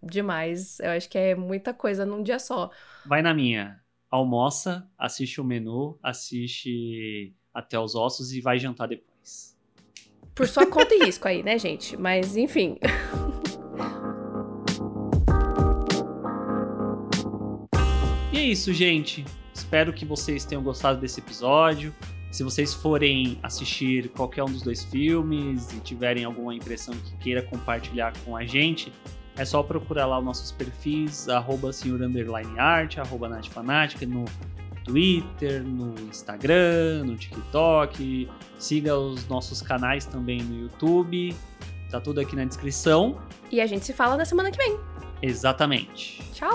demais. 0.00 0.78
Eu 0.78 0.90
acho 0.90 1.08
que 1.08 1.18
é 1.18 1.34
muita 1.34 1.74
coisa 1.74 2.06
num 2.06 2.22
dia 2.22 2.38
só. 2.38 2.70
Vai 3.04 3.22
na 3.22 3.34
minha. 3.34 3.80
Almoça, 4.08 4.88
assiste 4.96 5.40
o 5.40 5.44
menu, 5.44 5.98
assiste 6.02 7.34
até 7.52 7.78
os 7.78 7.94
ossos 7.96 8.32
e 8.32 8.40
vai 8.40 8.58
jantar 8.58 8.86
depois. 8.86 9.51
Por 10.34 10.48
sua 10.48 10.66
conta 10.66 10.94
e 10.94 11.04
risco 11.04 11.28
aí, 11.28 11.42
né, 11.42 11.58
gente? 11.58 11.96
Mas 11.96 12.36
enfim. 12.36 12.78
E 18.32 18.38
é 18.38 18.42
isso, 18.42 18.72
gente. 18.72 19.24
Espero 19.52 19.92
que 19.92 20.06
vocês 20.06 20.44
tenham 20.46 20.62
gostado 20.62 20.98
desse 21.00 21.20
episódio. 21.20 21.94
Se 22.30 22.42
vocês 22.42 22.72
forem 22.72 23.38
assistir 23.42 24.08
qualquer 24.08 24.42
um 24.42 24.50
dos 24.50 24.62
dois 24.62 24.82
filmes 24.84 25.70
e 25.74 25.80
tiverem 25.80 26.24
alguma 26.24 26.54
impressão 26.54 26.94
que 26.94 27.14
queira 27.18 27.42
compartilhar 27.42 28.14
com 28.24 28.34
a 28.34 28.46
gente, 28.46 28.90
é 29.36 29.44
só 29.44 29.62
procurar 29.62 30.06
lá 30.06 30.18
os 30.18 30.24
nossos 30.24 30.50
perfis, 30.50 31.28
arroba 31.28 31.74
senhor 31.74 32.00
underline 32.00 32.58
arroba 32.58 33.28
no 33.28 34.24
Twitter, 34.84 35.62
no 35.62 35.94
Instagram, 36.08 37.04
no 37.04 37.16
TikTok. 37.16 38.28
Siga 38.58 38.96
os 38.96 39.26
nossos 39.28 39.62
canais 39.62 40.06
também 40.06 40.42
no 40.42 40.62
YouTube. 40.62 41.34
Tá 41.90 42.00
tudo 42.00 42.20
aqui 42.20 42.34
na 42.34 42.44
descrição. 42.44 43.20
E 43.50 43.60
a 43.60 43.66
gente 43.66 43.84
se 43.84 43.92
fala 43.92 44.16
na 44.16 44.24
semana 44.24 44.50
que 44.50 44.58
vem. 44.58 44.78
Exatamente. 45.20 46.22
Tchau! 46.32 46.52